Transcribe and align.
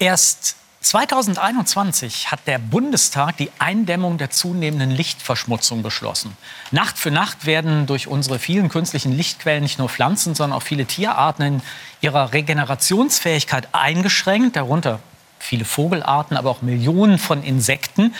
Erst 0.00 0.56
2021 0.80 2.30
hat 2.30 2.40
der 2.46 2.58
Bundestag 2.58 3.36
die 3.36 3.50
Eindämmung 3.58 4.16
der 4.16 4.30
zunehmenden 4.30 4.90
Lichtverschmutzung 4.90 5.82
beschlossen. 5.82 6.34
Nacht 6.70 6.98
für 6.98 7.10
Nacht 7.10 7.44
werden 7.44 7.84
durch 7.86 8.08
unsere 8.08 8.38
vielen 8.38 8.70
künstlichen 8.70 9.12
Lichtquellen 9.12 9.62
nicht 9.62 9.78
nur 9.78 9.90
Pflanzen, 9.90 10.34
sondern 10.34 10.56
auch 10.56 10.62
viele 10.62 10.86
Tierarten 10.86 11.44
in 11.44 11.62
ihrer 12.00 12.32
Regenerationsfähigkeit 12.32 13.68
eingeschränkt, 13.72 14.56
darunter 14.56 15.00
viele 15.38 15.66
Vogelarten, 15.66 16.38
aber 16.38 16.48
auch 16.48 16.62
Millionen 16.62 17.18
von 17.18 17.42
Insekten, 17.42 18.14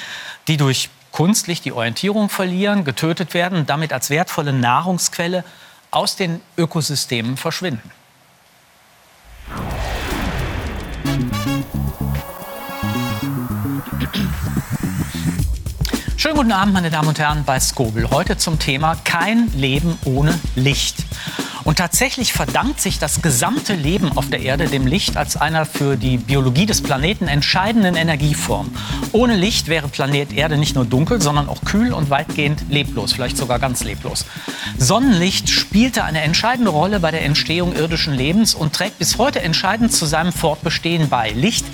die 0.49 0.59
durch 0.59 0.91
Kunstlicht 1.12 1.65
die 1.65 1.73
Orientierung 1.73 2.29
verlieren, 2.29 2.85
getötet 2.85 3.33
werden 3.33 3.61
und 3.61 3.71
damit 3.71 3.95
als 3.95 4.11
wertvolle 4.11 4.53
Nahrungsquelle 4.53 5.45
aus 5.91 6.15
den 6.15 6.43
Ökosystemen 6.59 7.39
verschwinden. 7.39 7.91
Schönen 16.21 16.37
guten 16.37 16.53
Abend, 16.53 16.75
meine 16.75 16.91
Damen 16.91 17.09
und 17.09 17.19
Herren, 17.19 17.45
bei 17.47 17.59
Skobel. 17.59 18.11
Heute 18.11 18.37
zum 18.37 18.59
Thema 18.59 18.95
Kein 19.05 19.51
Leben 19.55 19.97
ohne 20.05 20.39
Licht. 20.55 20.96
Und 21.65 21.79
tatsächlich 21.79 22.35
verdankt 22.35 22.79
sich 22.79 22.99
das 22.99 23.23
gesamte 23.23 23.73
Leben 23.73 24.15
auf 24.19 24.29
der 24.29 24.43
Erde 24.43 24.67
dem 24.67 24.87
Licht 24.87 25.17
als 25.17 25.39
einer 25.39 25.65
für 25.65 25.96
die 25.96 26.19
Biologie 26.19 26.67
des 26.67 26.83
Planeten 26.83 27.27
entscheidenden 27.27 27.96
Energieform. 27.96 28.71
Ohne 29.13 29.35
Licht 29.35 29.69
wäre 29.69 29.89
Planet 29.89 30.35
Erde 30.35 30.59
nicht 30.59 30.75
nur 30.75 30.85
dunkel, 30.85 31.23
sondern 31.23 31.49
auch 31.49 31.65
kühl 31.65 31.91
und 31.95 32.11
weitgehend 32.11 32.65
leblos, 32.69 33.15
vielleicht 33.15 33.39
sogar 33.39 33.59
ganz 33.59 33.83
leblos. 33.83 34.27
Sonnenlicht 34.77 35.48
spielte 35.48 36.05
eine 36.05 36.21
entscheidende 36.21 36.71
Rolle 36.71 37.01
bei 37.01 37.12
der 37.12 37.25
Entstehung 37.25 37.75
irdischen 37.75 38.12
Lebens 38.12 38.55
und 38.55 38.75
trägt 38.75 38.98
bis 38.98 39.17
heute 39.17 39.41
entscheidend 39.41 39.91
zu 39.91 40.05
seinem 40.05 40.34
Fortbestehen 40.34 41.09
bei. 41.09 41.31
Licht 41.31 41.65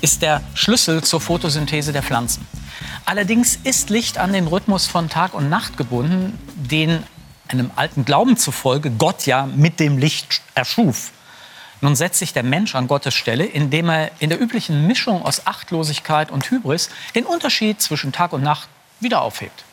ist 0.00 0.22
der 0.22 0.40
Schlüssel 0.54 1.04
zur 1.04 1.20
Photosynthese 1.20 1.92
der 1.92 2.02
Pflanzen. 2.02 2.44
Allerdings 3.04 3.58
ist 3.64 3.90
Licht 3.90 4.18
an 4.18 4.32
den 4.32 4.46
Rhythmus 4.46 4.86
von 4.86 5.08
Tag 5.08 5.34
und 5.34 5.48
Nacht 5.48 5.76
gebunden, 5.76 6.38
den 6.54 7.02
einem 7.48 7.70
alten 7.76 8.04
Glauben 8.04 8.36
zufolge 8.36 8.90
Gott 8.90 9.26
ja 9.26 9.46
mit 9.46 9.80
dem 9.80 9.98
Licht 9.98 10.40
erschuf. 10.54 11.10
Nun 11.80 11.96
setzt 11.96 12.20
sich 12.20 12.32
der 12.32 12.44
Mensch 12.44 12.76
an 12.76 12.86
Gottes 12.86 13.14
Stelle, 13.14 13.44
indem 13.44 13.88
er 13.90 14.12
in 14.20 14.30
der 14.30 14.40
üblichen 14.40 14.86
Mischung 14.86 15.22
aus 15.24 15.46
Achtlosigkeit 15.46 16.30
und 16.30 16.48
Hybris 16.48 16.90
den 17.14 17.26
Unterschied 17.26 17.82
zwischen 17.82 18.12
Tag 18.12 18.32
und 18.32 18.42
Nacht 18.42 18.68
wieder 19.00 19.20
aufhebt. 19.20 19.64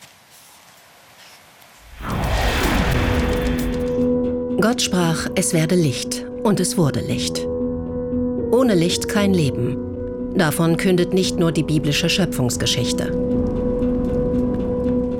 Gott 4.60 4.82
sprach, 4.82 5.28
es 5.36 5.54
werde 5.54 5.76
Licht, 5.76 6.24
und 6.42 6.58
es 6.58 6.76
wurde 6.76 7.00
Licht. 7.00 7.38
Ohne 8.50 8.74
Licht 8.74 9.08
kein 9.08 9.32
Leben. 9.32 9.89
Davon 10.34 10.76
kündet 10.76 11.12
nicht 11.12 11.38
nur 11.38 11.52
die 11.52 11.62
biblische 11.62 12.08
Schöpfungsgeschichte. 12.08 13.12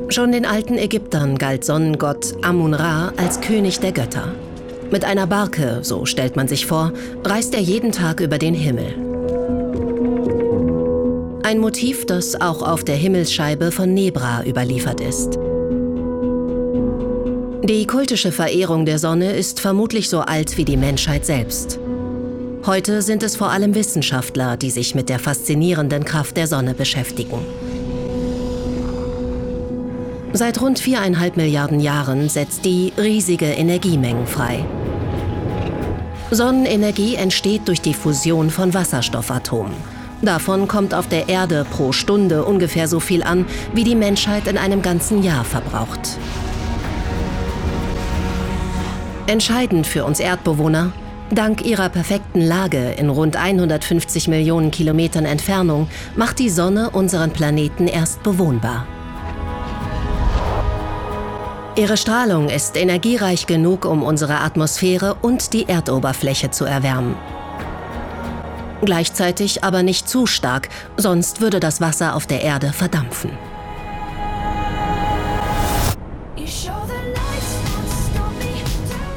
Schon 0.09 0.33
den 0.33 0.45
alten 0.45 0.77
Ägyptern 0.77 1.39
galt 1.39 1.65
Sonnengott 1.65 2.35
Amun-Ra 2.43 3.13
als 3.17 3.41
König 3.41 3.79
der 3.81 3.93
Götter. 3.93 4.35
Mit 4.91 5.05
einer 5.05 5.27
Barke, 5.27 5.81
so 5.83 6.05
stellt 6.05 6.35
man 6.35 6.49
sich 6.49 6.67
vor, 6.67 6.93
reist 7.25 7.55
er 7.55 7.61
jeden 7.61 7.93
Tag 7.93 8.21
über 8.21 8.39
den 8.39 8.55
Himmel. 8.55 8.95
Ein 11.45 11.59
Motiv, 11.59 12.07
das 12.07 12.41
auch 12.41 12.63
auf 12.63 12.85
der 12.85 12.97
Himmelsscheibe 12.97 13.71
von 13.71 13.95
Nebra 13.95 14.45
überliefert 14.45 15.01
ist. 15.01 15.39
Die 17.63 17.87
kultische 17.87 18.33
Verehrung 18.33 18.85
der 18.87 18.99
Sonne 18.99 19.33
ist 19.33 19.61
vermutlich 19.61 20.09
so 20.09 20.21
alt 20.21 20.57
wie 20.57 20.65
die 20.65 20.77
Menschheit 20.77 21.25
selbst. 21.25 21.79
Heute 22.67 23.01
sind 23.01 23.23
es 23.23 23.37
vor 23.37 23.51
allem 23.51 23.75
Wissenschaftler, 23.75 24.59
die 24.59 24.71
sich 24.71 24.95
mit 24.95 25.09
der 25.09 25.19
faszinierenden 25.19 26.05
Kraft 26.05 26.37
der 26.37 26.47
Sonne 26.47 26.75
beschäftigen. 26.75 27.39
Seit 30.35 30.61
rund 30.61 30.79
viereinhalb 30.79 31.39
Milliarden 31.39 31.81
Jahren 31.81 32.29
setzt 32.29 32.67
die 32.67 32.93
riesige 32.99 33.47
Energiemengen 33.47 34.27
frei. 34.27 34.67
Sonnenenergie 36.31 37.15
entsteht 37.15 37.67
durch 37.67 37.81
die 37.81 37.95
Fusion 37.95 38.51
von 38.51 38.75
Wasserstoffatomen. 38.75 39.73
Davon 40.21 40.69
kommt 40.69 40.93
auf 40.93 41.09
der 41.09 41.31
Erde 41.31 41.65
pro 41.69 41.93
Stunde 41.93 42.45
ungefähr 42.45 42.89
so 42.89 43.01
viel 43.01 43.23
an, 43.23 43.47
wie 43.73 43.85
die 43.85 43.95
Menschheit 43.95 44.47
in 44.47 44.59
einem 44.59 44.83
ganzen 44.83 45.23
Jahr 45.23 45.45
verbraucht. 45.45 46.19
Entscheidend 49.27 49.87
für 49.87 50.05
uns 50.05 50.21
Erdbewohner 50.21 50.93
Dank 51.33 51.65
ihrer 51.65 51.89
perfekten 51.89 52.41
Lage 52.41 52.91
in 52.99 53.09
rund 53.09 53.37
150 53.37 54.27
Millionen 54.27 54.73
Kilometern 54.73 55.25
Entfernung 55.25 55.89
macht 56.17 56.41
die 56.41 56.51
Sonne 56.51 56.91
unseren 56.91 57.31
Planeten 57.31 57.87
erst 57.87 58.25
bewohnbar. 58.25 58.85
Ihre 61.77 61.97
Strahlung 61.97 62.49
ist 62.49 62.77
energiereich 62.77 63.47
genug, 63.47 63.85
um 63.85 64.03
unsere 64.03 64.41
Atmosphäre 64.41 65.17
und 65.23 65.53
die 65.53 65.69
Erdoberfläche 65.69 66.51
zu 66.51 66.65
erwärmen. 66.65 67.15
Gleichzeitig 68.83 69.63
aber 69.63 69.85
nicht 69.85 70.09
zu 70.09 70.27
stark, 70.27 70.69
sonst 70.97 71.41
würde 71.41 71.61
das 71.61 71.81
Wasser 71.81 72.17
auf 72.17 72.27
der 72.27 72.43
Erde 72.43 72.73
verdampfen. 72.73 73.31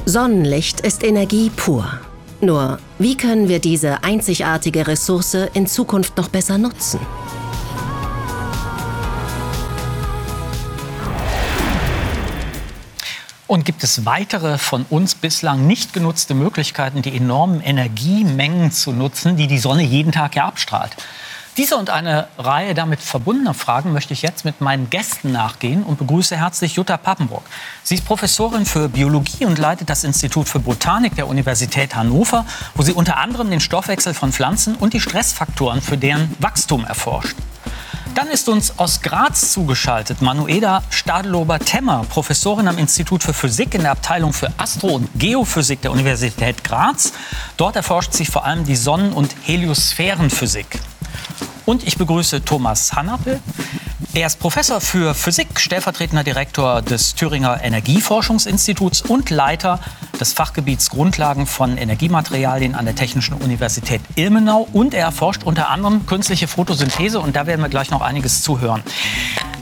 Sonnenlicht 0.05 0.81
ist 0.81 1.03
Energie 1.03 1.49
pur. 1.49 2.02
Nur, 2.43 2.79
wie 2.99 3.15
können 3.15 3.47
wir 3.47 3.59
diese 3.59 4.03
einzigartige 4.03 4.85
Ressource 4.85 5.47
in 5.53 5.65
Zukunft 5.65 6.17
noch 6.17 6.27
besser 6.27 6.57
nutzen? 6.57 6.99
Und 13.47 13.63
gibt 13.63 13.81
es 13.85 14.05
weitere 14.05 14.57
von 14.57 14.85
uns 14.89 15.15
bislang 15.15 15.67
nicht 15.67 15.93
genutzte 15.93 16.33
Möglichkeiten, 16.33 17.01
die 17.01 17.15
enormen 17.15 17.61
Energiemengen 17.61 18.73
zu 18.73 18.91
nutzen, 18.91 19.37
die 19.37 19.47
die 19.47 19.57
Sonne 19.57 19.83
jeden 19.83 20.11
Tag 20.11 20.35
ja 20.35 20.45
abstrahlt? 20.45 20.97
Diese 21.55 21.77
und 21.77 21.91
eine 21.91 22.27
Reihe 22.39 22.73
damit 22.73 22.99
verbundener 22.99 23.53
Fragen 23.53 23.93
möchte 23.93 24.11
ich 24.11 24.23
jetzt 24.23 24.43
mit 24.43 24.59
meinen 24.59 24.89
Gästen 24.89 25.31
nachgehen 25.31 25.83
und 25.83 25.99
begrüße 25.99 26.35
herzlich 26.35 26.73
Jutta 26.73 26.97
Pappenbrock. 26.97 27.43
Sie 27.83 27.93
ist 27.93 28.05
Professorin 28.05 28.65
für 28.65 28.89
Biologie 28.89 29.45
und 29.45 29.59
leitet 29.59 29.87
das 29.87 30.03
Institut 30.03 30.49
für 30.49 30.57
Botanik 30.57 31.15
der 31.15 31.27
Universität 31.27 31.95
Hannover, 31.95 32.47
wo 32.73 32.81
sie 32.81 32.93
unter 32.93 33.17
anderem 33.17 33.51
den 33.51 33.59
Stoffwechsel 33.59 34.15
von 34.15 34.33
Pflanzen 34.33 34.73
und 34.73 34.93
die 34.93 34.99
Stressfaktoren 34.99 35.79
für 35.81 35.95
deren 35.95 36.35
Wachstum 36.39 36.85
erforscht. 36.85 37.35
Dann 38.15 38.29
ist 38.29 38.49
uns 38.49 38.79
aus 38.79 39.01
Graz 39.01 39.51
zugeschaltet 39.51 40.23
Manuela 40.23 40.81
Stadelober-Temmer, 40.89 42.05
Professorin 42.09 42.67
am 42.67 42.79
Institut 42.79 43.21
für 43.21 43.33
Physik 43.33 43.75
in 43.75 43.81
der 43.81 43.91
Abteilung 43.91 44.33
für 44.33 44.51
Astro- 44.57 44.95
und 44.95 45.09
Geophysik 45.19 45.81
der 45.83 45.91
Universität 45.91 46.63
Graz. 46.63 47.13
Dort 47.57 47.75
erforscht 47.75 48.13
sie 48.13 48.25
vor 48.25 48.43
allem 48.43 48.65
die 48.65 48.75
Sonnen- 48.75 49.13
und 49.13 49.35
Heliosphärenphysik. 49.43 50.79
Und 51.65 51.87
ich 51.87 51.97
begrüße 51.97 52.43
Thomas 52.43 52.93
Hannappel. 52.93 53.39
Er 54.13 54.27
ist 54.27 54.39
Professor 54.39 54.79
für 54.79 55.15
Physik, 55.15 55.59
stellvertretender 55.59 56.23
Direktor 56.23 56.81
des 56.81 57.15
Thüringer 57.15 57.63
Energieforschungsinstituts 57.63 59.01
und 59.01 59.29
Leiter 59.29 59.79
des 60.19 60.33
Fachgebiets 60.33 60.89
Grundlagen 60.89 61.47
von 61.47 61.77
Energiematerialien 61.77 62.75
an 62.75 62.85
der 62.85 62.95
Technischen 62.95 63.33
Universität 63.35 64.01
Ilmenau. 64.15 64.67
Und 64.71 64.93
er 64.93 65.05
erforscht 65.05 65.43
unter 65.43 65.69
anderem 65.69 66.05
künstliche 66.05 66.47
Photosynthese 66.47 67.19
und 67.19 67.35
da 67.35 67.47
werden 67.47 67.61
wir 67.61 67.69
gleich 67.69 67.89
noch 67.89 68.01
einiges 68.01 68.43
zuhören. 68.43 68.83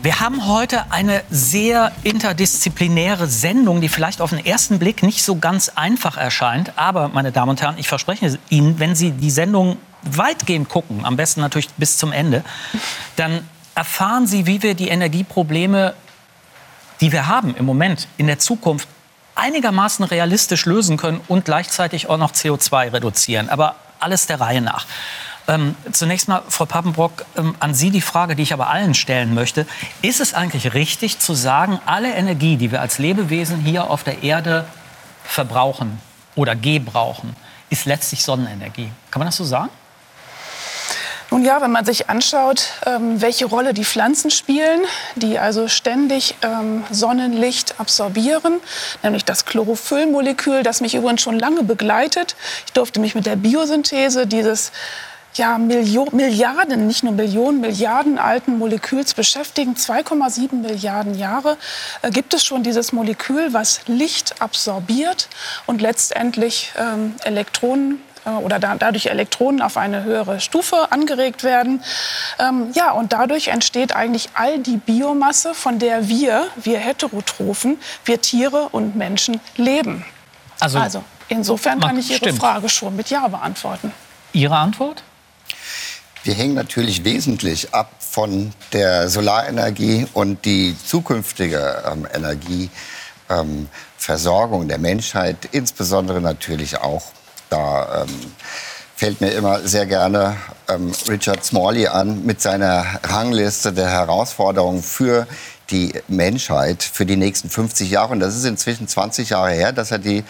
Wir 0.04 0.20
haben 0.20 0.48
heute 0.48 0.92
eine 0.92 1.22
sehr 1.30 1.92
interdisziplinäre 2.02 3.28
Sendung, 3.28 3.82
die 3.82 3.90
vielleicht 3.90 4.20
auf 4.20 4.32
den 4.32 4.44
ersten 4.44 4.80
Blick 4.80 5.04
nicht 5.04 5.22
so 5.22 5.36
ganz 5.36 5.70
einfach 5.76 6.18
erscheint. 6.18 6.72
Aber, 6.76 7.10
meine 7.10 7.32
Damen 7.32 7.52
und 7.52 7.62
Herren, 7.62 7.76
ich 7.78 7.88
verspreche 7.88 8.40
Ihnen, 8.50 8.80
wenn 8.80 8.96
Sie 8.96 9.12
die 9.12 9.30
Sendung 9.30 9.78
weitgehend 10.02 10.70
gucken, 10.70 11.06
am 11.06 11.18
besten 11.18 11.42
natürlich 11.42 11.70
bis 11.78 11.98
zum 11.98 12.12
Ende, 12.12 12.44
dann 13.16 13.48
erfahren 13.76 14.26
Sie, 14.26 14.48
wie 14.48 14.64
wir 14.64 14.74
die 14.74 14.88
Energieprobleme, 14.88 15.94
die 17.00 17.12
wir 17.12 17.28
haben 17.28 17.56
im 17.56 17.66
Moment, 17.66 18.08
in 18.18 18.26
der 18.26 18.40
Zukunft 18.40 18.88
einigermaßen 19.36 20.04
realistisch 20.04 20.66
lösen 20.66 20.98
können 20.98 21.22
und 21.28 21.46
gleichzeitig 21.46 22.10
auch 22.10 22.18
noch 22.18 22.32
CO2 22.32 22.92
reduzieren. 22.92 23.50
Aber 23.50 23.76
alles 24.00 24.26
der 24.26 24.40
Reihe 24.40 24.62
nach. 24.62 24.88
Ähm, 25.48 25.76
zunächst 25.92 26.28
mal, 26.28 26.44
Frau 26.48 26.66
Pappenbrock, 26.66 27.26
ähm, 27.38 27.56
an 27.60 27.74
Sie 27.74 27.90
die 27.90 28.02
Frage, 28.02 28.36
die 28.36 28.44
ich 28.44 28.54
aber 28.54 28.70
allen 28.70 28.94
stellen 28.94 29.34
möchte. 29.34 29.66
Ist 30.02 30.20
es 30.20 30.34
eigentlich 30.34 30.74
richtig 30.74 31.20
zu 31.20 31.34
sagen, 31.34 31.80
alle 31.86 32.14
Energie, 32.14 32.58
die 32.58 32.72
wir 32.72 32.82
als 32.82 33.00
Lebewesen 33.00 33.60
hier 33.60 33.90
auf 33.90 34.04
der 34.04 34.24
Erde 34.24 34.66
verbrauchen 35.24 36.00
oder 36.36 36.56
gebrauchen, 36.56 37.36
ist 37.70 37.86
letztlich 37.86 38.24
Sonnenenergie? 38.24 38.92
Kann 39.10 39.20
man 39.20 39.28
das 39.28 39.38
so 39.38 39.44
sagen? 39.44 39.70
Nun 41.32 41.46
ja, 41.46 41.62
wenn 41.62 41.72
man 41.72 41.86
sich 41.86 42.10
anschaut, 42.10 42.66
ähm, 42.86 43.22
welche 43.22 43.46
Rolle 43.46 43.74
die 43.74 43.86
Pflanzen 43.86 44.32
spielen, 44.32 44.82
die 45.16 45.40
also 45.40 45.70
ständig 45.70 46.36
ähm, 46.42 46.84
Sonnenlicht 46.92 47.80
absorbieren, 47.80 48.60
nämlich 49.02 49.24
das 49.24 49.46
Chlorophyllmolekül, 49.46 50.64
das 50.64 50.82
mich 50.82 50.94
übrigens 50.94 51.22
schon 51.22 51.40
lange 51.40 51.64
begleitet. 51.64 52.36
Ich 52.66 52.74
durfte 52.74 53.00
mich 53.00 53.16
mit 53.16 53.26
der 53.26 53.38
Biosynthese 53.38 54.28
dieses 54.28 54.74
ja, 55.36 55.58
Millio 55.58 56.08
Milliarden, 56.12 56.88
nicht 56.88 57.04
nur 57.04 57.14
Millionen, 57.14 57.62
Milliarden 57.62 58.18
alten 58.18 58.58
Moleküls 58.58 59.14
beschäftigen. 59.14 59.76
2,7 59.76 60.56
Milliarden 60.56 61.18
Jahre 61.18 61.58
äh, 62.02 62.12
gibt 62.12 62.34
es 62.34 62.44
schon 62.44 62.64
dieses 62.64 62.92
Molekül, 62.92 63.54
was 63.54 63.82
Licht 63.88 64.42
absorbiert 64.42 65.30
und 65.66 65.82
letztendlich 65.82 66.74
ähm, 66.78 67.16
Elektronen 67.24 68.02
äh, 68.26 68.30
oder 68.30 68.60
da, 68.60 68.76
dadurch 68.76 69.08
Elektronen 69.08 69.62
auf 69.62 69.78
eine 69.78 70.04
höhere 70.04 70.40
Stufe 70.40 70.92
angeregt 70.92 71.44
werden. 71.44 71.84
Ähm, 72.40 72.72
ja, 72.74 72.92
und 72.92 73.14
dadurch 73.14 73.48
entsteht 73.48 73.96
eigentlich 73.96 74.30
all 74.34 74.60
die 74.60 74.78
Biomasse, 74.78 75.54
von 75.54 75.80
der 75.80 76.08
wir, 76.08 76.48
wir 76.58 76.78
Heterotrophen, 76.80 77.80
wir 78.06 78.22
Tiere 78.22 78.70
und 78.72 78.96
Menschen 78.96 79.40
leben. 79.56 80.06
Also, 80.60 80.78
also 80.78 81.04
insofern 81.30 81.80
kann 81.80 81.98
ich 81.98 82.10
Ihre 82.10 82.18
stimmt. 82.18 82.40
Frage 82.40 82.70
schon 82.70 82.96
mit 82.96 83.10
Ja 83.10 83.28
beantworten. 83.28 83.92
Ihre 84.34 84.58
Antwort? 84.58 85.04
Wir 86.24 86.36
hängen 86.36 86.54
natürlich 86.54 87.04
wesentlich 87.04 87.74
ab 87.74 87.94
von 88.00 88.54
der 88.74 89.10
Solarenergie 89.10 90.06
und 90.14 90.46
die 90.46 90.76
zukünftige 90.86 91.82
ähm, 91.92 92.08
Energieversorgung 92.14 94.62
ähm, 94.62 94.68
der 94.68 94.78
Menschheit, 94.78 95.50
insbesondere 95.52 96.22
natürlich 96.22 96.78
auch. 96.78 97.06
Da 97.50 98.04
ähm, 98.04 98.34
fällt 98.96 99.20
mir 99.20 99.32
immer 99.32 99.62
sehr 99.62 99.88
gerne 99.88 100.38
ähm, 100.70 100.92
Richard 101.10 101.44
Smalley 101.44 101.88
an 101.88 102.24
mit 102.24 102.40
seiner 102.40 102.86
Rangliste 103.02 103.74
der 103.74 103.90
Herausforderungen 103.90 104.84
für 104.84 105.26
die 105.72 105.94
Menschheit 106.08 106.84
für 106.84 107.06
die 107.06 107.16
nächsten 107.16 107.50
50 107.50 107.90
Jahre. 107.90 108.12
Und 108.14 108.20
das 108.20 108.36
ist 108.36 108.46
inzwischen 108.46 108.88
20 108.88 109.30
Jahre 109.30 109.52
her, 109.52 109.72
dass 109.72 109.92
er 109.92 110.00
die 110.00 110.24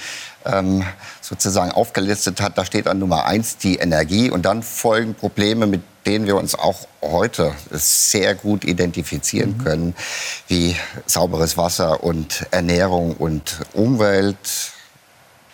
ähm, 0.46 0.84
sozusagen 1.22 1.72
aufgelistet 1.72 2.42
hat. 2.42 2.58
Da 2.58 2.66
steht 2.66 2.88
an 2.88 3.00
Nummer 3.00 3.26
eins 3.26 3.58
die 3.58 3.78
Energie 3.78 4.30
und 4.30 4.44
dann 4.44 4.64
folgen 4.64 5.16
Probleme, 5.16 5.68
mit 5.68 5.82
denen 6.06 6.26
wir 6.26 6.36
uns 6.36 6.56
auch 6.56 6.88
heute 7.02 7.54
sehr 7.72 8.36
gut 8.36 8.64
identifizieren 8.64 9.58
mhm. 9.58 9.64
können, 9.64 9.96
wie 10.48 10.76
sauberes 11.06 11.58
Wasser 11.58 12.04
und 12.04 12.46
Ernährung 12.52 13.16
und 13.16 13.60
Umwelt, 13.74 14.72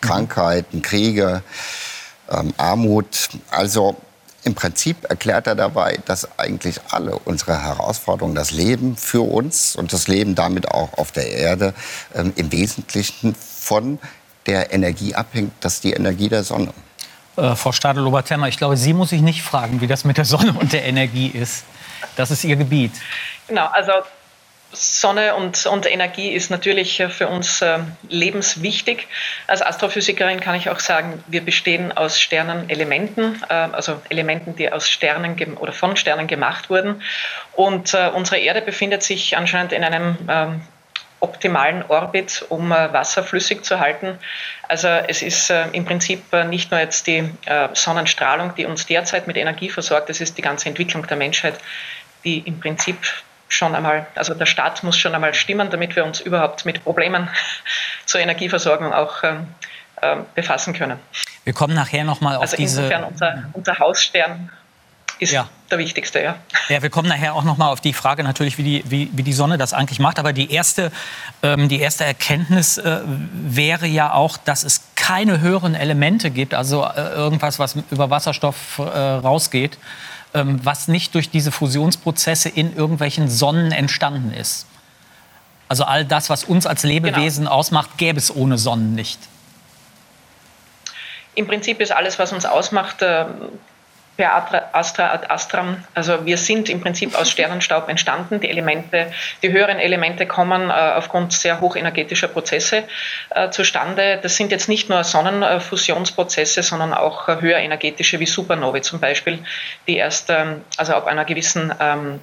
Krankheiten, 0.00 0.82
Kriege, 0.82 1.42
ähm, 2.30 2.54
Armut. 2.56 3.28
Also 3.50 3.96
im 4.44 4.54
Prinzip 4.54 5.04
erklärt 5.08 5.46
er 5.46 5.54
dabei, 5.54 5.98
dass 6.06 6.38
eigentlich 6.38 6.80
alle 6.90 7.18
unsere 7.24 7.62
Herausforderungen, 7.62 8.34
das 8.34 8.50
Leben 8.50 8.96
für 8.96 9.20
uns 9.20 9.76
und 9.76 9.92
das 9.92 10.08
Leben 10.08 10.34
damit 10.34 10.70
auch 10.70 10.96
auf 10.96 11.12
der 11.12 11.30
Erde 11.30 11.74
ähm, 12.14 12.32
im 12.36 12.52
Wesentlichen 12.52 13.34
von 13.34 13.98
der 14.46 14.72
Energie 14.72 15.14
abhängt, 15.14 15.52
das 15.60 15.74
ist 15.74 15.84
die 15.84 15.92
Energie 15.92 16.28
der 16.28 16.44
Sonne. 16.44 16.72
Äh, 17.36 17.54
Frau 17.54 17.72
Stadel-Obertemmer, 17.72 18.48
ich 18.48 18.56
glaube, 18.56 18.76
Sie 18.76 18.94
muss 18.94 19.12
ich 19.12 19.20
nicht 19.20 19.42
fragen, 19.42 19.80
wie 19.80 19.86
das 19.86 20.04
mit 20.04 20.16
der 20.16 20.24
Sonne 20.24 20.52
und 20.58 20.72
der 20.72 20.84
Energie 20.84 21.28
ist. 21.28 21.64
Das 22.16 22.30
ist 22.30 22.44
Ihr 22.44 22.56
Gebiet. 22.56 22.92
Genau, 23.46 23.66
also 23.66 23.92
Sonne 24.72 25.34
und, 25.34 25.64
und 25.66 25.90
Energie 25.90 26.30
ist 26.30 26.50
natürlich 26.50 27.02
für 27.08 27.28
uns 27.28 27.62
äh, 27.62 27.78
lebenswichtig. 28.08 29.06
Als 29.46 29.62
Astrophysikerin 29.62 30.40
kann 30.40 30.56
ich 30.56 30.68
auch 30.68 30.80
sagen, 30.80 31.24
wir 31.26 31.40
bestehen 31.40 31.96
aus 31.96 32.20
Sternenelementen, 32.20 33.42
äh, 33.48 33.52
also 33.52 34.00
Elementen, 34.10 34.56
die 34.56 34.70
aus 34.70 34.88
Sternen 34.88 35.56
oder 35.56 35.72
von 35.72 35.96
Sternen 35.96 36.26
gemacht 36.26 36.68
wurden. 36.68 37.02
Und 37.54 37.94
äh, 37.94 38.10
unsere 38.14 38.38
Erde 38.38 38.60
befindet 38.60 39.02
sich 39.02 39.36
anscheinend 39.36 39.72
in 39.72 39.84
einem 39.84 40.16
ähm, 40.28 40.60
optimalen 41.20 41.84
Orbit, 41.88 42.44
um 42.48 42.70
äh, 42.70 42.92
Wasser 42.92 43.24
flüssig 43.24 43.64
zu 43.64 43.80
halten. 43.80 44.18
Also 44.68 44.88
es 44.88 45.22
ist 45.22 45.50
äh, 45.50 45.66
im 45.72 45.84
Prinzip 45.84 46.32
äh, 46.32 46.44
nicht 46.44 46.70
nur 46.70 46.80
jetzt 46.80 47.06
die 47.06 47.28
Sonnenstrahlung, 47.72 48.54
die 48.54 48.66
uns 48.66 48.86
derzeit 48.86 49.26
mit 49.26 49.36
Energie 49.36 49.70
versorgt, 49.70 50.10
es 50.10 50.20
ist 50.20 50.38
die 50.38 50.42
ganze 50.42 50.68
Entwicklung 50.68 51.06
der 51.06 51.16
Menschheit, 51.16 51.54
die 52.24 52.38
im 52.40 52.60
Prinzip 52.60 52.98
schon 53.48 53.74
einmal, 53.74 54.06
also 54.14 54.34
der 54.34 54.46
Staat 54.46 54.82
muss 54.82 54.96
schon 54.96 55.14
einmal 55.14 55.34
stimmen, 55.34 55.70
damit 55.70 55.96
wir 55.96 56.04
uns 56.04 56.20
überhaupt 56.20 56.64
mit 56.64 56.84
Problemen 56.84 57.28
zur 58.06 58.20
Energieversorgung 58.20 58.92
auch 58.92 59.22
ähm, 59.22 59.46
befassen 60.34 60.74
können. 60.74 60.98
Wir 61.44 61.52
kommen 61.52 61.74
nachher 61.74 62.04
nochmal 62.04 62.36
auf 62.36 62.42
also 62.42 62.56
diese... 62.56 62.82
Insofern 62.82 63.04
unser, 63.04 63.44
unser 63.54 63.78
Hausstern 63.78 64.50
ist 65.18 65.32
ja. 65.32 65.48
der 65.70 65.78
wichtigste, 65.78 66.22
ja. 66.22 66.36
Ja, 66.68 66.82
wir 66.82 66.90
kommen 66.90 67.08
nachher 67.08 67.34
auch 67.34 67.44
noch 67.44 67.56
mal 67.56 67.68
auf 67.68 67.80
die 67.80 67.92
Frage 67.92 68.22
natürlich, 68.22 68.58
wie 68.58 68.62
die, 68.62 68.84
wie, 68.86 69.10
wie 69.12 69.22
die 69.22 69.32
Sonne 69.32 69.58
das 69.58 69.72
eigentlich 69.72 69.98
macht. 69.98 70.18
Aber 70.18 70.32
die 70.32 70.52
erste, 70.52 70.92
ähm, 71.42 71.68
die 71.68 71.80
erste 71.80 72.04
Erkenntnis 72.04 72.78
äh, 72.78 73.00
wäre 73.32 73.86
ja 73.86 74.12
auch, 74.12 74.36
dass 74.36 74.62
es 74.62 74.82
keine 74.94 75.40
höheren 75.40 75.74
Elemente 75.74 76.30
gibt, 76.30 76.54
also 76.54 76.84
äh, 76.84 77.00
irgendwas, 77.14 77.58
was 77.58 77.76
über 77.90 78.10
Wasserstoff 78.10 78.78
äh, 78.78 78.82
rausgeht, 78.82 79.78
ähm, 80.34 80.60
was 80.64 80.88
nicht 80.88 81.14
durch 81.14 81.30
diese 81.30 81.52
Fusionsprozesse 81.52 82.48
in 82.48 82.76
irgendwelchen 82.76 83.28
Sonnen 83.28 83.72
entstanden 83.72 84.32
ist. 84.32 84.66
Also 85.68 85.84
all 85.84 86.04
das, 86.04 86.30
was 86.30 86.44
uns 86.44 86.66
als 86.66 86.82
Lebewesen 86.82 87.44
genau. 87.44 87.56
ausmacht, 87.56 87.98
gäbe 87.98 88.18
es 88.18 88.34
ohne 88.34 88.58
Sonnen 88.58 88.94
nicht. 88.94 89.18
Im 91.34 91.46
Prinzip 91.46 91.80
ist 91.80 91.92
alles, 91.92 92.18
was 92.18 92.32
uns 92.32 92.46
ausmacht, 92.46 93.02
äh, 93.02 93.26
per 94.18 94.74
Astra 94.74 95.12
ad 95.12 95.30
Astram. 95.30 95.84
Also 95.94 96.26
wir 96.26 96.36
sind 96.36 96.68
im 96.68 96.80
Prinzip 96.80 97.14
aus 97.14 97.30
Sternenstaub 97.34 97.88
entstanden. 97.88 98.40
Die 98.40 98.50
Elemente, 98.50 99.12
die 99.42 99.52
höheren 99.52 99.78
Elemente 99.78 100.26
kommen 100.26 100.70
äh, 100.70 100.72
aufgrund 100.72 101.32
sehr 101.32 101.60
hochenergetischer 101.60 102.26
Prozesse 102.26 102.82
äh, 103.30 103.50
zustande. 103.50 104.18
Das 104.20 104.36
sind 104.36 104.50
jetzt 104.50 104.68
nicht 104.68 104.88
nur 104.90 105.04
Sonnenfusionsprozesse, 105.04 106.64
sondern 106.64 106.92
auch 106.92 107.28
äh, 107.28 107.40
höherenergetische 107.40 108.18
wie 108.18 108.26
Supernovae 108.26 108.82
zum 108.82 108.98
Beispiel, 108.98 109.38
die 109.86 109.96
erst 109.96 110.30
ähm, 110.30 110.62
also 110.76 110.94
ab 110.94 111.06
einer 111.06 111.24
gewissen 111.24 111.72
ähm, 111.78 112.20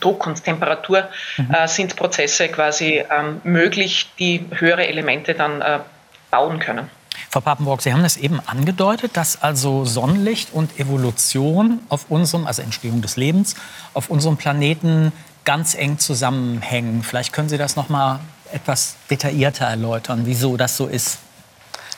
Druck 0.00 0.26
und 0.26 0.42
Temperatur 0.42 1.06
mhm. 1.36 1.54
äh, 1.54 1.68
sind 1.68 1.96
Prozesse 1.96 2.48
quasi 2.48 3.04
ähm, 3.10 3.42
möglich, 3.44 4.08
die 4.18 4.46
höhere 4.54 4.86
Elemente 4.86 5.34
dann 5.34 5.60
äh, 5.60 5.80
bauen 6.30 6.60
können. 6.60 6.88
Frau 7.30 7.40
Papenburg, 7.40 7.82
Sie 7.82 7.92
haben 7.92 8.02
das 8.02 8.16
eben 8.16 8.40
angedeutet, 8.46 9.16
dass 9.16 9.42
also 9.42 9.84
Sonnenlicht 9.84 10.52
und 10.52 10.78
Evolution 10.78 11.80
auf 11.88 12.06
unserem, 12.08 12.46
also 12.46 12.62
Entstehung 12.62 13.02
des 13.02 13.16
Lebens, 13.16 13.54
auf 13.94 14.10
unserem 14.10 14.36
Planeten 14.36 15.12
ganz 15.44 15.74
eng 15.74 15.98
zusammenhängen. 15.98 17.02
Vielleicht 17.02 17.32
können 17.32 17.48
Sie 17.48 17.58
das 17.58 17.76
noch 17.76 17.88
mal 17.88 18.20
etwas 18.52 18.96
detaillierter 19.10 19.66
erläutern, 19.66 20.22
wieso 20.24 20.56
das 20.56 20.76
so 20.76 20.86
ist. 20.86 21.18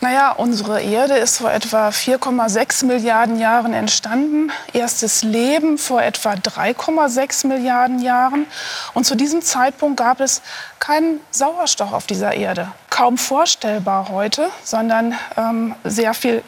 Naja, 0.01 0.31
unsere 0.31 0.81
Erde 0.81 1.17
ist 1.17 1.39
vor 1.39 1.51
etwa 1.51 1.89
4,6 1.89 2.87
Milliarden 2.87 3.41
Jahren 3.41 3.75
entstanden. 3.75 4.53
Erstes 4.73 5.25
Leben 5.25 5.77
vor 5.77 6.01
etwa 6.01 6.35
3,6 6.35 7.49
Milliarden 7.49 7.99
Jahren. 7.99 8.47
Und 8.95 9.07
zu 9.07 9.17
diesem 9.17 9.43
Zeitpunkt 9.43 9.97
gab 9.97 10.21
es 10.21 10.41
keinen 10.79 11.19
Sauerstoff 11.33 11.93
auf 11.93 12.07
dieser 12.07 12.33
Erde. 12.33 12.69
Kaum 12.91 13.19
vorstellbar 13.19 14.09
heute, 14.09 14.51
sondern 14.63 15.19
ähm, 15.37 15.75
sehr 15.83 16.15
viel 16.15 16.45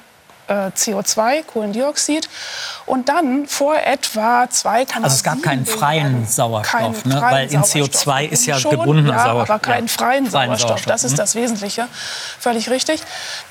CO2, 0.54 1.44
Kohlendioxid. 1.44 2.28
Und 2.86 3.08
dann 3.08 3.46
vor 3.46 3.76
etwa 3.76 4.44
2,7 4.44 5.02
Also 5.02 5.14
es 5.16 5.22
gab 5.22 5.42
keinen 5.42 5.66
freien 5.66 6.26
Sauerstoff, 6.26 6.80
keinen 6.80 6.92
ne? 7.04 7.18
freien 7.18 7.22
weil 7.22 7.52
in 7.52 7.62
CO2 7.62 8.28
ist 8.28 8.46
ja 8.46 8.58
schon, 8.58 8.72
gebundener 8.72 9.12
ja, 9.12 9.24
Sauerstoff. 9.24 9.50
aber 9.50 9.58
keinen 9.58 9.88
freien, 9.88 10.26
freien 10.26 10.48
Sauerstoff. 10.50 10.68
Sauerstoff. 10.68 10.86
Das 10.86 11.04
ist 11.04 11.12
mhm. 11.12 11.16
das 11.16 11.34
Wesentliche. 11.34 11.88
Völlig 12.38 12.70
richtig. 12.70 13.00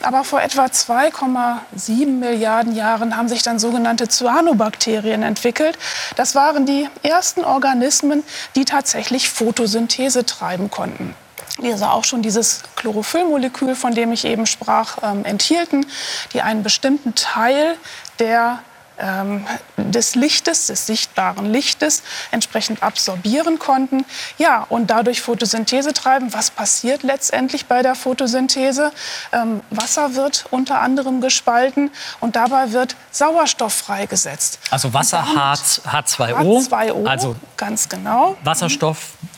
Aber 0.04 0.24
vor 0.24 0.42
etwa 0.42 0.66
2,7 0.66 2.08
Milliarden 2.08 2.76
Jahren 2.76 3.16
haben 3.16 3.30
sich 3.30 3.44
dann 3.44 3.60
sogenannte 3.60 4.08
Cyanobakterien 4.08 5.24
entwickelt. 5.24 5.78
Das 6.16 6.36
waren 6.36 6.66
die 6.66 6.88
ersten 7.04 7.44
Organismen, 7.44 8.24
die 8.56 8.66
tatsächlich 8.66 9.30
Photosynthese 9.30 10.26
treiben 10.26 10.70
konnten 10.70 11.16
also 11.64 11.86
auch 11.86 12.04
schon 12.04 12.22
dieses 12.22 12.64
Chlorophyllmolekül, 12.76 13.76
von 13.76 13.94
dem 13.94 14.12
ich 14.12 14.26
eben 14.26 14.46
sprach, 14.46 14.98
ähm, 15.04 15.26
enthielten, 15.26 15.86
die 16.34 16.42
einen 16.42 16.64
bestimmten 16.64 17.16
Teil 17.16 17.76
der 18.20 18.60
ähm, 19.00 19.46
des 19.78 20.16
Lichtes, 20.16 20.68
des 20.68 20.86
sichtbaren 20.86 21.46
Lichtes 21.46 22.04
entsprechend 22.32 22.84
absorbieren 22.84 23.58
konnten. 23.58 24.06
Ja, 24.38 24.66
und 24.70 24.90
dadurch 24.90 25.22
Photosynthese 25.22 25.94
treiben. 25.94 26.34
Was 26.34 26.52
passiert 26.52 27.04
letztendlich 27.04 27.66
bei 27.66 27.82
der 27.82 27.96
Photosynthese? 27.96 28.92
Ähm, 29.32 29.62
Wasser 29.70 30.16
wird 30.16 30.46
unter 30.52 30.82
anderem 30.82 31.22
gespalten 31.22 31.92
und 32.20 32.36
dabei 32.36 32.72
wird 32.74 32.96
Sauerstoff 33.12 33.74
freigesetzt. 33.74 34.60
Also 34.70 34.94
Wasser 34.94 35.26
H, 35.26 35.54
H2O. 35.54 36.68
H2O, 36.68 37.06
also 37.08 37.36
ganz 37.56 37.88
genau. 37.88 38.36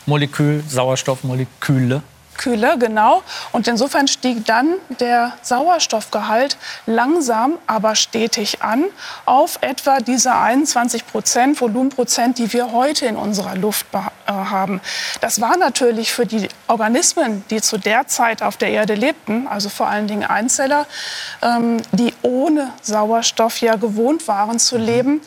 Wasserstoffmolekül, 0.06 0.64
Sauerstoffmoleküle. 0.68 2.02
Kühle, 2.38 2.78
genau. 2.80 3.22
Und 3.52 3.68
insofern 3.68 4.08
stieg 4.08 4.46
dann 4.46 4.76
der 5.00 5.34
Sauerstoffgehalt 5.44 6.58
langsam, 6.88 7.60
aber 7.68 7.94
stetig 7.94 8.64
an 8.64 8.86
auf 9.26 9.60
etwa 9.62 10.00
diese 10.00 10.34
21 10.34 11.06
Prozent 11.06 11.62
Volumenprozent, 11.62 12.40
die 12.40 12.52
wir 12.52 12.72
heute 12.72 13.06
in 13.06 13.16
unserer 13.16 13.56
Luft 13.56 13.86
äh, 13.94 14.00
haben. 14.26 14.82
Das 15.20 15.40
war 15.40 15.56
natürlich 15.58 16.14
für 16.14 16.26
die 16.26 16.48
Organismen, 16.68 17.44
die 17.52 17.62
zu 17.62 17.78
der 17.78 18.08
Zeit 18.08 18.42
auf 18.42 18.58
der 18.58 18.70
Erde 18.70 18.96
lebten, 18.96 19.46
also 19.48 19.70
vor 19.70 19.88
allen 19.88 20.08
Dingen 20.08 20.24
Einzeller, 20.24 20.88
ähm, 21.44 21.78
die 21.92 22.14
ohne 22.24 22.72
Sauerstoff 22.82 23.62
ja 23.62 23.76
gewohnt 23.76 24.28
waren 24.28 24.58
zu 24.58 24.80
mhm. 24.80 24.86
leben, 24.86 25.22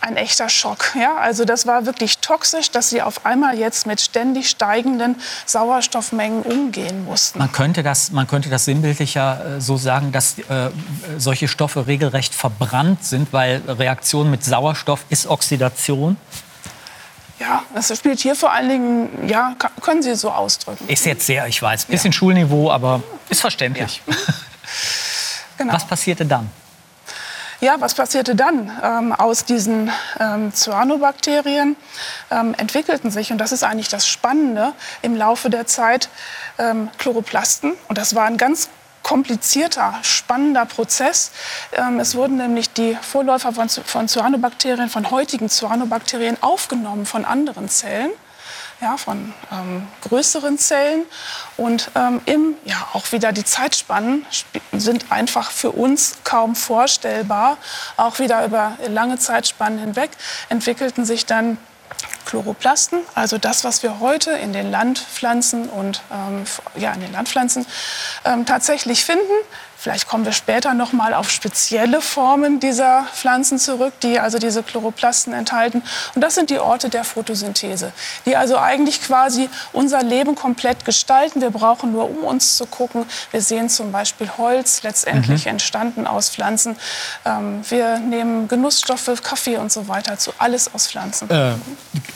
ein 0.00 0.16
echter 0.16 0.48
Schock. 0.48 0.94
Ja? 0.98 1.16
Also 1.16 1.44
das 1.44 1.66
war 1.66 1.86
wirklich 1.86 2.18
toxisch, 2.18 2.70
dass 2.70 2.90
sie 2.90 3.02
auf 3.02 3.26
einmal 3.26 3.58
jetzt 3.58 3.86
mit 3.86 4.00
ständig 4.00 4.48
steigenden 4.48 5.16
Sauerstoffmengen 5.46 6.42
umgehen 6.42 7.04
mussten. 7.04 7.38
Man 7.38 7.52
könnte 7.52 7.82
das, 7.82 8.10
man 8.12 8.26
könnte 8.26 8.48
das 8.48 8.64
sinnbildlicher 8.64 9.56
äh, 9.56 9.60
so 9.60 9.76
sagen, 9.76 10.12
dass 10.12 10.38
äh, 10.38 10.70
solche 11.18 11.48
Stoffe 11.48 11.86
regelrecht 11.86 12.34
verbrannt 12.34 13.04
sind, 13.04 13.32
weil 13.32 13.62
Reaktion 13.66 14.30
mit 14.30 14.44
Sauerstoff 14.44 15.04
ist 15.08 15.26
Oxidation. 15.26 16.16
Ja, 17.38 17.62
das 17.74 17.96
spielt 17.96 18.18
hier 18.20 18.34
vor 18.34 18.52
allen 18.52 18.68
Dingen, 18.68 19.28
ja, 19.28 19.54
können 19.82 20.02
Sie 20.02 20.14
so 20.14 20.30
ausdrücken. 20.30 20.88
Ist 20.88 21.04
jetzt 21.04 21.26
sehr, 21.26 21.46
ich 21.46 21.60
weiß, 21.60 21.84
bisschen 21.84 22.12
ja. 22.12 22.16
Schulniveau, 22.16 22.70
aber 22.70 23.02
ist 23.28 23.42
verständlich. 23.42 24.02
Ja. 24.06 24.14
genau. 25.58 25.74
Was 25.74 25.86
passierte 25.86 26.24
dann? 26.24 26.50
Ja, 27.60 27.80
was 27.80 27.94
passierte 27.94 28.34
dann? 28.34 28.70
Ähm, 28.82 29.12
aus 29.12 29.46
diesen 29.46 29.90
ähm, 30.20 30.52
Cyanobakterien 30.52 31.76
ähm, 32.30 32.54
entwickelten 32.58 33.10
sich, 33.10 33.32
und 33.32 33.38
das 33.38 33.50
ist 33.50 33.64
eigentlich 33.64 33.88
das 33.88 34.06
Spannende, 34.06 34.74
im 35.00 35.16
Laufe 35.16 35.48
der 35.48 35.66
Zeit 35.66 36.10
ähm, 36.58 36.90
Chloroplasten. 36.98 37.72
Und 37.88 37.96
das 37.96 38.14
war 38.14 38.26
ein 38.26 38.36
ganz 38.36 38.68
komplizierter, 39.02 39.94
spannender 40.02 40.66
Prozess. 40.66 41.30
Ähm, 41.72 41.98
es 41.98 42.14
wurden 42.14 42.36
nämlich 42.36 42.72
die 42.72 42.94
Vorläufer 43.00 43.52
von, 43.52 43.68
von 43.70 44.08
Cyanobakterien, 44.08 44.90
von 44.90 45.10
heutigen 45.10 45.48
Cyanobakterien 45.48 46.36
aufgenommen 46.42 47.06
von 47.06 47.24
anderen 47.24 47.70
Zellen 47.70 48.10
ja, 48.80 48.96
von 48.96 49.32
ähm, 49.50 49.86
größeren 50.02 50.58
Zellen. 50.58 51.04
Und 51.56 51.90
ähm, 51.94 52.20
im, 52.26 52.54
ja, 52.64 52.76
auch 52.92 53.10
wieder 53.12 53.32
die 53.32 53.44
Zeitspannen 53.44 54.26
sind 54.72 55.10
einfach 55.10 55.50
für 55.50 55.70
uns 55.70 56.16
kaum 56.24 56.54
vorstellbar. 56.54 57.56
Auch 57.96 58.18
wieder 58.18 58.44
über 58.44 58.76
lange 58.88 59.18
Zeitspannen 59.18 59.78
hinweg 59.78 60.10
entwickelten 60.48 61.04
sich 61.04 61.26
dann 61.26 61.58
Chloroplasten, 62.26 62.98
also 63.14 63.38
das, 63.38 63.62
was 63.62 63.84
wir 63.84 64.00
heute 64.00 64.32
in 64.32 64.52
den 64.52 64.70
Landpflanzen 64.70 65.68
und 65.68 66.02
ähm, 66.12 66.44
ja, 66.74 66.92
in 66.92 67.00
den 67.00 67.12
Landpflanzen 67.12 67.64
ähm, 68.24 68.44
tatsächlich 68.44 69.04
finden. 69.04 69.22
Vielleicht 69.86 70.08
kommen 70.08 70.24
wir 70.24 70.32
später 70.32 70.74
noch 70.74 70.92
mal 70.92 71.14
auf 71.14 71.30
spezielle 71.30 72.00
Formen 72.00 72.58
dieser 72.58 73.04
Pflanzen 73.14 73.56
zurück, 73.56 73.92
die 74.02 74.18
also 74.18 74.40
diese 74.40 74.64
Chloroplasten 74.64 75.32
enthalten. 75.32 75.80
Und 76.12 76.22
das 76.22 76.34
sind 76.34 76.50
die 76.50 76.58
Orte 76.58 76.88
der 76.88 77.04
Photosynthese, 77.04 77.92
die 78.24 78.34
also 78.34 78.58
eigentlich 78.58 79.00
quasi 79.00 79.48
unser 79.72 80.02
Leben 80.02 80.34
komplett 80.34 80.84
gestalten. 80.84 81.40
Wir 81.40 81.50
brauchen 81.50 81.92
nur, 81.92 82.10
um 82.10 82.24
uns 82.24 82.56
zu 82.56 82.66
gucken. 82.66 83.04
Wir 83.30 83.40
sehen 83.40 83.68
zum 83.68 83.92
Beispiel 83.92 84.28
Holz, 84.36 84.82
letztendlich 84.82 85.44
mhm. 85.44 85.52
entstanden 85.52 86.08
aus 86.08 86.30
Pflanzen. 86.30 86.74
Ähm, 87.24 87.60
wir 87.68 88.00
nehmen 88.00 88.48
Genussstoffe, 88.48 89.22
Kaffee 89.22 89.56
und 89.56 89.70
so 89.70 89.86
weiter 89.86 90.18
zu, 90.18 90.32
alles 90.38 90.74
aus 90.74 90.88
Pflanzen. 90.88 91.30
Äh, 91.30 91.52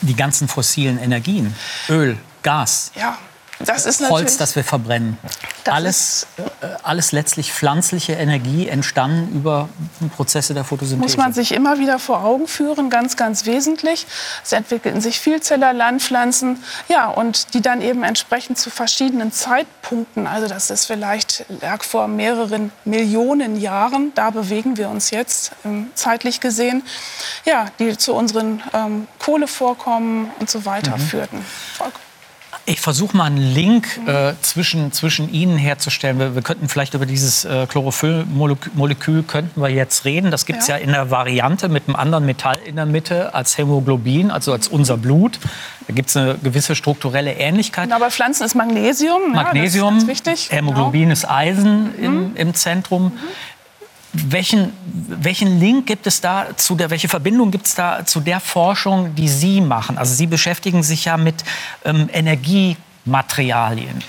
die 0.01 0.15
ganzen 0.17 0.49
fossilen 0.49 0.99
Energien, 0.99 1.55
Öl, 1.87 2.17
Gas. 2.43 2.91
Ja. 2.95 3.17
Das 3.65 3.85
ist 3.85 4.09
Holz, 4.09 4.37
das 4.37 4.55
wir 4.55 4.63
verbrennen. 4.63 5.17
Das 5.63 5.73
alles, 5.73 6.27
äh, 6.37 6.67
alles 6.83 7.11
letztlich 7.11 7.53
pflanzliche 7.53 8.13
Energie 8.13 8.67
entstanden 8.67 9.35
über 9.35 9.69
Prozesse 10.15 10.53
der 10.53 10.63
Photosynthese. 10.63 11.01
Muss 11.01 11.17
man 11.17 11.33
sich 11.33 11.51
immer 11.51 11.79
wieder 11.79 11.99
vor 11.99 12.23
Augen 12.23 12.47
führen, 12.47 12.89
ganz, 12.89 13.15
ganz 13.15 13.45
wesentlich. 13.45 14.05
Es 14.43 14.51
entwickelten 14.51 15.01
sich 15.01 15.19
Vielzeller-Landpflanzen, 15.19 16.63
ja, 16.87 17.07
und 17.07 17.53
die 17.53 17.61
dann 17.61 17.81
eben 17.81 18.03
entsprechend 18.03 18.57
zu 18.57 18.69
verschiedenen 18.69 19.31
Zeitpunkten, 19.31 20.27
also 20.27 20.47
das 20.47 20.69
ist 20.69 20.85
vielleicht 20.85 21.45
lag 21.61 21.83
vor 21.83 22.07
mehreren 22.07 22.71
Millionen 22.85 23.59
Jahren, 23.59 24.11
da 24.15 24.29
bewegen 24.29 24.77
wir 24.77 24.89
uns 24.89 25.11
jetzt 25.11 25.51
ähm, 25.65 25.91
zeitlich 25.95 26.39
gesehen, 26.39 26.83
ja, 27.45 27.67
die 27.79 27.97
zu 27.97 28.13
unseren 28.13 28.61
ähm, 28.73 29.07
Kohlevorkommen 29.19 30.31
und 30.39 30.49
so 30.49 30.65
weiter 30.65 30.97
mhm. 30.97 31.01
führten. 31.01 31.45
Voll 31.77 31.91
ich 32.65 32.79
versuche 32.79 33.17
mal 33.17 33.25
einen 33.25 33.37
Link 33.37 33.99
äh, 34.05 34.33
zwischen, 34.41 34.91
zwischen 34.91 35.33
Ihnen 35.33 35.57
herzustellen. 35.57 36.19
Wir, 36.19 36.35
wir 36.35 36.41
könnten 36.41 36.69
vielleicht 36.69 36.93
über 36.93 37.05
dieses 37.05 37.43
äh, 37.43 37.65
Chlorophyllmolekül 37.67 39.23
könnten 39.23 39.61
wir 39.61 39.69
jetzt 39.69 40.05
reden. 40.05 40.31
Das 40.31 40.45
gibt 40.45 40.61
es 40.61 40.67
ja. 40.67 40.77
ja. 40.77 40.83
in 40.83 40.91
der 40.91 41.09
Variante 41.09 41.69
mit 41.69 41.87
einem 41.87 41.95
anderen 41.95 42.25
Metall 42.25 42.57
in 42.63 42.75
der 42.75 42.85
Mitte 42.85 43.33
als 43.33 43.57
Hämoglobin, 43.57 44.31
also 44.31 44.51
als 44.53 44.67
unser 44.67 44.97
Blut. 44.97 45.39
Da 45.87 45.93
gibt 45.93 46.09
es 46.09 46.17
eine 46.17 46.35
gewisse 46.35 46.75
strukturelle 46.75 47.33
Ähnlichkeit. 47.33 47.85
Genau, 47.85 47.99
bei 47.99 48.11
Pflanzen 48.11 48.45
ist 48.45 48.55
Magnesium. 48.55 49.33
Magnesium, 49.33 49.99
ja, 49.99 50.07
wichtig. 50.07 50.51
Hämoglobin 50.51 51.01
genau. 51.01 51.13
ist 51.13 51.29
Eisen 51.29 51.93
mhm. 51.97 52.03
im, 52.03 52.35
im 52.35 52.53
Zentrum. 52.53 53.05
Mhm. 53.05 53.19
Welchen, 54.13 54.73
welchen 55.07 55.59
Link 55.59 55.87
gibt 55.87 56.05
es 56.05 56.19
da 56.19 56.47
zu 56.57 56.75
der, 56.75 56.89
welche 56.89 57.07
Verbindung 57.07 57.49
gibt 57.49 57.65
es 57.65 57.75
da 57.75 58.05
zu 58.05 58.19
der 58.19 58.41
Forschung, 58.41 59.15
die 59.15 59.29
Sie 59.29 59.61
machen? 59.61 59.97
Also 59.97 60.13
Sie 60.13 60.27
beschäftigen 60.27 60.83
sich 60.83 61.05
ja 61.05 61.15
mit 61.15 61.43
ähm, 61.85 62.09
Energiematerialien. 62.11 64.03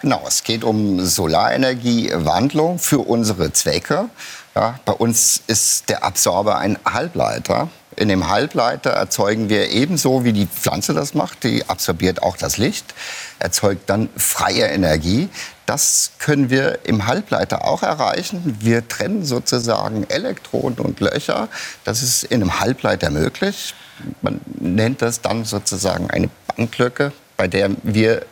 Genau, 0.00 0.22
es 0.28 0.44
geht 0.44 0.62
um 0.62 1.04
Solarenergiewandlung 1.04 2.78
für 2.78 3.00
unsere 3.00 3.52
Zwecke. 3.52 4.08
Ja, 4.54 4.78
bei 4.84 4.92
uns 4.92 5.42
ist 5.48 5.88
der 5.88 6.04
Absorber 6.04 6.58
ein 6.58 6.78
Halbleiter. 6.84 7.68
In 7.96 8.08
dem 8.08 8.28
Halbleiter 8.28 8.90
erzeugen 8.90 9.48
wir 9.48 9.70
ebenso, 9.70 10.22
wie 10.22 10.32
die 10.32 10.46
Pflanze 10.46 10.94
das 10.94 11.14
macht, 11.14 11.42
die 11.42 11.68
absorbiert 11.68 12.22
auch 12.22 12.36
das 12.36 12.58
Licht, 12.58 12.94
erzeugt 13.40 13.90
dann 13.90 14.08
freie 14.16 14.66
Energie. 14.66 15.28
Das 15.68 16.12
können 16.18 16.48
wir 16.48 16.78
im 16.84 17.06
Halbleiter 17.06 17.66
auch 17.66 17.82
erreichen. 17.82 18.56
Wir 18.58 18.88
trennen 18.88 19.22
sozusagen 19.22 20.04
Elektronen 20.08 20.78
und 20.78 20.98
Löcher. 21.00 21.48
Das 21.84 22.02
ist 22.02 22.22
in 22.22 22.40
einem 22.40 22.58
Halbleiter 22.58 23.10
möglich. 23.10 23.74
Man 24.22 24.40
nennt 24.58 25.02
das 25.02 25.20
dann 25.20 25.44
sozusagen 25.44 26.10
eine 26.10 26.30
Bandlücke, 26.46 27.12
bei 27.36 27.48
der 27.48 27.68
wir 27.82 28.24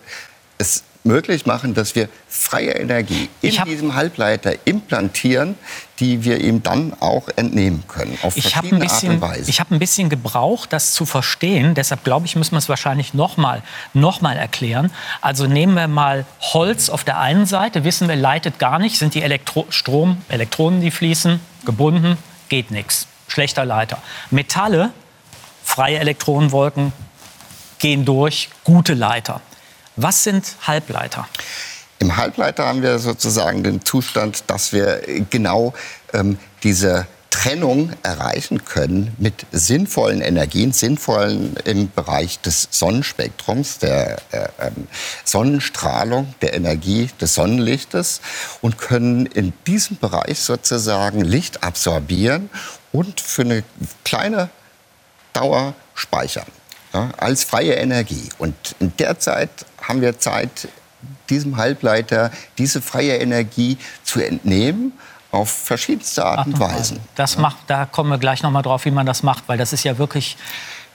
es 0.57 0.83
möglich 1.07 1.47
machen, 1.47 1.73
dass 1.73 1.95
wir 1.95 2.09
freie 2.29 2.73
Energie 2.73 3.29
in 3.41 3.55
diesem 3.65 3.95
Halbleiter 3.95 4.55
implantieren, 4.65 5.55
die 6.01 6.25
wir 6.25 6.41
ihm 6.41 6.63
dann 6.63 6.93
auch 7.01 7.29
entnehmen 7.37 7.85
können. 7.89 8.19
Auf 8.23 8.37
ich 8.37 8.55
bisschen, 8.55 8.83
Art 8.83 9.05
und 9.05 9.21
Weise. 9.21 9.51
Ich 9.51 9.61
habe 9.61 9.75
ein 9.75 9.79
bisschen 9.79 10.11
gebraucht, 10.11 10.73
das 10.73 10.93
zu 10.93 11.07
verstehen. 11.07 11.75
Deshalb 11.75 12.05
glaube 12.05 12.27
ich, 12.27 12.37
müssen 12.37 12.53
wir 12.53 12.59
es 12.59 12.69
wahrscheinlich 12.69 13.15
noch 13.15 13.37
mal, 13.37 13.63
noch 13.95 14.21
mal 14.21 14.37
erklären. 14.37 14.91
Also 15.23 15.47
nehmen 15.47 15.75
wir 15.75 15.89
mal 15.89 16.27
Holz 16.41 16.91
auf 16.91 17.05
der 17.05 17.19
einen 17.19 17.47
Seite, 17.47 17.85
wissen 17.85 18.09
wir, 18.09 18.17
leitet 18.17 18.59
gar 18.59 18.79
nicht, 18.79 18.99
sind 18.99 19.15
die 19.15 19.23
Elektro 19.23 19.67
Strom, 19.71 20.19
Elektronen, 20.29 20.81
die 20.81 20.91
fließen, 20.91 21.41
gebunden, 21.65 22.19
geht 22.49 22.71
nichts. 22.71 23.07
Schlechter 23.29 23.65
Leiter. 23.65 24.03
Metalle, 24.31 24.91
freie 25.65 25.99
Elektronenwolken, 25.99 26.93
gehen 27.79 28.05
durch, 28.05 28.51
gute 28.65 28.95
Leiter. 28.95 29.41
Was 29.97 30.25
sind 30.25 30.57
Halbleiter? 30.67 31.27
Im 31.99 32.17
Halbleiter 32.17 32.67
haben 32.67 32.83
wir 32.83 32.99
sozusagen 32.99 33.63
den 33.63 33.83
Zustand, 33.83 34.45
dass 34.49 34.73
wir 34.73 35.01
genau 35.31 35.73
ähm, 36.13 36.39
diese 36.63 37.07
Trennung 37.31 37.91
erreichen 38.03 38.67
können 38.67 39.15
mit 39.19 39.47
sinnvollen 39.53 40.21
Energien, 40.21 40.73
sinnvollen 40.73 41.57
im 41.65 41.91
Bereich 41.91 42.39
des 42.41 42.69
Sonnenspektrums, 42.71 43.79
der 43.79 44.19
äh, 44.33 44.49
ähm, 44.61 44.89
Sonnenstrahlung, 45.25 46.35
der 46.43 46.53
Energie 46.53 47.09
des 47.19 47.35
Sonnenlichtes 47.35 48.21
und 48.61 48.77
können 48.77 49.25
in 49.25 49.55
diesem 49.67 49.97
Bereich 49.97 50.41
sozusagen 50.41 51.23
Licht 51.23 51.63
absorbieren 51.63 52.51
und 52.93 53.21
für 53.21 53.43
eine 53.43 53.65
kleine 54.05 54.51
Dauer 55.33 55.75
speichern 55.95 56.47
ja, 56.97 57.11
als 57.17 57.45
freie 57.45 57.75
Energie. 57.75 58.29
Und 58.39 58.55
in 58.81 58.97
der 58.97 59.19
Zeit 59.19 59.51
haben 59.89 60.01
wir 60.01 60.19
Zeit, 60.19 60.69
diesem 61.29 61.57
Halbleiter 61.57 62.31
diese 62.59 62.81
freie 62.81 63.17
Energie 63.17 63.79
zu 64.05 64.21
entnehmen 64.21 64.93
auf 65.31 65.51
verschiedenste 65.51 66.25
Art 66.25 66.47
und 66.47 66.59
Weisen. 66.59 67.01
Das 67.15 67.37
macht, 67.37 67.59
da 67.67 67.85
kommen 67.85 68.11
wir 68.11 68.19
gleich 68.19 68.43
noch 68.43 68.51
mal 68.51 68.63
drauf, 68.63 68.85
wie 68.85 68.91
man 68.91 69.07
das 69.07 69.23
macht, 69.23 69.45
weil 69.49 69.59
das 69.59 69.73
ist 69.73 69.85
ja 69.85 69.99
wirklich 69.99 70.37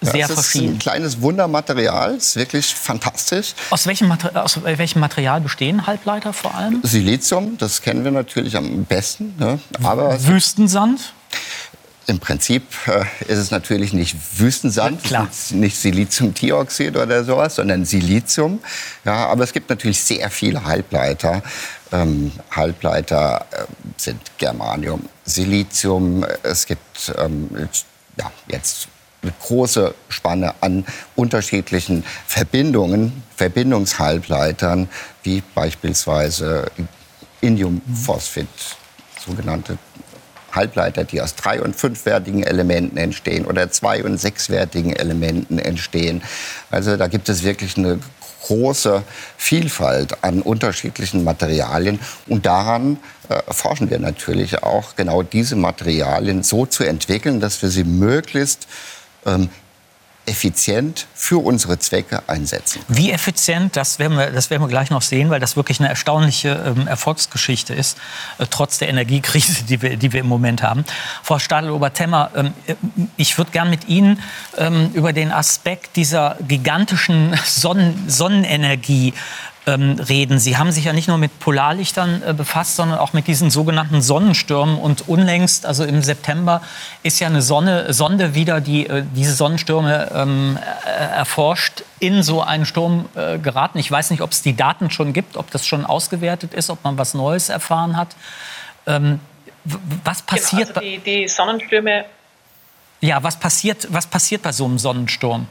sehr 0.02 0.16
ja, 0.16 0.26
es 0.26 0.34
verschieden. 0.34 0.66
ist 0.66 0.72
ein 0.74 0.80
kleines 0.80 1.22
Wundermaterial, 1.22 2.16
ist 2.16 2.36
wirklich 2.36 2.74
fantastisch. 2.74 3.54
Aus 3.70 3.86
welchem, 3.86 4.08
Material, 4.08 4.44
aus 4.44 4.60
welchem 4.64 5.00
Material 5.00 5.42
bestehen 5.42 5.86
Halbleiter 5.86 6.34
vor 6.34 6.56
allem? 6.56 6.80
Silizium, 6.84 7.58
das 7.58 7.82
kennen 7.82 8.04
wir 8.04 8.12
natürlich 8.12 8.58
am 8.58 8.84
besten. 8.86 9.36
Ne? 9.38 9.60
Aber 9.84 10.24
Wüstensand? 10.26 11.14
Im 12.08 12.20
Prinzip 12.20 12.64
äh, 12.88 13.06
ist 13.32 13.38
es 13.38 13.52
natürlich 13.52 13.94
nicht 13.94 14.16
Wüstensand, 14.40 15.10
ja, 15.10 15.28
nicht 15.52 15.78
Siliziumdioxid 15.78 16.98
oder 16.98 17.24
sowas, 17.24 17.56
sondern 17.56 17.86
Silizium. 17.86 18.60
Ja, 19.06 19.28
aber 19.28 19.44
es 19.44 19.54
gibt 19.54 19.70
natürlich 19.70 20.02
sehr 20.02 20.30
viele 20.32 20.66
Halbleiter. 20.66 21.44
Ähm, 21.92 22.32
Halbleiter 22.50 23.46
äh, 23.52 23.66
sind 23.98 24.20
Germanium, 24.40 25.08
Silizium. 25.26 26.26
Es 26.42 26.66
gibt 26.66 27.14
ähm, 27.18 27.50
ja, 28.18 28.32
jetzt 28.48 28.88
eine 29.22 29.34
große 29.40 29.94
Spanne 30.10 30.56
an 30.62 30.86
unterschiedlichen 31.16 32.04
Verbindungen, 32.26 33.24
Verbindungshalbleitern, 33.36 34.90
wie 35.22 35.44
beispielsweise 35.54 36.72
Indiumphosphid, 37.42 38.48
sogenannte 39.24 39.78
Halbleiter, 40.52 41.04
die 41.04 41.22
aus 41.22 41.36
drei- 41.36 41.62
und 41.62 41.76
fünfwertigen 41.76 42.44
Elementen 42.44 42.98
entstehen 42.98 43.46
oder 43.46 43.72
zwei- 43.72 44.04
und 44.04 44.18
sechswertigen 44.18 44.96
Elementen 44.96 45.60
entstehen. 45.60 46.22
Also 46.70 46.98
da 46.98 47.08
gibt 47.08 47.30
es 47.30 47.44
wirklich 47.44 47.78
eine 47.78 48.00
große 48.44 49.04
Vielfalt 49.38 50.24
an 50.24 50.42
unterschiedlichen 50.42 51.24
Materialien. 51.24 52.00
Und 52.28 52.46
daran 52.46 52.98
äh, 53.30 53.42
forschen 53.52 53.90
wir 53.90 54.00
natürlich 54.00 54.64
auch, 54.64 54.96
genau 54.96 55.24
diese 55.24 55.56
Materialien 55.56 56.44
so 56.44 56.66
zu 56.66 56.84
entwickeln, 56.84 57.40
dass 57.40 57.62
wir 57.62 57.70
sie 57.70 57.84
möglichst 57.84 58.68
ähm, 59.26 59.50
effizient 60.26 61.08
für 61.16 61.44
unsere 61.44 61.80
Zwecke 61.80 62.22
einsetzen. 62.28 62.82
Wie 62.88 63.12
effizient, 63.12 63.76
das 63.76 63.98
werden 63.98 64.18
wir, 64.18 64.30
das 64.30 64.50
werden 64.50 64.62
wir 64.62 64.68
gleich 64.68 64.92
noch 64.92 65.02
sehen, 65.02 65.30
weil 65.32 65.40
das 65.40 65.56
wirklich 65.56 65.80
eine 65.80 65.90
erstaunliche 65.90 66.50
ähm, 66.78 66.88
Erfolgsgeschichte 66.88 67.74
ist, 67.74 67.98
äh, 68.38 68.46
trotz 68.50 68.78
der 68.78 68.90
Energiekrise, 68.90 69.64
die 69.64 69.82
wir, 69.82 69.98
die 69.98 70.14
wir 70.14 70.20
im 70.20 70.28
Moment 70.28 70.62
haben. 70.62 70.86
Frau 71.24 71.40
Stadl-Obertemmer, 71.40 72.32
ähm, 72.36 72.54
ich 73.18 73.38
würde 73.38 73.52
gern 73.52 73.70
mit 73.70 73.88
Ihnen 73.88 74.22
ähm, 74.58 74.92
über 74.94 75.12
den 75.12 75.32
Aspekt 75.32 75.96
dieser 75.96 76.38
gigantischen 76.48 77.38
Sonnen 77.46 78.04
Sonnenenergie 78.08 79.14
ähm, 79.68 79.98
reden. 80.00 80.40
Sie 80.40 80.58
haben 80.58 80.72
sich 80.72 80.86
ja 80.86 80.94
nicht 80.94 81.08
nur 81.08 81.18
mit 81.18 81.40
Polarlichtern 81.40 82.24
äh, 82.26 82.34
befasst, 82.34 82.76
sondern 82.76 82.98
auch 82.98 83.14
mit 83.14 83.28
diesen 83.28 83.52
sogenannten 83.52 84.02
Sonnenstürmen. 84.02 84.78
Und 84.78 85.08
unlängst, 85.08 85.66
also 85.66 85.84
im 85.84 86.02
September, 86.02 86.62
ist 87.04 87.20
ja 87.20 87.28
eine 87.28 87.42
Sonne, 87.42 87.94
Sonde 87.94 88.34
wieder, 88.34 88.60
die 88.60 88.88
äh, 88.88 89.04
diese 89.16 89.34
Sonnenstürme 89.34 90.12
ähm, 90.14 90.58
äh, 90.86 90.90
erforscht, 90.90 91.84
in 92.00 92.24
so 92.24 92.42
einen 92.42 92.66
Sturm 92.66 93.08
äh, 93.16 93.38
geraten. 93.38 93.78
Ich 93.78 93.92
weiß 93.92 94.10
nicht, 94.10 94.22
ob 94.22 94.32
es 94.32 94.42
die 94.42 94.56
Daten 94.56 94.90
schon 94.90 95.14
gibt, 95.14 95.38
ob 95.38 95.52
das 95.52 95.66
schon 95.66 95.86
ausgewertet 95.86 96.54
ist, 96.54 96.70
ob 96.72 96.84
man 96.84 96.98
was 96.98 97.14
Neues 97.14 97.50
erfahren 97.50 97.98
hat. 97.98 98.16
Ähm, 98.88 99.20
was 100.04 100.24
passiert? 100.24 100.70
Genau, 100.70 100.80
also 100.80 100.90
die, 100.90 100.98
die 100.98 101.28
Sonnenstürme. 101.28 102.06
Ja, 103.02 103.22
was 103.22 103.38
passiert, 103.38 103.88
was 103.92 104.08
passiert 104.08 104.42
bei 104.42 104.52
so 104.52 104.66
einem 104.66 104.80
Sonnensturm? 104.80 105.48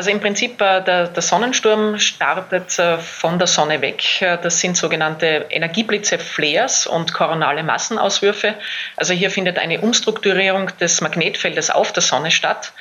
Also 0.00 0.12
im 0.12 0.20
Prinzip, 0.20 0.58
äh, 0.62 0.82
der, 0.82 1.08
der 1.08 1.22
Sonnensturm 1.22 1.98
startet 1.98 2.78
äh, 2.78 2.96
von 2.96 3.38
der 3.38 3.46
Sonne 3.46 3.82
weg. 3.82 4.22
Äh, 4.22 4.38
das 4.42 4.58
sind 4.58 4.74
sogenannte 4.74 5.44
Energieblitze, 5.50 6.18
Flares 6.18 6.86
und 6.86 7.12
koronale 7.12 7.62
Massenauswürfe. 7.62 8.54
Also 8.96 9.12
hier 9.12 9.30
findet 9.30 9.58
eine 9.58 9.82
Umstrukturierung 9.82 10.70
des 10.80 11.02
Magnetfeldes 11.02 11.68
auf 11.68 11.92
der 11.92 12.02
Sonne 12.02 12.30
statt. 12.30 12.72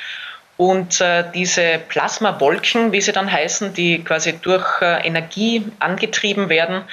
Und 0.55 1.03
diese 1.33 1.79
Plasmawolken, 1.89 2.93
wie 2.93 2.99
sie 3.01 3.13
dann 3.13 3.31
heißen, 3.31 3.73
die 3.73 4.03
quasi 4.03 4.37
durch 4.41 4.81
Energie 4.81 5.65
angetrieben 5.79 6.49
werden, 6.49 6.83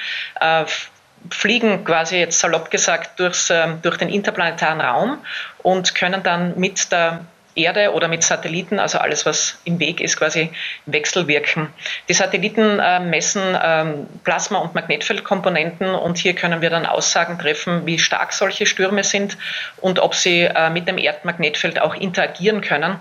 fliegen 1.29 1.83
quasi 1.83 2.15
jetzt 2.15 2.39
salopp 2.39 2.71
gesagt 2.71 3.19
durchs, 3.19 3.51
durch 3.81 3.97
den 3.97 4.07
interplanetaren 4.07 4.79
Raum 4.79 5.17
und 5.63 5.95
können 5.95 6.23
dann 6.23 6.57
mit 6.57 6.93
der 6.93 7.25
Erde 7.57 7.93
oder 7.93 8.07
mit 8.07 8.23
Satelliten, 8.23 8.79
also 8.79 8.97
alles, 8.99 9.25
was 9.25 9.59
im 9.63 9.79
Weg 9.79 10.01
ist, 10.01 10.17
quasi 10.17 10.51
wechselwirken. 10.85 11.69
Die 12.07 12.13
Satelliten 12.13 12.79
äh, 12.79 12.99
messen 12.99 13.57
ähm, 13.61 14.07
Plasma- 14.23 14.59
und 14.59 14.75
Magnetfeldkomponenten 14.75 15.89
und 15.89 16.17
hier 16.17 16.33
können 16.33 16.61
wir 16.61 16.69
dann 16.69 16.85
Aussagen 16.85 17.39
treffen, 17.39 17.85
wie 17.85 17.99
stark 17.99 18.33
solche 18.33 18.65
Stürme 18.65 19.03
sind 19.03 19.37
und 19.77 19.99
ob 19.99 20.15
sie 20.15 20.43
äh, 20.43 20.69
mit 20.69 20.87
dem 20.87 20.97
Erdmagnetfeld 20.97 21.81
auch 21.81 21.95
interagieren 21.95 22.61
können. 22.61 22.97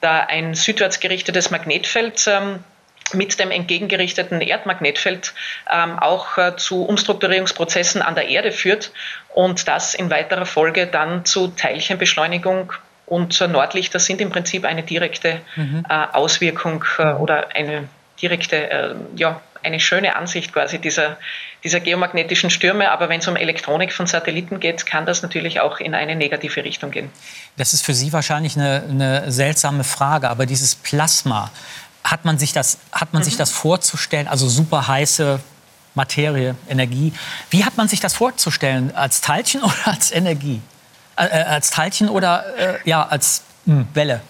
Da 0.00 0.20
ein 0.20 0.54
südwärts 0.54 1.00
gerichtetes 1.00 1.50
Magnetfeld 1.50 2.26
ähm, 2.28 2.60
mit 3.14 3.38
dem 3.38 3.50
entgegengerichteten 3.50 4.40
Erdmagnetfeld 4.40 5.32
ähm, 5.70 5.98
auch 5.98 6.38
äh, 6.38 6.56
zu 6.56 6.84
Umstrukturierungsprozessen 6.84 8.02
an 8.02 8.14
der 8.14 8.28
Erde 8.28 8.52
führt 8.52 8.92
und 9.34 9.66
das 9.68 9.94
in 9.94 10.10
weiterer 10.10 10.46
Folge 10.46 10.86
dann 10.86 11.24
zu 11.24 11.48
Teilchenbeschleunigung 11.48 12.72
und 13.08 13.40
Nordlichter 13.40 13.98
sind 13.98 14.20
im 14.20 14.30
Prinzip 14.30 14.64
eine 14.64 14.82
direkte 14.82 15.40
mhm. 15.56 15.84
äh, 15.88 16.06
Auswirkung 16.12 16.84
äh, 16.98 17.12
oder 17.12 17.48
eine 17.54 17.88
direkte, 18.20 18.70
äh, 18.70 18.94
ja, 19.16 19.40
eine 19.62 19.80
schöne 19.80 20.14
Ansicht 20.14 20.52
quasi 20.52 20.78
dieser, 20.78 21.16
dieser 21.64 21.80
geomagnetischen 21.80 22.50
Stürme. 22.50 22.90
Aber 22.90 23.08
wenn 23.08 23.20
es 23.20 23.28
um 23.28 23.36
Elektronik 23.36 23.92
von 23.92 24.06
Satelliten 24.06 24.60
geht, 24.60 24.86
kann 24.86 25.04
das 25.04 25.22
natürlich 25.22 25.60
auch 25.60 25.80
in 25.80 25.94
eine 25.94 26.14
negative 26.14 26.64
Richtung 26.64 26.90
gehen. 26.90 27.10
Das 27.56 27.74
ist 27.74 27.84
für 27.84 27.94
Sie 27.94 28.12
wahrscheinlich 28.12 28.56
eine, 28.56 28.84
eine 28.88 29.32
seltsame 29.32 29.84
Frage, 29.84 30.30
aber 30.30 30.46
dieses 30.46 30.74
Plasma, 30.74 31.50
hat 32.04 32.24
man 32.24 32.38
sich 32.38 32.52
das, 32.52 32.78
hat 32.92 33.12
man 33.12 33.22
mhm. 33.22 33.24
sich 33.24 33.36
das 33.36 33.50
vorzustellen, 33.50 34.28
also 34.28 34.48
super 34.48 34.88
heiße 34.88 35.40
Materie, 35.94 36.54
Energie. 36.68 37.12
Wie 37.50 37.64
hat 37.64 37.76
man 37.76 37.88
sich 37.88 38.00
das 38.00 38.14
vorzustellen? 38.14 38.94
Als 38.94 39.20
Teilchen 39.20 39.62
oder 39.64 39.86
als 39.86 40.12
Energie? 40.12 40.60
Äh, 41.18 41.24
äh, 41.24 41.44
als 41.44 41.70
Teilchen 41.70 42.08
oder 42.08 42.44
äh, 42.56 42.74
ja, 42.84 43.06
als 43.06 43.42
mh, 43.66 43.74
hm, 43.74 43.88
Welle? 43.94 44.20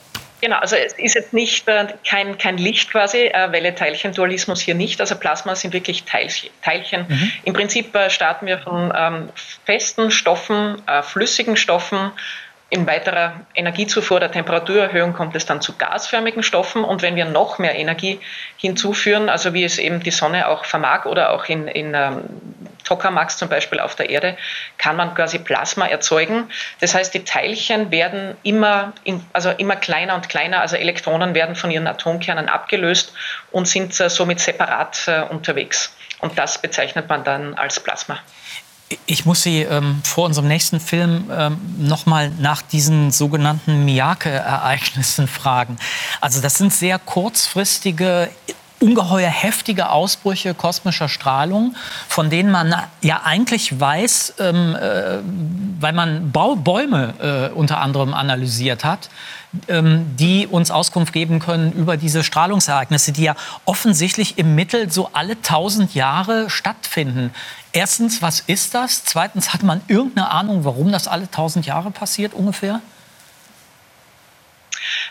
Genau, 0.41 0.57
also 0.59 0.77
es 0.77 0.93
ist 0.93 1.15
jetzt 1.15 1.33
nicht 1.33 1.67
äh, 1.67 1.89
kein, 2.09 2.39
kein 2.39 2.59
Licht 2.59 2.91
quasi, 2.93 3.27
äh, 3.27 3.51
Welle-Teilchen-Dualismus 3.51 4.61
hier 4.61 4.77
nicht. 4.77 5.01
Also 5.01 5.17
Plasma 5.17 5.57
sind 5.57 5.75
wirklich 5.75 6.05
Teilchen. 6.05 6.51
Teilchen. 6.63 7.07
Mhm. 7.09 7.33
Im 7.45 7.55
Prinzip 7.55 7.95
äh, 7.95 8.09
starten 8.09 8.47
wir 8.47 8.59
von 8.59 8.93
ähm, 8.97 9.29
festen 9.65 10.13
Stoffen, 10.13 10.81
äh, 10.87 11.03
flüssigen 11.03 11.57
Stoffen, 11.57 12.13
in 12.71 12.87
weiterer 12.87 13.33
Energiezufuhr 13.55 14.21
der 14.21 14.31
Temperaturerhöhung 14.31 15.15
kommt 15.15 15.35
es 15.35 15.47
dann 15.47 15.63
zu 15.63 15.79
gasförmigen 15.79 16.43
Stoffen. 16.43 16.85
Und 16.85 17.01
wenn 17.01 17.17
wir 17.17 17.25
noch 17.25 17.59
mehr 17.59 17.75
Energie 17.77 18.21
hinzuführen, 18.59 19.31
also 19.31 19.55
wie 19.55 19.65
es 19.65 19.79
eben 19.79 20.01
die 20.01 20.11
Sonne 20.11 20.49
auch 20.49 20.67
vermag 20.67 21.07
oder 21.07 21.31
auch 21.33 21.47
in, 21.47 21.67
in 21.67 21.95
ähm, 21.95 22.25
Tokamaks 22.85 23.39
zum 23.39 23.49
Beispiel 23.49 23.81
auf 23.81 23.95
der 23.95 24.11
Erde, 24.11 24.37
kann 24.77 24.97
man 24.97 25.15
quasi 25.15 25.39
Plasma 25.39 25.87
erzeugen. 25.87 26.51
Das 26.81 26.95
heißt, 26.95 27.15
die 27.15 27.25
Teilchen 27.25 27.91
werden 27.91 28.37
immer, 28.43 28.93
in, 29.03 29.25
also 29.33 29.51
immer 29.51 29.77
kleiner 29.77 30.15
und 30.15 30.29
kleiner, 30.29 30.61
also 30.61 30.77
Elektronen 30.77 31.35
werden 31.35 31.57
von 31.57 31.71
ihren 31.71 31.87
Atomkernen 31.87 32.51
abgelöst 32.51 33.15
und 33.51 33.67
sind 33.67 33.99
äh, 33.99 34.11
somit 34.11 34.41
separat 34.41 35.09
äh, 35.09 35.23
unterwegs. 35.23 35.97
Und 36.21 36.39
das 36.39 36.61
bezeichnet 36.61 37.09
man 37.09 37.25
dann 37.25 37.55
als 37.55 37.81
Plasma. 37.81 38.19
Ich 39.05 39.27
muss 39.27 39.43
Sie 39.43 39.63
ähm, 39.63 40.01
vor 40.03 40.25
unserem 40.25 40.49
nächsten 40.49 40.81
Film 40.81 41.31
ähm, 41.31 41.59
noch 41.79 42.07
mal 42.07 42.31
nach 42.39 42.63
diesen 42.63 43.11
sogenannten 43.11 43.85
Miyake-Ereignissen 43.85 45.29
fragen. 45.29 45.77
Also 46.21 46.41
das 46.41 46.55
sind 46.59 46.73
sehr 46.73 46.99
kurzfristige 46.99 48.31
ungeheuer 48.81 49.31
heftige 49.31 49.91
Ausbrüche 49.91 50.55
kosmischer 50.55 51.09
Strahlung, 51.09 51.75
von 52.09 52.31
denen 52.31 52.51
man 52.51 52.75
ja 53.01 53.23
eigentlich 53.25 53.81
weiß, 53.81 54.35
ähm, 54.39 54.77
äh, 54.77 55.19
weil 55.81 55.93
man 55.93 56.31
Bau 56.31 56.55
Bäume 56.55 57.51
äh, 57.53 57.55
unter 57.55 57.81
anderem 57.81 58.15
analysiert 58.15 58.85
hat, 58.85 59.11
die 59.51 60.47
uns 60.47 60.71
Auskunft 60.71 61.15
geben 61.15 61.39
können 61.39 61.73
über 61.73 61.97
diese 61.97 62.23
Strahlungsereignisse, 62.23 63.13
die 63.13 63.23
ja 63.25 63.35
offensichtlich 63.65 64.37
im 64.37 64.55
Mittel 64.55 64.93
so 64.93 65.09
alle 65.15 65.41
tausend 65.41 65.95
Jahre 65.95 66.51
stattfinden. 66.51 67.33
Erstens, 67.73 68.21
was 68.21 68.41
ist 68.41 68.75
das? 68.75 69.05
Zweitens, 69.05 69.55
hat 69.55 69.63
man 69.63 69.81
irgendeine 69.89 70.31
Ahnung, 70.31 70.65
warum 70.65 70.93
das 70.93 71.09
alle 71.09 71.31
tausend 71.31 71.65
Jahre 71.65 71.91
passiert 71.91 72.35
ungefähr? 72.35 72.81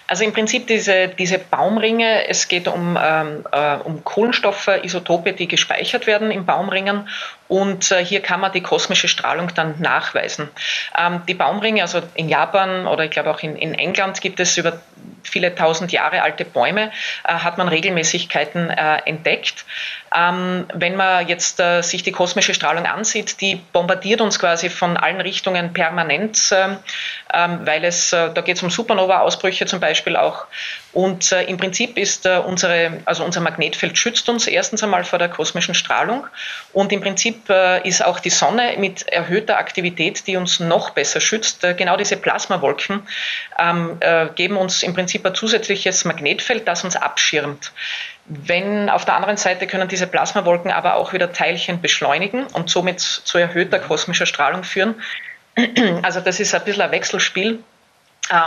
Also 0.08 0.24
im 0.24 0.34
Prinzip 0.34 0.68
diese, 0.68 1.10
diese 1.10 1.38
Baumringe, 1.38 2.28
es 2.28 2.48
geht 2.48 2.68
um, 2.68 2.98
ähm, 3.02 3.44
äh, 3.52 3.76
um 3.78 4.04
Kohlenstoffisotope, 4.04 5.34
die 5.34 5.48
gespeichert 5.48 6.08
werden 6.08 6.32
in 6.32 6.46
Baumringen 6.46 7.10
und 7.48 7.92
äh, 7.92 8.04
hier 8.04 8.22
kann 8.22 8.40
man 8.40 8.52
die 8.52 8.62
kosmische 8.62 9.08
Strahlung 9.08 9.54
dann 9.54 9.80
nachweisen. 9.80 10.50
Ähm, 10.98 11.22
die 11.28 11.34
Baumringe, 11.34 11.82
also 11.82 12.02
in 12.16 12.30
Japan 12.30 12.88
oder 12.88 13.06
ich 13.06 13.12
glaube 13.12 13.30
auch 13.30 13.40
in, 13.42 13.56
in 13.56 13.74
England 13.74 14.22
gibt 14.22 14.40
es 14.40 14.58
über 14.58 14.80
viele 15.24 15.54
tausend 15.56 15.92
Jahre 15.92 16.22
alte 16.22 16.46
Bäume, 16.46 16.92
äh, 17.24 17.34
hat 17.34 17.58
man 17.58 17.68
Regelmäßigkeiten 17.68 18.70
äh, 18.70 18.98
entdeckt. 19.06 19.66
Ähm, 20.16 20.66
wenn 20.74 20.96
man 20.96 21.28
jetzt 21.28 21.62
sich 21.82 22.04
die 22.04 22.12
kosmische 22.12 22.54
Strahlung 22.54 22.86
ansieht, 22.86 23.42
die 23.42 23.56
bombardiert 23.56 24.22
uns 24.22 24.40
quasi 24.40 24.70
von 24.70 24.96
allen 24.96 25.20
Richtungen 25.20 25.74
permanent, 25.74 26.50
ähm, 26.52 26.80
weil 27.66 27.84
es, 27.84 28.12
da 28.12 28.30
geht 28.30 28.56
es 28.56 28.64
um 28.64 28.70
Supernova-Ausbrüche 28.70 29.66
zum 29.66 29.80
Beispiel 29.80 30.16
auch. 30.16 30.46
Und 30.94 31.32
äh, 31.32 31.44
im 31.44 31.58
Prinzip 31.58 31.98
ist 31.98 32.26
äh, 32.26 32.38
unsere, 32.38 33.02
also 33.06 33.24
unser 33.24 33.42
Magnetfeld 33.42 33.98
schützt 33.98 34.30
uns 34.30 34.48
erstens 34.48 34.84
einmal 34.84 35.04
vor 35.04 35.20
der 35.20 35.30
kosmischen 35.30 35.76
Strahlung 35.76 36.26
und 36.74 36.92
im 36.92 37.02
Prinzip 37.02 37.50
äh, 37.50 37.88
ist 37.88 38.04
auch 38.04 38.20
die 38.20 38.30
Sonne 38.30 38.76
mit 38.78 39.08
erhöhter 39.08 39.58
Aktivität, 39.58 40.26
die 40.28 40.38
uns 40.38 40.60
noch 40.60 40.92
besser 40.92 41.20
schützt. 41.20 41.64
Äh, 41.64 41.74
genau 41.74 41.98
diese 41.98 42.18
Plasmawolken 42.18 43.02
ähm, 43.60 43.98
äh, 44.00 44.28
geben 44.36 44.58
uns 44.58 44.82
im 44.82 44.94
Prinzip 44.94 45.26
ein 45.26 45.36
zusätzliches 45.36 46.06
Magnetfeld, 46.06 46.68
das 46.68 46.84
uns 46.84 46.96
abschirmt. 46.96 47.74
Wenn 48.26 48.90
auf 48.90 49.06
der 49.06 49.16
anderen 49.16 49.38
Seite 49.38 49.68
können 49.68 49.88
diese 49.88 50.08
Plasmawolken 50.08 50.72
aber 50.72 50.96
auch 50.96 51.14
wieder 51.14 51.32
Teilchen 51.32 51.82
beschleunigen 51.82 52.46
und 52.48 52.70
somit 52.70 53.00
zu 53.00 53.38
erhöhter 53.38 53.80
kosmischer 53.80 54.26
Strahlung 54.26 54.64
führen. 54.64 54.96
Also 56.04 56.22
das 56.22 56.40
ist 56.40 56.54
ein 56.54 56.64
bisschen 56.64 56.84
ein 56.84 56.92
Wechselspiel. 56.92 57.60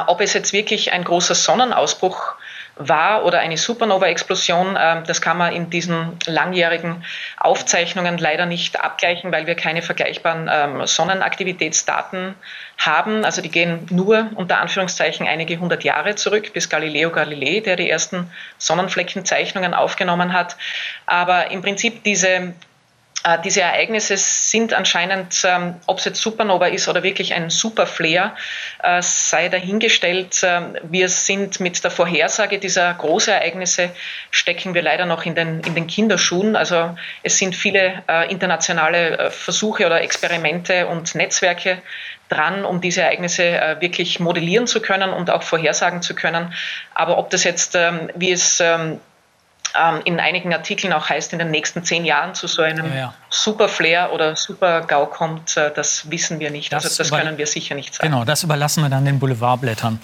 Ob 0.06 0.20
es 0.20 0.34
jetzt 0.34 0.52
wirklich 0.52 0.92
ein 0.92 1.04
großer 1.04 1.34
Sonnenausbruch 1.34 2.34
war 2.80 3.24
oder 3.24 3.40
eine 3.40 3.56
Supernova-Explosion. 3.56 4.76
Ähm, 4.80 5.04
das 5.06 5.20
kann 5.20 5.36
man 5.36 5.52
in 5.52 5.70
diesen 5.70 6.16
langjährigen 6.26 7.04
Aufzeichnungen 7.38 8.18
leider 8.18 8.46
nicht 8.46 8.82
abgleichen, 8.82 9.32
weil 9.32 9.46
wir 9.46 9.54
keine 9.54 9.82
vergleichbaren 9.82 10.48
ähm, 10.52 10.86
Sonnenaktivitätsdaten 10.86 12.34
haben. 12.78 13.24
Also 13.24 13.42
die 13.42 13.50
gehen 13.50 13.86
nur 13.90 14.30
unter 14.34 14.60
Anführungszeichen 14.60 15.26
einige 15.26 15.58
hundert 15.58 15.84
Jahre 15.84 16.14
zurück 16.14 16.52
bis 16.52 16.68
Galileo 16.68 17.10
Galilei, 17.10 17.60
der 17.60 17.76
die 17.76 17.90
ersten 17.90 18.30
Sonnenfleckenzeichnungen 18.58 19.74
aufgenommen 19.74 20.32
hat. 20.32 20.56
Aber 21.06 21.50
im 21.50 21.60
Prinzip 21.60 22.02
diese 22.04 22.28
äh, 22.28 22.52
diese 23.44 23.60
Ereignisse 23.60 24.16
sind 24.16 24.72
anscheinend, 24.72 25.42
ähm, 25.44 25.74
ob 25.86 25.98
es 25.98 26.06
jetzt 26.06 26.22
Supernova 26.22 26.68
ist 26.68 26.88
oder 26.88 27.02
wirklich 27.02 27.34
ein 27.34 27.50
Superflare, 27.50 28.32
äh, 28.82 29.02
sei 29.02 29.50
dahingestellt. 29.50 30.40
Ähm, 30.42 30.76
wir 30.82 31.08
sind 31.10 31.60
mit 31.60 31.84
der 31.84 31.90
Vorhersage 31.90 32.58
dieser 32.58 32.94
Großereignisse, 32.94 33.90
stecken 34.30 34.72
wir 34.72 34.80
leider 34.80 35.04
noch 35.04 35.26
in 35.26 35.34
den, 35.34 35.60
in 35.60 35.74
den 35.74 35.86
Kinderschuhen. 35.86 36.56
Also 36.56 36.96
es 37.22 37.36
sind 37.36 37.54
viele 37.54 38.02
äh, 38.08 38.30
internationale 38.30 39.30
Versuche 39.30 39.84
oder 39.84 40.00
Experimente 40.00 40.86
und 40.86 41.14
Netzwerke 41.14 41.82
dran, 42.30 42.64
um 42.64 42.80
diese 42.80 43.02
Ereignisse 43.02 43.76
wirklich 43.80 44.20
modellieren 44.20 44.68
zu 44.68 44.80
können 44.80 45.10
und 45.10 45.30
auch 45.30 45.42
vorhersagen 45.42 46.00
zu 46.00 46.14
können. 46.14 46.54
Aber 46.94 47.18
ob 47.18 47.28
das 47.30 47.42
jetzt, 47.42 47.74
ähm, 47.74 48.08
wie 48.14 48.30
es 48.30 48.60
ähm, 48.60 49.00
in 50.04 50.20
einigen 50.20 50.52
Artikeln 50.52 50.92
auch 50.92 51.08
heißt, 51.08 51.32
in 51.32 51.38
den 51.38 51.50
nächsten 51.50 51.84
zehn 51.84 52.04
Jahren 52.04 52.34
zu 52.34 52.46
so 52.46 52.62
einem 52.62 52.90
ja, 52.90 52.98
ja. 52.98 53.14
Super 53.28 53.68
Flair 53.68 54.12
oder 54.12 54.36
Super 54.36 54.82
GAU 54.82 55.06
kommt, 55.06 55.56
äh, 55.56 55.72
das 55.74 56.10
wissen 56.10 56.40
wir 56.40 56.50
nicht. 56.50 56.72
Das 56.72 56.84
also 56.84 56.98
das 56.98 57.10
können 57.10 57.38
wir 57.38 57.46
sicher 57.46 57.74
nicht 57.74 57.94
sagen. 57.94 58.10
Genau, 58.10 58.24
das 58.24 58.42
überlassen 58.42 58.82
wir 58.82 58.90
dann 58.90 59.04
den 59.04 59.18
Boulevardblättern. 59.18 60.00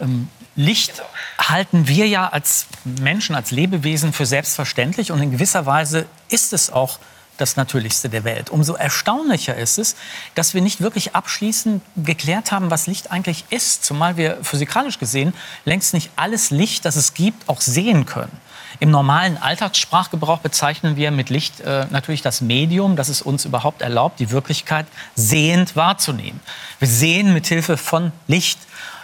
Ähm, 0.00 0.28
Licht 0.56 0.96
genau. 0.96 1.08
halten 1.38 1.88
wir 1.88 2.06
ja 2.06 2.28
als 2.28 2.66
Menschen, 2.84 3.34
als 3.34 3.50
Lebewesen 3.50 4.12
für 4.12 4.26
selbstverständlich 4.26 5.12
und 5.12 5.20
in 5.20 5.32
gewisser 5.32 5.66
Weise 5.66 6.06
ist 6.28 6.52
es 6.52 6.70
auch 6.70 6.98
das 7.38 7.56
Natürlichste 7.56 8.08
der 8.08 8.24
Welt. 8.24 8.50
Umso 8.50 8.74
erstaunlicher 8.74 9.56
ist 9.56 9.78
es, 9.78 9.96
dass 10.34 10.54
wir 10.54 10.62
nicht 10.62 10.80
wirklich 10.80 11.14
abschließend 11.14 11.82
geklärt 11.96 12.52
haben, 12.52 12.70
was 12.70 12.86
Licht 12.86 13.10
eigentlich 13.10 13.44
ist, 13.50 13.84
zumal 13.84 14.16
wir 14.16 14.38
physikalisch 14.42 14.98
gesehen 14.98 15.34
längst 15.64 15.94
nicht 15.94 16.10
alles 16.16 16.50
Licht, 16.50 16.84
das 16.84 16.96
es 16.96 17.14
gibt, 17.14 17.48
auch 17.48 17.60
sehen 17.60 18.06
können. 18.06 18.40
Im 18.84 18.90
normalen 18.90 19.38
Alltagssprachgebrauch 19.38 20.40
bezeichnen 20.40 20.96
wir 20.96 21.10
mit 21.10 21.30
Licht 21.30 21.60
äh, 21.60 21.86
natürlich 21.88 22.20
das 22.20 22.42
Medium, 22.42 22.96
das 22.96 23.08
es 23.08 23.22
uns 23.22 23.46
überhaupt 23.46 23.80
erlaubt, 23.80 24.20
die 24.20 24.30
Wirklichkeit 24.30 24.84
sehend 25.14 25.74
wahrzunehmen. 25.74 26.38
Wir 26.80 26.88
sehen 26.88 27.32
mit 27.32 27.46
Hilfe 27.46 27.78
von 27.78 28.12
Licht. 28.26 28.58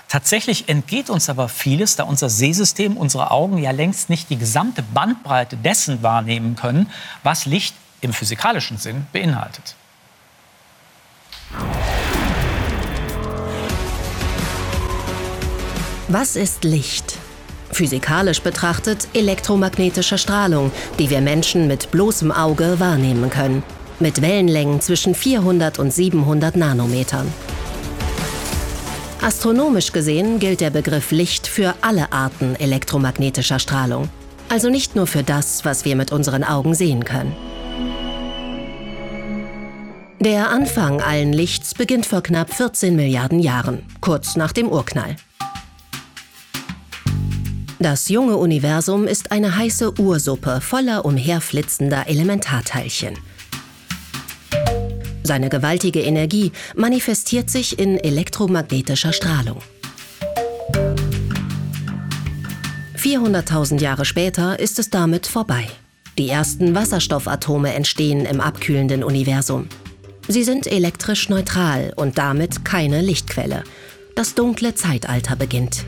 Tatsächlich 0.06 0.68
entgeht 0.68 1.08
uns 1.08 1.30
aber 1.30 1.48
vieles, 1.48 1.96
da 1.96 2.02
unser 2.02 2.28
Sehsystem, 2.28 2.98
unsere 2.98 3.30
Augen 3.30 3.56
ja 3.56 3.70
längst 3.70 4.10
nicht 4.10 4.28
die 4.28 4.36
gesamte 4.36 4.82
Bandbreite 4.82 5.56
dessen 5.56 6.02
wahrnehmen 6.02 6.56
können, 6.56 6.90
was 7.22 7.46
Licht 7.46 7.74
im 8.02 8.12
physikalischen 8.12 8.76
Sinn 8.76 9.06
beinhaltet. 9.14 9.76
Was 16.08 16.36
ist 16.36 16.64
Licht? 16.64 17.19
Physikalisch 17.72 18.42
betrachtet 18.42 19.08
elektromagnetische 19.14 20.18
Strahlung, 20.18 20.72
die 20.98 21.10
wir 21.10 21.20
Menschen 21.20 21.66
mit 21.66 21.90
bloßem 21.90 22.32
Auge 22.32 22.80
wahrnehmen 22.80 23.30
können, 23.30 23.62
mit 24.00 24.22
Wellenlängen 24.22 24.80
zwischen 24.80 25.14
400 25.14 25.78
und 25.78 25.92
700 25.92 26.56
Nanometern. 26.56 27.32
Astronomisch 29.22 29.92
gesehen 29.92 30.38
gilt 30.38 30.60
der 30.60 30.70
Begriff 30.70 31.10
Licht 31.10 31.46
für 31.46 31.74
alle 31.82 32.10
Arten 32.12 32.56
elektromagnetischer 32.56 33.58
Strahlung, 33.58 34.08
also 34.48 34.70
nicht 34.70 34.96
nur 34.96 35.06
für 35.06 35.22
das, 35.22 35.64
was 35.64 35.84
wir 35.84 35.94
mit 35.94 36.10
unseren 36.10 36.42
Augen 36.42 36.74
sehen 36.74 37.04
können. 37.04 37.36
Der 40.20 40.50
Anfang 40.50 41.00
allen 41.00 41.32
Lichts 41.32 41.74
beginnt 41.74 42.04
vor 42.04 42.22
knapp 42.22 42.52
14 42.52 42.94
Milliarden 42.96 43.40
Jahren, 43.40 43.86
kurz 44.00 44.36
nach 44.36 44.52
dem 44.52 44.68
Urknall. 44.68 45.16
Das 47.82 48.10
junge 48.10 48.36
Universum 48.36 49.06
ist 49.06 49.32
eine 49.32 49.56
heiße 49.56 49.98
Ursuppe 49.98 50.60
voller 50.60 51.06
umherflitzender 51.06 52.08
Elementarteilchen. 52.08 53.16
Seine 55.22 55.48
gewaltige 55.48 56.02
Energie 56.02 56.52
manifestiert 56.76 57.48
sich 57.48 57.78
in 57.78 57.96
elektromagnetischer 57.96 59.14
Strahlung. 59.14 59.62
400.000 62.98 63.80
Jahre 63.80 64.04
später 64.04 64.60
ist 64.60 64.78
es 64.78 64.90
damit 64.90 65.26
vorbei. 65.26 65.66
Die 66.18 66.28
ersten 66.28 66.74
Wasserstoffatome 66.74 67.72
entstehen 67.72 68.26
im 68.26 68.42
abkühlenden 68.42 69.02
Universum. 69.02 69.68
Sie 70.28 70.44
sind 70.44 70.66
elektrisch 70.66 71.30
neutral 71.30 71.94
und 71.96 72.18
damit 72.18 72.62
keine 72.62 73.00
Lichtquelle. 73.00 73.64
Das 74.16 74.34
dunkle 74.34 74.74
Zeitalter 74.74 75.34
beginnt. 75.34 75.86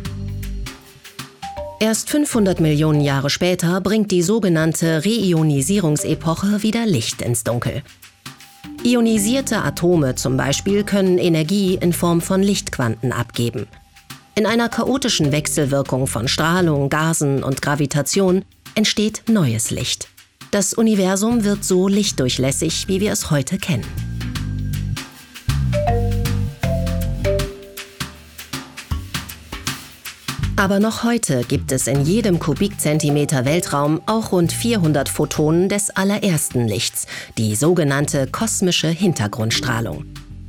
Erst 1.82 2.10
500 2.10 2.60
Millionen 2.60 3.00
Jahre 3.00 3.28
später 3.28 3.80
bringt 3.80 4.12
die 4.12 4.22
sogenannte 4.22 5.04
Reionisierungsepoche 5.04 6.62
wieder 6.62 6.86
Licht 6.86 7.20
ins 7.20 7.42
Dunkel. 7.42 7.82
Ionisierte 8.84 9.56
Atome 9.64 10.14
zum 10.14 10.36
Beispiel 10.36 10.84
können 10.84 11.18
Energie 11.18 11.74
in 11.74 11.92
Form 11.92 12.20
von 12.20 12.40
Lichtquanten 12.40 13.10
abgeben. 13.10 13.66
In 14.36 14.46
einer 14.46 14.68
chaotischen 14.68 15.32
Wechselwirkung 15.32 16.06
von 16.06 16.28
Strahlung, 16.28 16.88
Gasen 16.88 17.42
und 17.42 17.62
Gravitation 17.62 18.44
entsteht 18.76 19.24
neues 19.28 19.72
Licht. 19.72 20.06
Das 20.52 20.74
Universum 20.74 21.42
wird 21.42 21.64
so 21.64 21.88
lichtdurchlässig, 21.88 22.86
wie 22.86 23.00
wir 23.00 23.10
es 23.10 23.32
heute 23.32 23.58
kennen. 23.58 23.88
Aber 30.62 30.78
noch 30.78 31.02
heute 31.02 31.42
gibt 31.42 31.72
es 31.72 31.88
in 31.88 32.04
jedem 32.04 32.38
Kubikzentimeter 32.38 33.44
Weltraum 33.44 34.00
auch 34.06 34.30
rund 34.30 34.52
400 34.52 35.08
Photonen 35.08 35.68
des 35.68 35.90
allerersten 35.90 36.68
Lichts, 36.68 37.08
die 37.36 37.56
sogenannte 37.56 38.28
kosmische 38.28 38.86
Hintergrundstrahlung. 38.86 40.04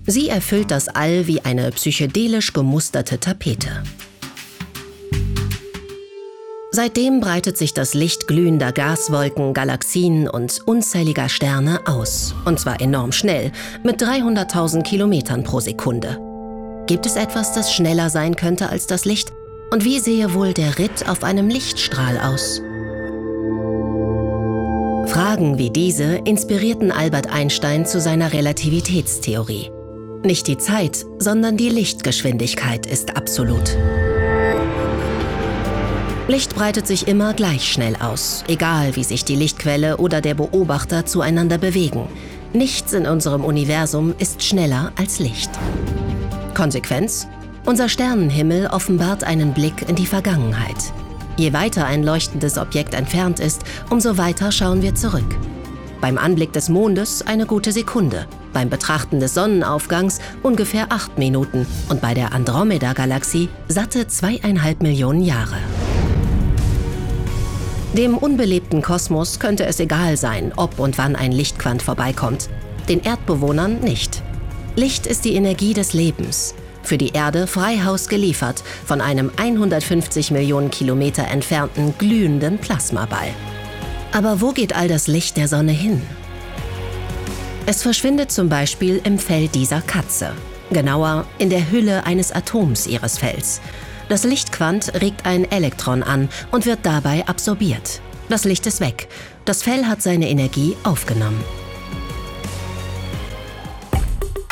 Sie 0.05 0.29
erfüllt 0.29 0.69
das 0.69 0.87
All 0.87 1.25
wie 1.25 1.41
eine 1.41 1.71
psychedelisch 1.71 2.53
gemusterte 2.53 3.19
Tapete. 3.19 3.81
Seitdem 6.69 7.19
breitet 7.19 7.57
sich 7.57 7.73
das 7.73 7.95
Licht 7.95 8.27
glühender 8.27 8.71
Gaswolken, 8.71 9.55
Galaxien 9.55 10.29
und 10.29 10.61
unzähliger 10.67 11.27
Sterne 11.27 11.79
aus. 11.87 12.35
Und 12.45 12.59
zwar 12.59 12.81
enorm 12.81 13.13
schnell, 13.13 13.51
mit 13.83 13.99
300.000 13.99 14.83
Kilometern 14.83 15.43
pro 15.43 15.59
Sekunde. 15.59 16.19
Gibt 16.85 17.07
es 17.07 17.15
etwas, 17.15 17.53
das 17.53 17.73
schneller 17.73 18.11
sein 18.11 18.35
könnte 18.35 18.69
als 18.69 18.85
das 18.85 19.05
Licht? 19.05 19.33
Und 19.73 19.85
wie 19.85 19.97
sehe 19.97 20.35
wohl 20.35 20.53
der 20.53 20.77
Ritt 20.77 21.09
auf 21.09 21.23
einem 21.23 21.49
Lichtstrahl 21.49 22.19
aus? 22.19 22.61
Fragen 25.11 25.57
wie 25.57 25.71
diese 25.71 26.17
inspirierten 26.25 26.91
Albert 26.91 27.33
Einstein 27.33 27.87
zu 27.87 27.99
seiner 27.99 28.33
Relativitätstheorie. 28.33 29.71
Nicht 30.21 30.45
die 30.45 30.59
Zeit, 30.59 31.03
sondern 31.17 31.57
die 31.57 31.69
Lichtgeschwindigkeit 31.69 32.85
ist 32.85 33.17
absolut. 33.17 33.75
Licht 36.27 36.53
breitet 36.53 36.85
sich 36.85 37.07
immer 37.07 37.33
gleich 37.33 37.71
schnell 37.71 37.95
aus, 37.95 38.43
egal 38.47 38.95
wie 38.95 39.03
sich 39.03 39.25
die 39.25 39.35
Lichtquelle 39.35 39.97
oder 39.97 40.21
der 40.21 40.35
Beobachter 40.35 41.07
zueinander 41.07 41.57
bewegen. 41.57 42.07
Nichts 42.53 42.93
in 42.93 43.07
unserem 43.07 43.43
Universum 43.43 44.13
ist 44.19 44.43
schneller 44.43 44.91
als 44.97 45.17
Licht. 45.17 45.49
Konsequenz? 46.53 47.27
Unser 47.65 47.87
Sternenhimmel 47.87 48.67
offenbart 48.67 49.23
einen 49.23 49.53
Blick 49.53 49.87
in 49.87 49.95
die 49.95 50.05
Vergangenheit. 50.05 50.91
Je 51.37 51.53
weiter 51.53 51.85
ein 51.85 52.03
leuchtendes 52.03 52.57
Objekt 52.57 52.93
entfernt 52.93 53.39
ist, 53.39 53.61
umso 53.89 54.17
weiter 54.17 54.51
schauen 54.51 54.81
wir 54.81 54.95
zurück. 54.95 55.37
Beim 56.01 56.17
Anblick 56.17 56.51
des 56.51 56.67
Mondes 56.67 57.25
eine 57.25 57.45
gute 57.45 57.71
Sekunde, 57.71 58.27
beim 58.51 58.69
Betrachten 58.69 59.21
des 59.21 59.33
Sonnenaufgangs 59.33 60.19
ungefähr 60.43 60.87
acht 60.91 61.17
Minuten 61.17 61.65
und 61.87 62.01
bei 62.01 62.13
der 62.13 62.33
Andromeda-Galaxie 62.33 63.47
satte 63.69 64.07
zweieinhalb 64.07 64.83
Millionen 64.83 65.23
Jahre. 65.23 65.55
Dem 67.93 68.17
unbelebten 68.17 68.81
Kosmos 68.81 69.39
könnte 69.39 69.65
es 69.65 69.79
egal 69.79 70.17
sein, 70.17 70.51
ob 70.57 70.79
und 70.79 70.97
wann 70.97 71.15
ein 71.15 71.31
Lichtquant 71.31 71.81
vorbeikommt. 71.81 72.49
Den 72.89 73.01
Erdbewohnern 73.01 73.79
nicht. 73.79 74.21
Licht 74.75 75.07
ist 75.07 75.23
die 75.23 75.35
Energie 75.35 75.73
des 75.73 75.93
Lebens, 75.93 76.55
für 76.87 76.97
die 76.97 77.09
Erde 77.13 77.47
Freihaus 77.47 78.07
geliefert 78.07 78.63
von 78.85 79.01
einem 79.01 79.31
150 79.37 80.31
Millionen 80.31 80.71
Kilometer 80.71 81.27
entfernten 81.27 81.93
glühenden 81.97 82.57
Plasmaball. 82.57 83.29
Aber 84.11 84.41
wo 84.41 84.51
geht 84.51 84.75
all 84.75 84.87
das 84.87 85.07
Licht 85.07 85.37
der 85.37 85.47
Sonne 85.47 85.71
hin? 85.71 86.01
Es 87.65 87.81
verschwindet 87.81 88.31
zum 88.31 88.49
Beispiel 88.49 89.01
im 89.03 89.17
Fell 89.17 89.47
dieser 89.47 89.81
Katze. 89.81 90.33
genauer 90.73 91.25
in 91.37 91.49
der 91.49 91.71
Hülle 91.71 92.05
eines 92.05 92.31
Atoms 92.31 92.87
ihres 92.87 93.17
Fells. 93.17 93.61
Das 94.09 94.23
Lichtquant 94.23 94.93
regt 95.01 95.25
ein 95.25 95.49
Elektron 95.49 96.03
an 96.03 96.29
und 96.51 96.65
wird 96.65 96.79
dabei 96.83 97.25
absorbiert. 97.27 98.01
Das 98.29 98.43
Licht 98.43 98.65
ist 98.65 98.79
weg. 98.79 99.07
Das 99.45 99.63
Fell 99.63 99.85
hat 99.85 100.01
seine 100.01 100.29
Energie 100.29 100.75
aufgenommen. 100.83 101.43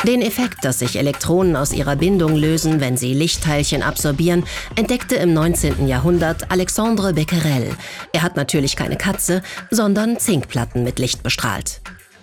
Den 0.06 0.20
Effekt, 0.20 0.64
dass 0.64 0.80
sich 0.80 0.96
Elektronen 0.96 1.54
aus 1.54 1.72
ihrer 1.72 1.94
Bindung 1.94 2.34
lösen, 2.34 2.80
wenn 2.80 2.96
sie 2.96 3.14
Lichtteilchen 3.14 3.84
absorbieren, 3.84 4.42
entdeckte 4.74 5.14
im 5.14 5.32
19. 5.32 5.86
Jahrhundert 5.86 6.50
Alexandre 6.50 7.12
Becquerel. 7.12 7.70
Er 8.12 8.22
hat 8.22 8.34
natürlich 8.34 8.74
keine 8.74 8.96
Katze, 8.96 9.42
sondern 9.70 10.18
Zinkplatten 10.18 10.82
mit 10.82 10.98
Licht 10.98 11.22
bestrahlt. 11.22 11.82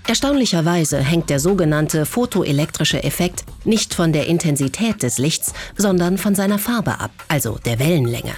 Erstaunlicherweise 0.10 0.98
hängt 0.98 1.30
der 1.30 1.40
sogenannte 1.40 2.06
photoelektrische 2.06 3.02
Effekt 3.04 3.46
nicht 3.64 3.94
von 3.94 4.12
der 4.12 4.28
Intensität 4.28 5.02
des 5.02 5.18
Lichts, 5.18 5.54
sondern 5.78 6.18
von 6.18 6.36
seiner 6.36 6.60
Farbe 6.60 7.00
ab, 7.00 7.12
also 7.30 7.60
der 7.64 7.80
Wellenlänge. 7.80 8.34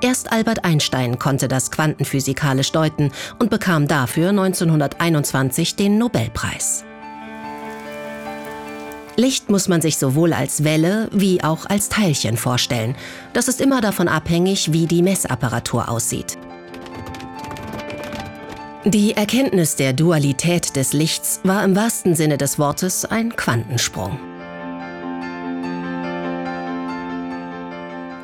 Erst 0.00 0.32
Albert 0.32 0.64
Einstein 0.64 1.18
konnte 1.20 1.48
das 1.48 1.70
quantenphysikalisch 1.70 2.72
deuten 2.72 3.12
und 3.38 3.50
bekam 3.50 3.86
dafür 3.86 4.30
1921 4.30 5.76
den 5.76 5.98
Nobelpreis. 5.98 6.85
Licht 9.16 9.50
muss 9.50 9.68
man 9.68 9.80
sich 9.80 9.96
sowohl 9.96 10.32
als 10.32 10.62
Welle 10.62 11.08
wie 11.12 11.42
auch 11.42 11.66
als 11.66 11.88
Teilchen 11.88 12.36
vorstellen. 12.36 12.94
Das 13.32 13.48
ist 13.48 13.60
immer 13.60 13.80
davon 13.80 14.08
abhängig, 14.08 14.72
wie 14.72 14.86
die 14.86 15.02
Messapparatur 15.02 15.88
aussieht. 15.88 16.36
Die 18.84 19.16
Erkenntnis 19.16 19.74
der 19.74 19.94
Dualität 19.94 20.76
des 20.76 20.92
Lichts 20.92 21.40
war 21.42 21.64
im 21.64 21.74
wahrsten 21.74 22.14
Sinne 22.14 22.38
des 22.38 22.58
Wortes 22.58 23.04
ein 23.04 23.34
Quantensprung. 23.34 24.35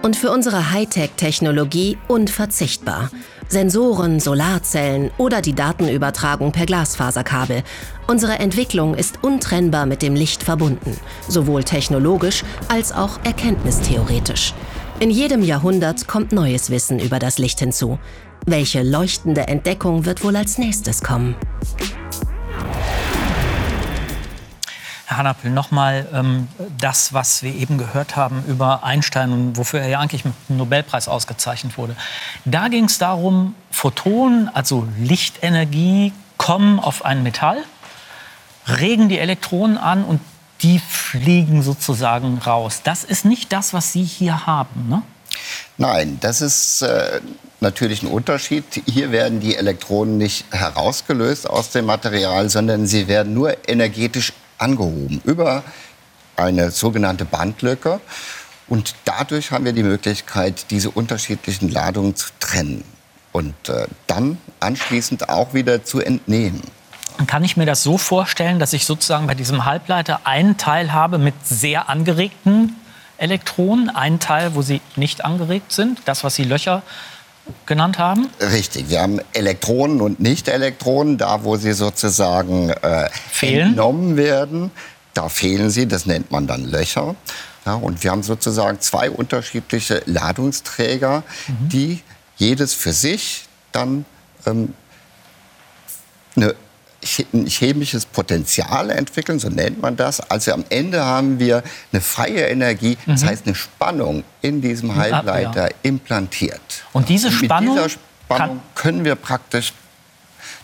Und 0.02 0.16
für 0.16 0.32
unsere 0.32 0.72
Hightech-Technologie 0.72 1.96
unverzichtbar. 2.08 3.10
Sensoren, 3.48 4.18
Solarzellen 4.18 5.12
oder 5.16 5.40
die 5.40 5.54
Datenübertragung 5.54 6.50
per 6.50 6.66
Glasfaserkabel. 6.66 7.62
Unsere 8.08 8.38
Entwicklung 8.40 8.94
ist 8.94 9.22
untrennbar 9.22 9.86
mit 9.86 10.02
dem 10.02 10.14
Licht 10.16 10.42
verbunden, 10.42 10.96
sowohl 11.28 11.62
technologisch 11.62 12.42
als 12.68 12.90
auch 12.90 13.20
erkenntnistheoretisch. 13.24 14.54
In 14.98 15.10
jedem 15.10 15.42
Jahrhundert 15.42 16.08
kommt 16.08 16.32
neues 16.32 16.70
Wissen 16.70 16.98
über 16.98 17.18
das 17.18 17.38
Licht 17.38 17.60
hinzu. 17.60 17.98
Welche 18.44 18.82
leuchtende 18.82 19.42
Entdeckung 19.42 20.04
wird 20.04 20.24
wohl 20.24 20.34
als 20.34 20.58
nächstes 20.58 21.02
kommen? 21.02 21.36
Herr 25.06 25.18
Hanappel, 25.18 25.50
nochmal 25.50 26.06
ähm, 26.12 26.48
das, 26.78 27.12
was 27.12 27.42
wir 27.42 27.54
eben 27.54 27.78
gehört 27.78 28.16
haben 28.16 28.44
über 28.46 28.84
Einstein 28.84 29.32
und 29.32 29.56
wofür 29.56 29.80
er 29.80 29.88
ja 29.88 30.00
eigentlich 30.00 30.24
mit 30.24 30.34
dem 30.48 30.56
Nobelpreis 30.58 31.08
ausgezeichnet 31.08 31.76
wurde. 31.76 31.96
Da 32.44 32.68
ging 32.68 32.84
es 32.84 32.98
darum, 32.98 33.54
Photonen, 33.70 34.48
also 34.54 34.86
Lichtenergie, 34.98 36.12
kommen 36.38 36.80
auf 36.80 37.04
ein 37.04 37.22
Metall, 37.22 37.58
regen 38.66 39.08
die 39.08 39.18
Elektronen 39.18 39.78
an 39.78 40.04
und 40.04 40.20
die 40.62 40.78
fliegen 40.78 41.62
sozusagen 41.62 42.38
raus. 42.38 42.82
Das 42.84 43.04
ist 43.04 43.24
nicht 43.24 43.52
das, 43.52 43.72
was 43.72 43.92
Sie 43.92 44.04
hier 44.04 44.46
haben, 44.46 44.88
ne? 44.88 45.02
Nein, 45.78 46.18
das 46.20 46.40
ist 46.42 46.82
äh, 46.82 47.20
natürlich 47.60 48.02
ein 48.02 48.08
Unterschied. 48.08 48.64
Hier 48.86 49.10
werden 49.10 49.40
die 49.40 49.56
Elektronen 49.56 50.18
nicht 50.18 50.44
herausgelöst 50.52 51.48
aus 51.48 51.70
dem 51.70 51.86
Material, 51.86 52.50
sondern 52.50 52.86
sie 52.86 53.08
werden 53.08 53.32
nur 53.32 53.56
energetisch 53.66 54.32
angehoben 54.62 55.20
über 55.24 55.62
eine 56.36 56.70
sogenannte 56.70 57.24
Bandlücke. 57.24 58.00
Und 58.68 58.94
dadurch 59.04 59.50
haben 59.50 59.64
wir 59.64 59.72
die 59.72 59.82
Möglichkeit, 59.82 60.70
diese 60.70 60.90
unterschiedlichen 60.90 61.68
Ladungen 61.68 62.16
zu 62.16 62.28
trennen 62.40 62.84
und 63.32 63.54
äh, 63.68 63.86
dann 64.06 64.38
anschließend 64.60 65.28
auch 65.28 65.52
wieder 65.52 65.84
zu 65.84 66.00
entnehmen. 66.00 66.62
Kann 67.26 67.44
ich 67.44 67.56
mir 67.56 67.66
das 67.66 67.82
so 67.82 67.98
vorstellen, 67.98 68.58
dass 68.58 68.72
ich 68.72 68.86
sozusagen 68.86 69.26
bei 69.26 69.34
diesem 69.34 69.66
Halbleiter 69.66 70.20
einen 70.24 70.56
Teil 70.56 70.92
habe 70.92 71.18
mit 71.18 71.34
sehr 71.44 71.88
angeregten 71.90 72.76
Elektronen, 73.18 73.90
einen 73.90 74.18
Teil, 74.18 74.54
wo 74.54 74.62
sie 74.62 74.80
nicht 74.96 75.24
angeregt 75.24 75.72
sind, 75.72 76.00
das, 76.06 76.24
was 76.24 76.34
Sie 76.34 76.44
Löcher 76.44 76.82
genannt 77.66 77.98
haben? 77.98 78.28
Richtig, 78.40 78.88
wir 78.88 79.02
haben 79.02 79.20
Elektronen 79.32 80.00
und 80.00 80.20
Nicht-Elektronen, 80.20 81.18
da 81.18 81.44
wo 81.44 81.56
sie 81.56 81.72
sozusagen 81.72 82.70
äh, 82.70 83.08
entnommen 83.40 84.16
werden, 84.16 84.70
da 85.14 85.28
fehlen 85.28 85.70
sie, 85.70 85.86
das 85.86 86.06
nennt 86.06 86.30
man 86.30 86.46
dann 86.46 86.64
Löcher. 86.64 87.14
Ja, 87.66 87.74
und 87.74 88.02
wir 88.02 88.10
haben 88.10 88.22
sozusagen 88.22 88.80
zwei 88.80 89.10
unterschiedliche 89.10 90.02
Ladungsträger, 90.06 91.22
mhm. 91.46 91.68
die 91.68 92.00
jedes 92.36 92.74
für 92.74 92.92
sich 92.92 93.44
dann 93.70 94.04
ähm, 94.46 94.74
eine 96.34 96.48
ein 96.48 96.54
chemisches 97.02 98.06
Potenzial 98.06 98.90
entwickeln, 98.90 99.38
so 99.38 99.48
nennt 99.48 99.80
man 99.82 99.96
das. 99.96 100.20
Also 100.20 100.52
am 100.52 100.64
Ende 100.68 101.04
haben 101.04 101.38
wir 101.38 101.62
eine 101.92 102.00
freie 102.00 102.46
Energie, 102.46 102.96
mhm. 103.06 103.12
das 103.12 103.24
heißt 103.24 103.46
eine 103.46 103.54
Spannung 103.54 104.24
in 104.40 104.60
diesem 104.60 104.94
Halbleiter 104.94 105.68
ja. 105.68 105.76
implantiert. 105.82 106.60
Und 106.92 107.08
diese 107.08 107.28
Und 107.28 107.32
Spannung, 107.34 107.74
mit 107.74 107.84
dieser 107.84 107.98
Spannung 108.26 108.60
können 108.74 109.04
wir 109.04 109.14
praktisch, 109.16 109.72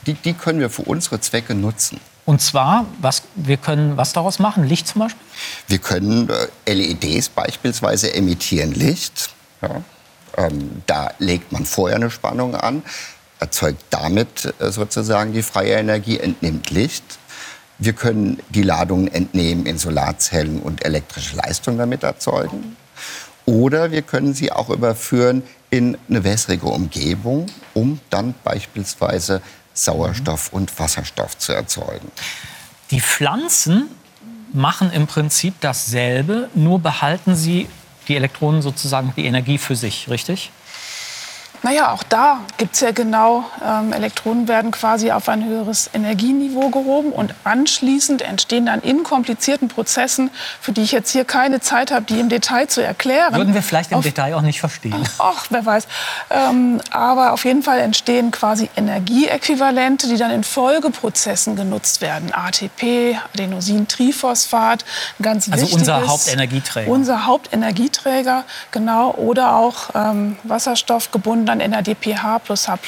die, 0.07 0.14
die 0.14 0.33
können 0.33 0.61
wir 0.61 0.70
für 0.70 0.83
unsere 0.83 1.20
Zwecke 1.20 1.55
nutzen. 1.55 2.01
Und 2.24 2.42
zwar, 2.42 2.85
was, 3.01 3.22
wir 3.37 3.57
können 3.57 3.96
was 3.96 4.12
daraus 4.12 4.38
machen? 4.38 4.64
Licht 4.64 4.87
zum 4.87 5.01
Beispiel? 5.01 5.27
Wir 5.66 5.79
können 5.79 6.29
äh, 6.66 6.72
LEDs 6.72 7.31
beispielsweise 7.31 8.14
emittieren 8.14 8.72
Licht. 8.72 9.31
Ja. 9.62 9.83
Ähm, 10.37 10.83
da 10.87 11.11
legt 11.18 11.51
man 11.53 11.64
vorher 11.64 11.96
eine 11.96 12.11
Spannung 12.11 12.55
an 12.55 12.83
erzeugt 13.40 13.83
damit 13.90 14.55
äh, 14.59 14.70
sozusagen 14.70 15.33
die 15.33 15.42
freie 15.42 15.74
Energie, 15.74 16.18
entnimmt 16.18 16.70
Licht. 16.70 17.05
Wir 17.79 17.92
können 17.92 18.42
die 18.48 18.62
Ladungen 18.62 19.09
entnehmen 19.09 19.66
in 19.66 19.79
Solarzellen 19.79 20.61
und 20.61 20.85
elektrische 20.85 21.37
Leistung 21.37 21.79
damit 21.79 22.03
erzeugen. 22.03 22.77
Oder 23.46 23.92
wir 23.92 24.03
können 24.03 24.35
sie 24.35 24.53
auch 24.53 24.68
überführen 24.68 25.42
in 25.70 25.96
eine 26.09 26.24
wässrige 26.24 26.66
Umgebung, 26.66 27.46
um 27.72 28.01
dann 28.11 28.35
beispielsweise 28.44 29.40
Sauerstoff 29.74 30.53
und 30.53 30.77
Wasserstoff 30.79 31.38
zu 31.38 31.53
erzeugen. 31.53 32.11
Die 32.90 33.01
Pflanzen 33.01 33.88
machen 34.53 34.90
im 34.92 35.07
Prinzip 35.07 35.55
dasselbe, 35.61 36.48
nur 36.55 36.81
behalten 36.81 37.37
sie 37.37 37.68
die 38.09 38.16
Elektronen 38.16 38.62
sozusagen 38.62 39.12
die 39.16 39.27
Energie 39.27 39.59
für 39.59 39.77
sich, 39.77 40.09
richtig? 40.09 40.51
Naja, 41.62 41.92
auch 41.92 42.03
da 42.05 42.40
gibt 42.57 42.75
es 42.75 42.81
ja 42.81 42.92
genau, 42.92 43.44
ähm, 43.64 43.92
Elektronen 43.92 44.47
werden 44.47 44.71
quasi 44.71 45.11
auf 45.11 45.29
ein 45.29 45.44
höheres 45.44 45.90
Energieniveau 45.92 46.68
gehoben 46.68 47.11
und 47.11 47.35
anschließend 47.44 48.23
entstehen 48.23 48.66
dann 48.66 48.81
in 48.81 49.03
komplizierten 49.03 49.68
Prozessen, 49.68 50.31
für 50.61 50.73
die 50.73 50.83
ich 50.83 50.92
jetzt 50.92 51.11
hier 51.11 51.25
keine 51.25 51.61
Zeit 51.61 51.90
habe, 51.90 52.05
die 52.05 52.21
im 52.21 52.29
Detail 52.29 52.68
zu 52.68 52.81
erklären. 52.81 53.35
Würden 53.35 53.55
wir 53.55 53.62
vielleicht 53.62 53.90
im 53.90 53.99
auf, 53.99 54.05
Detail 54.05 54.35
auch 54.35 54.42
nicht 54.42 54.61
verstehen. 54.61 54.94
Ach, 55.18 55.47
wer 55.51 55.66
weiß. 55.66 55.88
Ähm, 56.31 56.81
aber 56.90 57.33
auf 57.33 57.44
jeden 57.44 57.62
Fall 57.62 57.81
entstehen 57.81 58.31
quasi 58.31 58.71
Energieäquivalente, 58.77 60.07
die 60.07 60.16
dann 60.16 60.31
in 60.31 60.44
Folgeprozessen 60.44 61.57
genutzt 61.57 62.01
werden. 62.01 62.33
ATP, 62.33 63.18
Adenosintriphosphat, 63.35 64.85
ganz 65.21 65.49
also 65.51 65.62
wichtiges. 65.62 65.88
Also 65.88 65.97
unser 65.97 66.07
Hauptenergieträger. 66.09 66.90
Unser 66.90 67.27
Hauptenergieträger, 67.27 68.44
genau. 68.71 69.11
Oder 69.12 69.57
auch 69.57 69.90
ähm, 69.94 70.37
Wasserstoff 70.44 71.11
gebunden 71.11 71.47
dann 71.48 71.58
NADPH 71.58 72.38
plus 72.44 72.68
H+. 72.68 72.78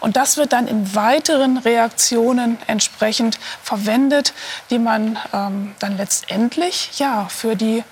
Und 0.00 0.16
das 0.16 0.36
wird 0.36 0.52
dann 0.52 0.68
in 0.68 0.94
weiteren 0.94 1.56
Reaktionen 1.58 2.58
entsprechend 2.66 3.38
verwendet, 3.62 4.34
die 4.70 4.78
man 4.78 5.18
ähm, 5.32 5.74
dann 5.78 5.96
letztendlich 5.96 6.98
ja, 6.98 7.26
für 7.28 7.56
die 7.56 7.82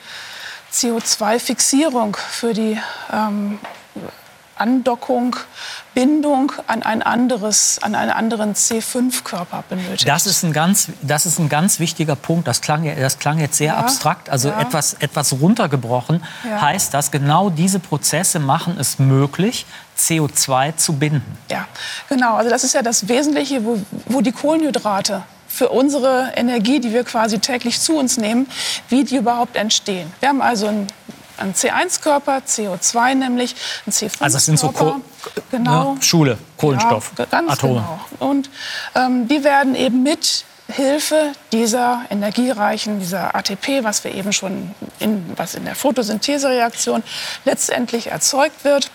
CO2-Fixierung, 0.73 2.17
für 2.17 2.55
die 2.55 2.79
ähm, 3.13 3.59
Andockung, 4.63 5.35
Bindung 5.93 6.53
an 6.69 6.85
ein 6.85 7.03
anderes, 7.03 7.81
an 7.83 7.97
einen 7.97 8.13
anderen 8.13 8.55
C5-Körper 8.55 9.65
benötigt. 9.69 10.07
Das 10.07 10.27
ist 10.27 10.45
ein 10.45 10.53
ganz, 10.53 10.87
das 11.03 11.27
ist 11.27 11.41
ein 11.41 11.49
ganz 11.49 11.81
wichtiger 11.81 12.15
Punkt. 12.15 12.47
Das 12.47 12.61
klang, 12.61 12.89
das 12.97 13.19
klang 13.19 13.41
jetzt 13.41 13.57
sehr 13.57 13.75
ja, 13.75 13.77
abstrakt, 13.77 14.31
also 14.31 14.51
ja. 14.51 14.61
etwas, 14.61 14.95
etwas 14.95 15.33
runtergebrochen. 15.33 16.23
Ja. 16.45 16.63
Heißt 16.63 16.95
das, 16.95 17.11
genau 17.11 17.51
diese 17.51 17.81
Prozesse 17.81 18.39
machen 18.39 18.77
es 18.79 19.01
möglich, 19.01 19.67
CO2 19.99 20.77
zu 20.77 20.93
binden. 20.93 21.39
Ja, 21.51 21.67
genau. 22.09 22.37
Also 22.37 22.49
das 22.49 22.63
ist 22.63 22.75
ja 22.75 22.83
das 22.83 23.09
Wesentliche, 23.09 23.65
wo, 23.65 23.81
wo 24.07 24.21
die 24.21 24.33
Kohlenhydrate 24.33 25.25
für 25.49 25.71
unsere 25.71 26.33
Energie, 26.37 26.79
die 26.79 26.93
wir 26.93 27.03
quasi 27.03 27.41
täglich 27.41 27.81
zu 27.81 27.97
uns 27.97 28.17
nehmen, 28.17 28.47
wie 28.89 29.03
die 29.03 29.17
überhaupt 29.17 29.57
entstehen. 29.57 30.13
Wir 30.21 30.29
haben 30.29 30.41
also 30.41 30.69
ein 30.69 30.87
ein 31.37 31.55
C1-Körper, 31.55 32.43
CO2 32.47 33.15
nämlich, 33.15 33.55
ein 33.87 33.93
C5-Körper. 33.93 34.25
Also 34.25 34.37
das 34.37 34.47
sind 34.47 34.59
so 34.59 34.71
Ko 34.71 35.01
genau. 35.51 35.95
Ne, 35.95 36.03
Schule, 36.03 36.39
Kohlenstoff, 36.57 37.13
ja, 37.19 37.27
Atome. 37.47 37.85
Genau. 38.19 38.31
Und 38.31 38.51
ähm, 38.95 39.29
die 39.29 39.45
werden 39.45 39.75
eben 39.75 40.03
mit 40.03 40.45
Hilfe 40.69 41.33
dieser 41.53 42.03
energiereichen, 42.11 42.99
dieser 42.99 43.35
ATP, 43.35 43.83
was 43.85 44.05
wir 44.05 44.15
eben 44.15 44.33
schon 44.33 44.75
in, 44.99 45.33
was 45.37 45.55
in 45.55 45.65
der 45.65 45.75
Photosynthesereaktion 45.75 47.03
letztendlich 47.45 48.09
erzeugt 48.09 48.65
wird, 48.65 48.91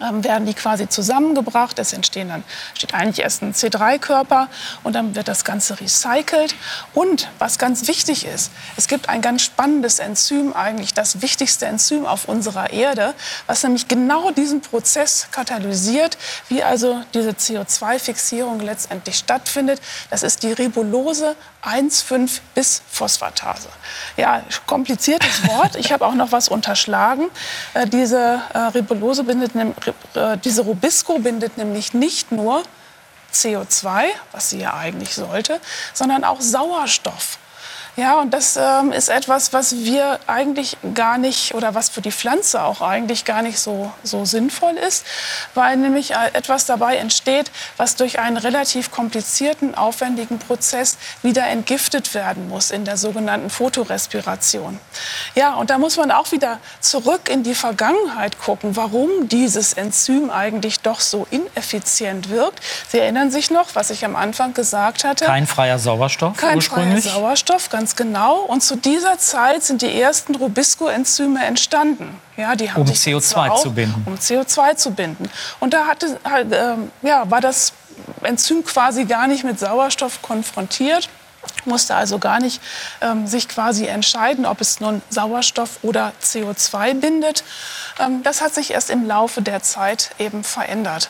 ähm, 0.00 0.24
werden 0.24 0.46
die 0.46 0.54
quasi 0.54 0.88
zusammengebracht. 0.88 1.78
Es 1.78 1.92
entstehen 1.92 2.28
dann, 2.28 2.44
steht 2.74 2.94
eigentlich 2.94 3.20
erst 3.20 3.42
ein 3.42 3.54
C3-Körper 3.54 4.48
und 4.82 4.94
dann 4.94 5.14
wird 5.14 5.28
das 5.28 5.44
Ganze 5.44 5.80
recycelt. 5.80 6.54
Und 6.94 7.28
was 7.38 7.58
ganz 7.58 7.88
wichtig 7.88 8.26
ist, 8.26 8.50
es 8.76 8.88
gibt 8.88 9.08
ein 9.08 9.22
ganz 9.22 9.42
spannendes 9.42 9.98
Enzym, 9.98 10.52
eigentlich 10.52 10.94
das 10.94 11.22
wichtigste 11.22 11.66
Enzym 11.66 12.06
auf 12.06 12.28
unserer 12.28 12.70
Erde, 12.70 13.14
was 13.46 13.62
nämlich 13.62 13.88
genau 13.88 14.30
diesen 14.30 14.60
Prozess 14.60 15.28
katalysiert, 15.30 16.18
wie 16.48 16.62
also 16.62 17.00
diese 17.14 17.30
CO2-Fixierung 17.30 18.60
letztendlich 18.60 19.16
stattfindet. 19.16 19.80
Das 20.10 20.22
ist 20.22 20.42
die 20.42 20.52
Ribulose 20.52 21.36
1,5 21.62 22.40
bis 22.54 22.80
Phosphatase. 22.90 23.68
Ja, 24.16 24.42
kompliziertes 24.66 25.46
Wort. 25.48 25.76
Ich 25.76 25.92
habe 25.92 26.06
auch 26.06 26.14
noch 26.14 26.32
was 26.32 26.48
unterschlagen. 26.48 27.28
Äh, 27.74 27.88
diese 27.88 28.40
äh, 28.54 28.58
Ribulose 28.58 29.24
bindet, 29.24 29.54
diese 30.44 30.62
Rubisco 30.62 31.18
bindet 31.18 31.58
nämlich 31.58 31.94
nicht 31.94 32.32
nur 32.32 32.62
CO2, 33.32 34.04
was 34.32 34.50
sie 34.50 34.60
ja 34.60 34.74
eigentlich 34.74 35.14
sollte, 35.14 35.60
sondern 35.92 36.24
auch 36.24 36.40
Sauerstoff. 36.40 37.38
Ja, 37.96 38.20
und 38.20 38.34
das 38.34 38.58
ähm, 38.58 38.92
ist 38.92 39.08
etwas, 39.08 39.54
was 39.54 39.76
wir 39.76 40.20
eigentlich 40.26 40.76
gar 40.94 41.16
nicht 41.16 41.54
oder 41.54 41.74
was 41.74 41.88
für 41.88 42.02
die 42.02 42.12
Pflanze 42.12 42.62
auch 42.62 42.82
eigentlich 42.82 43.24
gar 43.24 43.40
nicht 43.40 43.58
so, 43.58 43.90
so 44.02 44.26
sinnvoll 44.26 44.74
ist, 44.74 45.06
weil 45.54 45.78
nämlich 45.78 46.10
äh, 46.12 46.30
etwas 46.34 46.66
dabei 46.66 46.96
entsteht, 46.96 47.50
was 47.78 47.96
durch 47.96 48.18
einen 48.18 48.36
relativ 48.36 48.90
komplizierten, 48.90 49.74
aufwendigen 49.74 50.38
Prozess 50.38 50.98
wieder 51.22 51.46
entgiftet 51.46 52.12
werden 52.12 52.48
muss 52.48 52.70
in 52.70 52.84
der 52.84 52.98
sogenannten 52.98 53.48
Photorespiration. 53.48 54.78
Ja, 55.34 55.54
und 55.54 55.70
da 55.70 55.78
muss 55.78 55.96
man 55.96 56.10
auch 56.10 56.32
wieder 56.32 56.58
zurück 56.80 57.30
in 57.30 57.44
die 57.44 57.54
Vergangenheit 57.54 58.38
gucken, 58.38 58.76
warum 58.76 59.28
dieses 59.28 59.72
Enzym 59.72 60.30
eigentlich 60.30 60.80
doch 60.80 61.00
so 61.00 61.26
ineffizient 61.30 62.28
wirkt. 62.28 62.60
Sie 62.88 62.98
erinnern 62.98 63.30
sich 63.30 63.50
noch, 63.50 63.74
was 63.74 63.88
ich 63.90 64.04
am 64.04 64.16
Anfang 64.16 64.52
gesagt 64.52 65.04
hatte. 65.04 65.24
Kein 65.24 65.46
freier 65.46 65.78
Sauerstoff 65.78 66.36
Kein 66.36 66.60
freier 66.60 67.00
Sauerstoff, 67.00 67.70
ganz 67.70 67.85
ganz 67.86 67.94
genau. 67.94 68.40
Und 68.40 68.64
zu 68.64 68.74
dieser 68.74 69.16
Zeit 69.18 69.62
sind 69.62 69.80
die 69.80 70.00
ersten 70.00 70.34
Rubisco-Enzyme 70.34 71.44
entstanden. 71.44 72.20
Ja, 72.36 72.56
die 72.56 72.72
haben 72.72 72.82
um 72.82 72.88
CO2 72.88 73.48
auf, 73.48 73.62
zu 73.62 73.72
binden. 73.72 74.02
Um 74.06 74.16
CO2 74.16 74.74
zu 74.74 74.90
binden. 74.90 75.30
Und 75.60 75.72
da 75.72 75.86
hatte, 75.86 76.18
halt, 76.24 76.52
äh, 76.52 76.74
ja, 77.02 77.30
war 77.30 77.40
das 77.40 77.74
Enzym 78.24 78.64
quasi 78.64 79.04
gar 79.04 79.28
nicht 79.28 79.44
mit 79.44 79.60
Sauerstoff 79.60 80.20
konfrontiert 80.20 81.08
musste 81.64 81.94
also 81.94 82.18
gar 82.18 82.40
nicht 82.40 82.60
ähm, 83.00 83.28
sich 83.28 83.48
quasi 83.48 83.86
entscheiden, 83.86 84.46
ob 84.46 84.60
es 84.60 84.80
nun 84.80 85.00
Sauerstoff 85.10 85.78
oder 85.82 86.12
CO2 86.20 86.94
bindet. 86.94 87.44
Ähm, 88.00 88.24
das 88.24 88.40
hat 88.40 88.52
sich 88.52 88.72
erst 88.72 88.90
im 88.90 89.06
Laufe 89.06 89.42
der 89.42 89.62
Zeit 89.62 90.10
eben 90.18 90.42
verändert. 90.42 91.08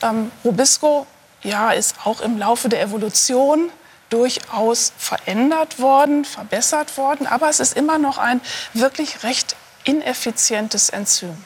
Ähm, 0.00 0.30
Rubisco 0.44 1.06
ja, 1.42 1.72
ist 1.72 1.96
auch 2.04 2.20
im 2.20 2.38
Laufe 2.38 2.68
der 2.68 2.80
Evolution 2.80 3.70
durchaus 4.12 4.92
verändert 4.96 5.78
worden, 5.78 6.24
verbessert 6.24 6.96
worden, 6.96 7.26
aber 7.26 7.48
es 7.48 7.60
ist 7.60 7.76
immer 7.76 7.98
noch 7.98 8.18
ein 8.18 8.40
wirklich 8.74 9.22
recht 9.22 9.56
ineffizientes 9.84 10.90
Enzym. 10.90 11.36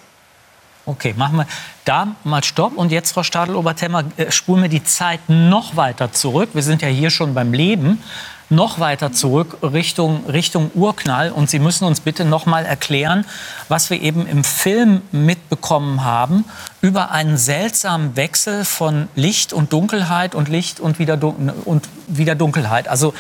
Okay, 0.84 1.14
machen 1.16 1.38
wir 1.38 1.46
da 1.84 2.14
mal 2.22 2.44
Stopp. 2.44 2.76
Und 2.76 2.92
jetzt, 2.92 3.12
Frau 3.12 3.24
Stadel-Obertemmer, 3.24 4.04
äh, 4.16 4.30
spulen 4.30 4.62
wir 4.62 4.68
die 4.68 4.84
Zeit 4.84 5.20
noch 5.28 5.74
weiter 5.74 6.12
zurück. 6.12 6.50
Wir 6.52 6.62
sind 6.62 6.80
ja 6.80 6.88
hier 6.88 7.10
schon 7.10 7.34
beim 7.34 7.52
Leben 7.52 8.02
noch 8.48 8.78
weiter 8.78 9.12
zurück 9.12 9.58
Richtung, 9.62 10.24
Richtung 10.26 10.70
Urknall. 10.74 11.32
Und 11.32 11.50
Sie 11.50 11.58
müssen 11.58 11.84
uns 11.84 12.00
bitte 12.00 12.24
noch 12.24 12.46
mal 12.46 12.64
erklären, 12.64 13.24
was 13.68 13.90
wir 13.90 14.00
eben 14.00 14.26
im 14.26 14.44
Film 14.44 15.02
mitbekommen 15.12 16.04
haben 16.04 16.44
über 16.80 17.10
einen 17.10 17.36
seltsamen 17.36 18.16
Wechsel 18.16 18.64
von 18.64 19.08
Licht 19.14 19.52
und 19.52 19.72
Dunkelheit 19.72 20.34
und 20.34 20.48
Licht 20.48 20.80
und 20.80 20.98
wieder, 20.98 21.18
und 21.64 21.88
wieder 22.06 22.34
Dunkelheit. 22.34 22.88
Also 22.88 23.14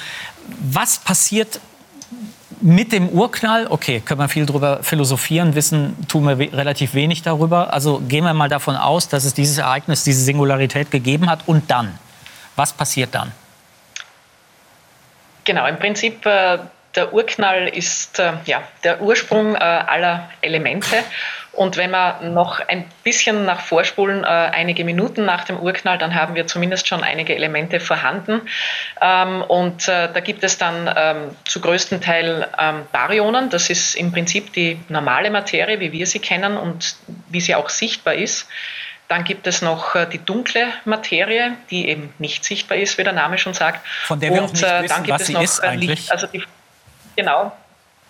was 0.60 0.98
passiert 0.98 1.60
mit 2.60 2.92
dem 2.92 3.08
Urknall, 3.10 3.66
okay, 3.68 4.00
können 4.00 4.20
wir 4.20 4.28
viel 4.28 4.46
darüber 4.46 4.82
philosophieren, 4.82 5.54
wissen 5.54 5.94
tun 6.08 6.24
wir 6.24 6.38
we 6.38 6.50
relativ 6.52 6.94
wenig 6.94 7.22
darüber. 7.22 7.72
Also 7.72 8.00
gehen 8.08 8.24
wir 8.24 8.32
mal 8.32 8.48
davon 8.48 8.76
aus, 8.76 9.08
dass 9.08 9.24
es 9.24 9.34
dieses 9.34 9.58
Ereignis, 9.58 10.04
diese 10.04 10.22
Singularität 10.22 10.90
gegeben 10.90 11.28
hat. 11.28 11.40
Und 11.46 11.70
dann? 11.70 11.98
Was 12.54 12.72
passiert 12.72 13.14
dann? 13.14 13.32
Genau, 15.46 15.66
im 15.66 15.78
Prinzip 15.78 16.26
äh, 16.26 16.58
der 16.96 17.12
Urknall 17.14 17.68
ist 17.68 18.18
äh, 18.18 18.32
ja, 18.46 18.62
der 18.84 19.00
Ursprung 19.00 19.54
äh, 19.54 19.58
aller 19.58 20.28
Elemente. 20.42 20.96
Und 21.52 21.78
wenn 21.78 21.90
wir 21.90 22.20
noch 22.22 22.60
ein 22.60 22.84
bisschen 23.02 23.46
nach 23.46 23.60
vorspulen, 23.60 24.24
äh, 24.24 24.26
einige 24.26 24.84
Minuten 24.84 25.24
nach 25.24 25.44
dem 25.44 25.58
Urknall, 25.58 25.96
dann 25.98 26.14
haben 26.14 26.34
wir 26.34 26.46
zumindest 26.46 26.86
schon 26.88 27.02
einige 27.02 27.34
Elemente 27.34 27.80
vorhanden. 27.80 28.42
Ähm, 29.00 29.42
und 29.42 29.88
äh, 29.88 30.12
da 30.12 30.20
gibt 30.20 30.44
es 30.44 30.58
dann 30.58 30.92
ähm, 30.94 31.36
zu 31.44 31.60
größten 31.60 32.00
Teil 32.00 32.46
ähm, 32.58 32.82
Baryonen. 32.92 33.48
Das 33.48 33.70
ist 33.70 33.94
im 33.94 34.12
Prinzip 34.12 34.52
die 34.52 34.78
normale 34.88 35.30
Materie, 35.30 35.80
wie 35.80 35.92
wir 35.92 36.06
sie 36.06 36.18
kennen 36.18 36.58
und 36.58 36.96
wie 37.28 37.40
sie 37.40 37.54
auch 37.54 37.70
sichtbar 37.70 38.14
ist. 38.14 38.48
Dann 39.08 39.24
gibt 39.24 39.46
es 39.46 39.62
noch 39.62 39.94
äh, 39.94 40.06
die 40.06 40.18
dunkle 40.18 40.66
Materie, 40.84 41.56
die 41.70 41.88
eben 41.88 42.12
nicht 42.18 42.44
sichtbar 42.44 42.78
ist, 42.78 42.98
wie 42.98 43.04
der 43.04 43.12
Name 43.12 43.38
schon 43.38 43.54
sagt. 43.54 43.86
Von 44.04 44.18
der 44.20 44.32
wir 44.32 44.42
und, 44.42 44.48
auch 44.48 44.52
nicht 44.52 44.62
äh, 44.64 44.82
wissen, 44.82 44.88
dann 44.88 45.02
gibt 45.04 45.14
was 45.14 45.20
es 45.20 45.26
sie 45.28 45.32
noch 45.34 45.42
ist 45.42 45.58
äh, 45.62 45.66
eigentlich. 45.66 45.90
Licht, 45.90 46.12
also 46.12 46.26
die, 46.26 46.42
genau, 47.14 47.52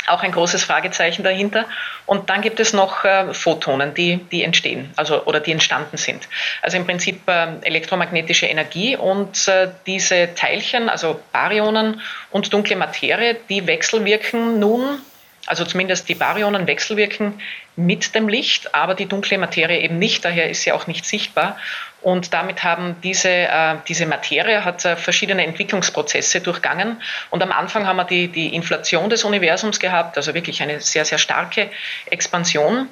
auch 0.06 0.22
ein 0.22 0.32
großes 0.32 0.64
Fragezeichen 0.64 1.22
dahinter. 1.22 1.66
Und 2.06 2.30
dann 2.30 2.40
gibt 2.40 2.60
es 2.60 2.72
noch 2.72 3.04
äh, 3.04 3.34
Photonen, 3.34 3.94
die, 3.94 4.18
die 4.30 4.42
entstehen, 4.42 4.92
also 4.96 5.24
oder 5.24 5.40
die 5.40 5.52
entstanden 5.52 5.96
sind. 5.96 6.28
Also 6.62 6.76
im 6.76 6.86
Prinzip 6.86 7.28
äh, 7.28 7.58
elektromagnetische 7.62 8.46
Energie 8.46 8.96
und 8.96 9.48
äh, 9.48 9.68
diese 9.86 10.34
Teilchen, 10.34 10.88
also 10.88 11.20
Baryonen 11.32 12.00
und 12.30 12.52
dunkle 12.52 12.76
Materie, 12.76 13.36
die 13.48 13.66
wechselwirken 13.66 14.58
nun 14.58 15.00
also 15.46 15.64
zumindest 15.64 16.08
die 16.08 16.14
Baryonen 16.14 16.66
wechselwirken 16.66 17.40
mit 17.76 18.14
dem 18.14 18.28
Licht, 18.28 18.74
aber 18.74 18.94
die 18.94 19.06
dunkle 19.06 19.38
Materie 19.38 19.80
eben 19.80 19.98
nicht, 19.98 20.24
daher 20.24 20.50
ist 20.50 20.62
sie 20.62 20.72
auch 20.72 20.86
nicht 20.86 21.04
sichtbar. 21.04 21.58
Und 22.02 22.32
damit 22.32 22.62
haben 22.62 22.96
diese, 23.02 23.28
äh, 23.28 23.76
diese 23.88 24.06
Materie 24.06 24.64
hat 24.64 24.84
äh, 24.84 24.96
verschiedene 24.96 25.44
Entwicklungsprozesse 25.44 26.40
durchgangen. 26.40 27.02
Und 27.30 27.42
am 27.42 27.52
Anfang 27.52 27.86
haben 27.86 27.96
wir 27.96 28.04
die, 28.04 28.28
die 28.28 28.54
Inflation 28.54 29.10
des 29.10 29.24
Universums 29.24 29.80
gehabt, 29.80 30.16
also 30.16 30.34
wirklich 30.34 30.62
eine 30.62 30.80
sehr, 30.80 31.04
sehr 31.04 31.18
starke 31.18 31.70
Expansion. 32.10 32.88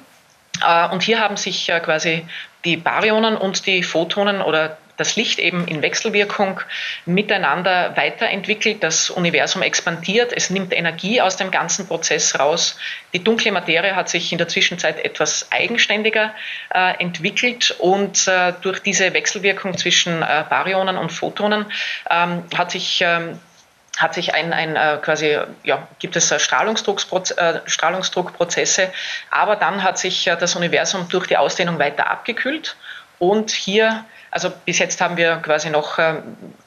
Äh, 0.61 0.89
und 0.89 1.03
hier 1.03 1.19
haben 1.19 1.37
sich 1.37 1.69
äh, 1.69 1.79
quasi 1.79 2.25
die 2.63 2.77
Baryonen 2.77 3.37
und 3.37 3.65
die 3.65 3.83
Photonen 3.83 4.41
oder 4.41 4.77
das 4.97 5.15
Licht 5.15 5.39
eben 5.39 5.67
in 5.67 5.81
Wechselwirkung 5.81 6.61
miteinander 7.05 7.95
weiterentwickelt, 7.95 8.83
das 8.83 9.09
Universum 9.09 9.61
expandiert, 9.61 10.33
es 10.33 10.49
nimmt 10.49 10.73
Energie 10.73 11.21
aus 11.21 11.37
dem 11.37 11.51
ganzen 11.51 11.87
Prozess 11.87 12.39
raus. 12.39 12.77
Die 13.13 13.23
dunkle 13.23 13.51
Materie 13.51 13.95
hat 13.95 14.09
sich 14.09 14.31
in 14.31 14.37
der 14.37 14.47
Zwischenzeit 14.47 15.03
etwas 15.03 15.51
eigenständiger 15.51 16.33
äh, 16.73 17.01
entwickelt 17.01 17.75
und 17.79 18.27
äh, 18.27 18.53
durch 18.61 18.79
diese 18.79 19.13
Wechselwirkung 19.13 19.77
zwischen 19.77 20.21
äh, 20.21 20.43
Baryonen 20.49 20.97
und 20.97 21.11
Photonen 21.11 21.65
ähm, 22.09 22.43
hat 22.55 22.71
sich 22.71 23.01
ähm, 23.01 23.39
hat 23.97 24.13
sich 24.13 24.33
ein, 24.33 24.51
ein 24.51 24.75
äh, 24.75 24.99
quasi, 25.01 25.37
ja, 25.63 25.87
gibt 25.99 26.15
es 26.15 26.33
Strahlungsdruckproz 26.43 27.31
äh, 27.31 27.61
Strahlungsdruckprozesse, 27.65 28.91
aber 29.31 29.55
dann 29.55 29.83
hat 29.83 29.97
sich 29.97 30.27
äh, 30.27 30.35
das 30.35 30.55
Universum 30.55 31.07
durch 31.07 31.27
die 31.27 31.37
Ausdehnung 31.37 31.79
weiter 31.79 32.09
abgekühlt 32.09 32.75
und 33.19 33.51
hier 33.51 34.03
also 34.35 34.51
bis 34.65 34.79
jetzt 34.79 34.99
haben 34.99 35.15
wir 35.15 35.37
quasi 35.37 35.69
noch 35.69 35.97
äh, 35.97 36.15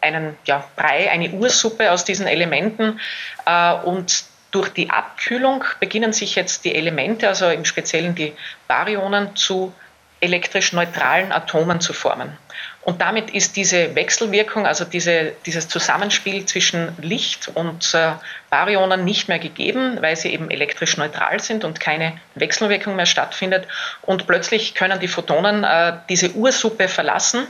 einen 0.00 0.38
ja, 0.46 0.64
Brei, 0.74 1.10
eine 1.10 1.28
Ursuppe 1.32 1.92
aus 1.92 2.02
diesen 2.02 2.26
Elementen 2.26 2.98
äh, 3.44 3.74
und 3.74 4.24
durch 4.52 4.70
die 4.70 4.88
Abkühlung 4.88 5.62
beginnen 5.78 6.14
sich 6.14 6.34
jetzt 6.34 6.64
die 6.64 6.74
Elemente, 6.74 7.28
also 7.28 7.50
im 7.50 7.66
Speziellen 7.66 8.14
die 8.14 8.32
Baryonen, 8.68 9.36
zu 9.36 9.74
elektrisch 10.20 10.72
neutralen 10.72 11.30
Atomen 11.30 11.82
zu 11.82 11.92
formen. 11.92 12.38
Und 12.82 13.00
damit 13.00 13.30
ist 13.30 13.56
diese 13.56 13.94
Wechselwirkung, 13.94 14.66
also 14.66 14.84
diese, 14.84 15.32
dieses 15.44 15.68
Zusammenspiel 15.68 16.46
zwischen 16.46 16.96
Licht 17.02 17.50
und 17.54 17.92
äh, 17.92 18.12
Baryonen 18.48 19.04
nicht 19.04 19.28
mehr 19.28 19.38
gegeben, 19.38 19.98
weil 20.00 20.16
sie 20.16 20.32
eben 20.32 20.50
elektrisch 20.50 20.96
neutral 20.96 21.38
sind 21.40 21.64
und 21.64 21.80
keine 21.80 22.18
Wechselwirkung 22.34 22.96
mehr 22.96 23.06
stattfindet. 23.06 23.66
Und 24.02 24.26
plötzlich 24.26 24.74
können 24.74 25.00
die 25.00 25.08
Photonen 25.08 25.64
äh, 25.64 25.94
diese 26.08 26.30
Ursuppe 26.30 26.88
verlassen 26.88 27.46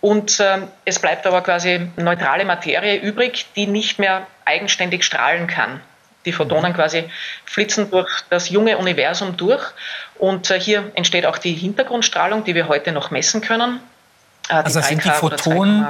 und 0.00 0.40
äh, 0.40 0.58
es 0.84 0.98
bleibt 0.98 1.26
aber 1.26 1.42
quasi 1.42 1.88
neutrale 1.96 2.44
Materie 2.44 2.96
übrig, 2.96 3.46
die 3.56 3.66
nicht 3.66 3.98
mehr 3.98 4.26
eigenständig 4.44 5.04
strahlen 5.04 5.46
kann. 5.46 5.80
Die 6.26 6.32
Photonen 6.32 6.74
quasi 6.74 7.10
flitzen 7.44 7.90
durch 7.90 8.10
das 8.30 8.50
junge 8.50 8.78
Universum 8.78 9.36
durch 9.36 9.64
und 10.18 10.50
äh, 10.50 10.60
hier 10.60 10.90
entsteht 10.94 11.26
auch 11.26 11.38
die 11.38 11.54
Hintergrundstrahlung, 11.54 12.44
die 12.44 12.54
wir 12.54 12.68
heute 12.68 12.92
noch 12.92 13.10
messen 13.10 13.40
können. 13.40 13.80
Äh, 14.48 14.54
also 14.54 14.80
das 14.80 14.88
sind 14.88 15.04
die 15.04 15.10
Photonen, 15.10 15.86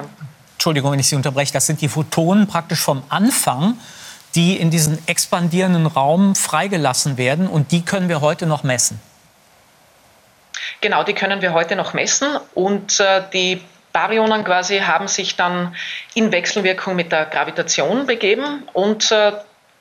Entschuldigung, 0.55 0.93
wenn 0.93 0.99
ich 0.99 1.09
Sie 1.09 1.17
unterbreche, 1.17 1.53
das 1.53 1.67
sind 1.67 1.81
die 1.81 1.89
Photonen 1.89 2.47
praktisch 2.47 2.81
vom 2.81 3.03
Anfang, 3.09 3.79
die 4.35 4.57
in 4.57 4.71
diesen 4.71 4.99
expandierenden 5.07 5.87
Raum 5.87 6.35
freigelassen 6.35 7.17
werden 7.17 7.47
und 7.47 7.73
die 7.73 7.85
können 7.85 8.09
wir 8.09 8.21
heute 8.21 8.47
noch 8.47 8.63
messen. 8.63 9.01
Genau, 10.81 11.05
die 11.05 11.15
können 11.15 11.41
wir 11.43 11.53
heute 11.53 11.77
noch 11.77 11.95
messen 11.95 12.37
und 12.55 13.01
äh, 13.01 13.23
die 13.33 13.63
Baryonen 13.93 14.45
quasi 14.45 14.81
haben 14.81 15.09
sich 15.09 15.37
dann 15.37 15.75
in 16.15 16.33
Wechselwirkung 16.33 16.97
mit 16.97 17.13
der 17.13 17.25
Gravitation 17.25 18.07
begeben 18.07 18.69
und 18.75 19.11
äh, 19.11 19.33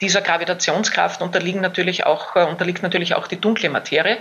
dieser 0.02 0.22
Gravitationskraft 0.22 1.22
unterliegen 1.22 1.62
natürlich 1.62 2.06
auch, 2.06 2.36
äh, 2.36 2.44
unterliegt 2.44 2.84
natürlich 2.84 3.16
auch 3.16 3.28
die 3.28 3.40
dunkle 3.40 3.70
Materie. 3.70 4.18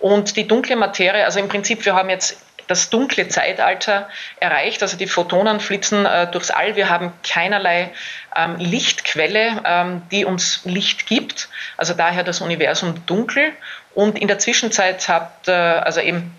Und 0.00 0.36
die 0.36 0.46
dunkle 0.46 0.76
Materie, 0.76 1.24
also 1.24 1.38
im 1.38 1.48
Prinzip, 1.48 1.84
wir 1.84 1.94
haben 1.94 2.10
jetzt 2.10 2.38
das 2.70 2.88
dunkle 2.88 3.28
Zeitalter 3.28 4.08
erreicht. 4.38 4.82
Also 4.82 4.96
die 4.96 5.06
Photonen 5.06 5.60
flitzen 5.60 6.06
äh, 6.06 6.30
durchs 6.30 6.50
All. 6.50 6.76
Wir 6.76 6.88
haben 6.88 7.12
keinerlei 7.26 7.90
ähm, 8.36 8.56
Lichtquelle, 8.56 9.60
ähm, 9.64 10.02
die 10.10 10.24
uns 10.24 10.60
Licht 10.64 11.06
gibt. 11.06 11.48
Also 11.76 11.94
daher 11.94 12.22
das 12.22 12.40
Universum 12.40 13.04
dunkel. 13.06 13.52
Und 13.94 14.18
in 14.18 14.28
der 14.28 14.38
Zwischenzeit 14.38 15.08
hat 15.08 15.48
äh, 15.48 15.52
also 15.52 16.00
eben 16.00 16.32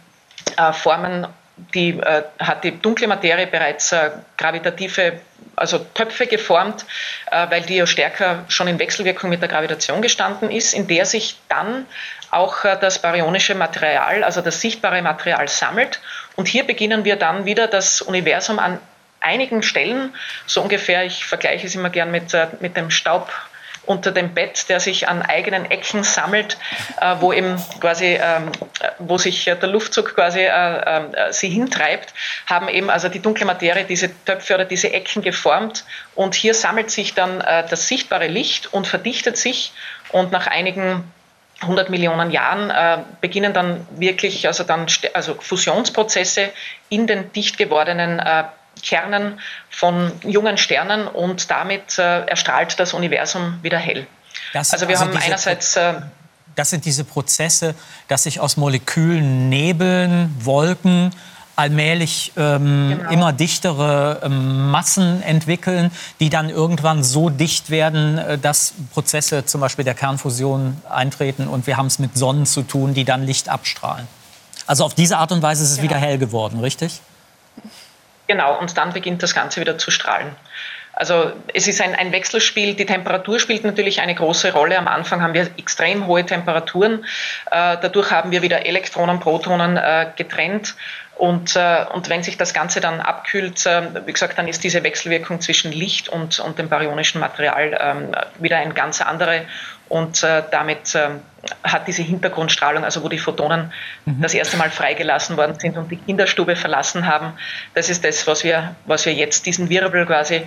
äh, 0.57 0.71
Formen 0.71 1.27
die, 1.73 1.89
äh, 1.89 2.23
hat 2.39 2.63
die 2.63 2.79
dunkle 2.79 3.07
Materie 3.07 3.47
bereits 3.47 3.91
äh, 3.91 4.11
gravitative, 4.37 5.19
also 5.55 5.79
Töpfe 5.79 6.27
geformt, 6.27 6.85
äh, 7.29 7.49
weil 7.49 7.61
die 7.61 7.75
ja 7.75 7.85
stärker 7.85 8.45
schon 8.47 8.67
in 8.67 8.79
Wechselwirkung 8.79 9.29
mit 9.29 9.41
der 9.41 9.49
Gravitation 9.49 10.01
gestanden 10.01 10.49
ist, 10.49 10.73
in 10.73 10.87
der 10.87 11.05
sich 11.05 11.37
dann 11.49 11.85
auch 12.31 12.63
äh, 12.63 12.77
das 12.79 12.99
baryonische 12.99 13.55
Material, 13.55 14.23
also 14.23 14.41
das 14.41 14.61
sichtbare 14.61 15.01
Material 15.01 15.47
sammelt. 15.47 15.99
Und 16.35 16.47
hier 16.47 16.65
beginnen 16.65 17.05
wir 17.05 17.17
dann 17.17 17.45
wieder 17.45 17.67
das 17.67 18.01
Universum 18.01 18.57
an 18.57 18.79
einigen 19.19 19.61
Stellen, 19.61 20.15
so 20.47 20.61
ungefähr, 20.61 21.05
ich 21.05 21.25
vergleiche 21.25 21.67
es 21.67 21.75
immer 21.75 21.91
gern 21.91 22.09
mit, 22.09 22.33
äh, 22.33 22.47
mit 22.59 22.75
dem 22.75 22.89
Staub 22.89 23.31
unter 23.85 24.11
dem 24.11 24.33
Bett, 24.33 24.69
der 24.69 24.79
sich 24.79 25.09
an 25.09 25.23
eigenen 25.23 25.69
Ecken 25.69 26.03
sammelt, 26.03 26.57
äh, 27.01 27.15
wo 27.19 27.33
eben 27.33 27.61
quasi, 27.79 28.17
ähm, 28.21 28.51
wo 28.99 29.17
sich 29.17 29.45
der 29.45 29.67
Luftzug 29.67 30.15
quasi 30.15 30.47
sie 31.31 31.49
hintreibt, 31.49 32.13
haben 32.45 32.69
eben 32.69 32.91
also 32.91 33.09
die 33.09 33.19
dunkle 33.19 33.45
Materie 33.45 33.83
diese 33.83 34.11
Töpfe 34.23 34.53
oder 34.53 34.65
diese 34.65 34.93
Ecken 34.93 35.23
geformt. 35.23 35.83
Und 36.13 36.35
hier 36.35 36.53
sammelt 36.53 36.91
sich 36.91 37.15
dann 37.15 37.39
das 37.39 37.87
sichtbare 37.87 38.27
Licht 38.27 38.71
und 38.71 38.85
verdichtet 38.85 39.35
sich. 39.35 39.73
Und 40.11 40.31
nach 40.31 40.45
einigen 40.45 41.03
100 41.61 41.89
Millionen 41.89 42.31
Jahren 42.31 42.69
äh, 42.69 43.03
beginnen 43.21 43.53
dann 43.53 43.87
wirklich 43.95 44.47
also 44.47 44.63
dann 44.63 44.87
also 45.13 45.35
Fusionsprozesse 45.35 46.49
in 46.89 47.07
den 47.07 47.31
dicht 47.33 47.57
gewordenen 47.57 48.19
äh, 48.19 48.43
Kernen 48.81 49.39
von 49.69 50.11
jungen 50.23 50.57
Sternen 50.57 51.07
und 51.07 51.51
damit 51.51 51.99
äh, 51.99 52.25
erstrahlt 52.25 52.79
das 52.79 52.93
Universum 52.93 53.59
wieder 53.61 53.77
hell. 53.77 54.07
also 54.53 54.87
wir 54.87 54.99
also 54.99 55.05
haben 55.05 55.17
einerseits 55.17 55.75
äh, 55.75 55.93
das 56.55 56.69
sind 56.69 56.83
diese 56.83 57.05
Prozesse, 57.05 57.75
dass 58.09 58.23
sich 58.23 58.41
aus 58.41 58.57
Molekülen 58.57 59.47
Nebeln, 59.47 60.35
Wolken 60.39 61.11
allmählich 61.55 62.31
ähm, 62.37 62.97
genau. 62.97 63.09
immer 63.11 63.33
dichtere 63.33 64.21
ähm, 64.23 64.71
Massen 64.71 65.21
entwickeln, 65.23 65.91
die 66.19 66.29
dann 66.29 66.49
irgendwann 66.49 67.03
so 67.03 67.29
dicht 67.29 67.69
werden, 67.69 68.17
äh, 68.17 68.37
dass 68.37 68.73
Prozesse 68.93 69.45
zum 69.45 69.61
Beispiel 69.61 69.85
der 69.85 69.93
Kernfusion 69.93 70.77
eintreten 70.89 71.47
und 71.47 71.67
wir 71.67 71.77
haben 71.77 71.87
es 71.87 71.99
mit 71.99 72.17
Sonnen 72.17 72.45
zu 72.45 72.61
tun, 72.63 72.93
die 72.93 73.05
dann 73.05 73.25
Licht 73.25 73.49
abstrahlen. 73.49 74.07
Also 74.67 74.85
auf 74.85 74.93
diese 74.93 75.17
Art 75.17 75.31
und 75.31 75.41
Weise 75.41 75.63
ist 75.63 75.71
es 75.71 75.77
genau. 75.77 75.89
wieder 75.89 75.99
hell 75.99 76.17
geworden, 76.17 76.59
richtig? 76.59 77.01
Genau, 78.27 78.57
und 78.59 78.77
dann 78.77 78.93
beginnt 78.93 79.21
das 79.23 79.33
Ganze 79.33 79.59
wieder 79.59 79.77
zu 79.77 79.91
strahlen. 79.91 80.35
Also 81.01 81.31
es 81.51 81.67
ist 81.67 81.81
ein, 81.81 81.95
ein, 81.95 82.11
Wechselspiel. 82.11 82.75
Die 82.75 82.85
Temperatur 82.85 83.39
spielt 83.39 83.63
natürlich 83.63 84.01
eine 84.01 84.13
große 84.13 84.53
Rolle. 84.53 84.77
Am 84.77 84.87
Anfang 84.87 85.23
haben 85.23 85.33
wir 85.33 85.49
extrem 85.57 86.05
hohe 86.05 86.23
Temperaturen. 86.23 87.03
Äh, 87.49 87.77
dadurch 87.81 88.11
haben 88.11 88.29
wir 88.29 88.43
wieder 88.43 88.67
Elektronen, 88.67 89.19
Protonen 89.19 89.77
äh, 89.77 90.11
getrennt. 90.15 90.75
Und, 91.15 91.55
äh, 91.55 91.85
und 91.91 92.07
wenn 92.09 92.21
sich 92.21 92.37
das 92.37 92.53
Ganze 92.53 92.81
dann 92.81 93.01
abkühlt, 93.01 93.65
äh, 93.65 93.81
wie 94.05 94.13
gesagt, 94.13 94.37
dann 94.37 94.47
ist 94.47 94.63
diese 94.63 94.83
Wechselwirkung 94.83 95.41
zwischen 95.41 95.71
Licht 95.71 96.07
und, 96.07 96.39
und 96.39 96.59
dem 96.59 96.69
baryonischen 96.69 97.19
Material 97.19 97.75
ähm, 97.81 98.11
wieder 98.37 98.57
eine 98.57 98.75
ganz 98.75 99.01
andere. 99.01 99.45
Und 99.91 100.23
äh, 100.23 100.41
damit 100.51 100.95
äh, 100.95 101.09
hat 101.63 101.85
diese 101.85 102.01
Hintergrundstrahlung, 102.01 102.85
also 102.85 103.03
wo 103.03 103.09
die 103.09 103.17
Photonen 103.17 103.73
mhm. 104.05 104.21
das 104.21 104.33
erste 104.33 104.55
Mal 104.55 104.69
freigelassen 104.71 105.35
worden 105.35 105.59
sind 105.59 105.75
und 105.75 105.91
die 105.91 105.97
Kinderstube 105.97 106.55
verlassen 106.55 107.07
haben, 107.07 107.33
das 107.73 107.89
ist 107.89 108.05
das, 108.05 108.25
was 108.25 108.45
wir, 108.45 108.73
was 108.85 109.05
wir 109.05 109.13
jetzt, 109.13 109.45
diesen 109.45 109.67
Wirbel 109.67 110.05
quasi 110.05 110.43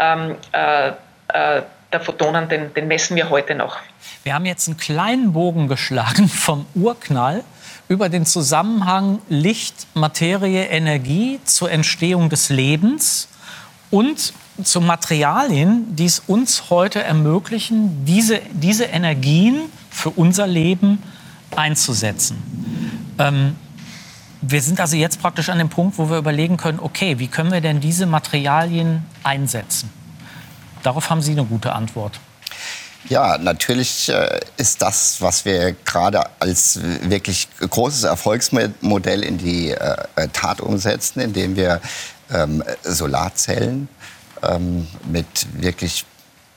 ähm, 0.00 0.34
äh, 0.50 0.88
äh, 0.88 1.62
der 1.92 2.00
Photonen, 2.00 2.48
den, 2.48 2.74
den 2.74 2.88
messen 2.88 3.14
wir 3.14 3.30
heute 3.30 3.54
noch. 3.54 3.78
Wir 4.24 4.34
haben 4.34 4.46
jetzt 4.46 4.66
einen 4.66 4.78
kleinen 4.78 5.32
Bogen 5.32 5.68
geschlagen 5.68 6.28
vom 6.28 6.66
Urknall 6.74 7.44
über 7.86 8.08
den 8.08 8.26
Zusammenhang 8.26 9.20
Licht, 9.28 9.86
Materie, 9.94 10.64
Energie 10.64 11.38
zur 11.44 11.70
Entstehung 11.70 12.30
des 12.30 12.48
Lebens 12.48 13.28
und 13.92 14.32
zu 14.62 14.80
Materialien, 14.80 15.94
die 15.94 16.06
es 16.06 16.22
uns 16.26 16.70
heute 16.70 17.02
ermöglichen, 17.02 18.04
diese, 18.04 18.40
diese 18.52 18.84
Energien 18.84 19.70
für 19.90 20.10
unser 20.10 20.46
Leben 20.46 21.02
einzusetzen. 21.54 22.36
Ähm, 23.18 23.56
wir 24.40 24.62
sind 24.62 24.80
also 24.80 24.96
jetzt 24.96 25.20
praktisch 25.20 25.48
an 25.48 25.58
dem 25.58 25.68
Punkt, 25.68 25.98
wo 25.98 26.10
wir 26.10 26.18
überlegen 26.18 26.56
können, 26.56 26.78
okay, 26.80 27.18
wie 27.18 27.28
können 27.28 27.52
wir 27.52 27.60
denn 27.60 27.80
diese 27.80 28.06
Materialien 28.06 29.04
einsetzen? 29.24 29.90
Darauf 30.82 31.10
haben 31.10 31.22
Sie 31.22 31.32
eine 31.32 31.44
gute 31.44 31.72
Antwort. 31.72 32.20
Ja, 33.08 33.38
natürlich 33.38 34.08
äh, 34.10 34.40
ist 34.56 34.82
das, 34.82 35.20
was 35.20 35.44
wir 35.44 35.72
gerade 35.84 36.22
als 36.40 36.78
wirklich 37.02 37.48
großes 37.60 38.04
Erfolgsmodell 38.04 39.22
in 39.22 39.38
die 39.38 39.70
äh, 39.70 40.28
Tat 40.32 40.60
umsetzen, 40.60 41.20
indem 41.20 41.56
wir 41.56 41.80
ähm, 42.30 42.62
Solarzellen 42.84 43.88
ähm, 44.42 44.86
mit 45.10 45.26
wirklich 45.52 46.04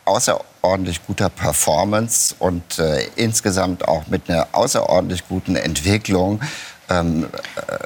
außerordentlich 0.06 1.06
guter 1.06 1.30
Performance 1.30 2.36
und 2.40 2.80
äh, 2.80 3.08
insgesamt 3.16 3.88
auch 3.88 4.08
mit 4.08 4.30
einer 4.30 4.48
außerordentlich 4.52 5.28
guten 5.28 5.56
Entwicklung 5.56 6.42
ähm, 6.90 7.28
äh, 7.56 7.78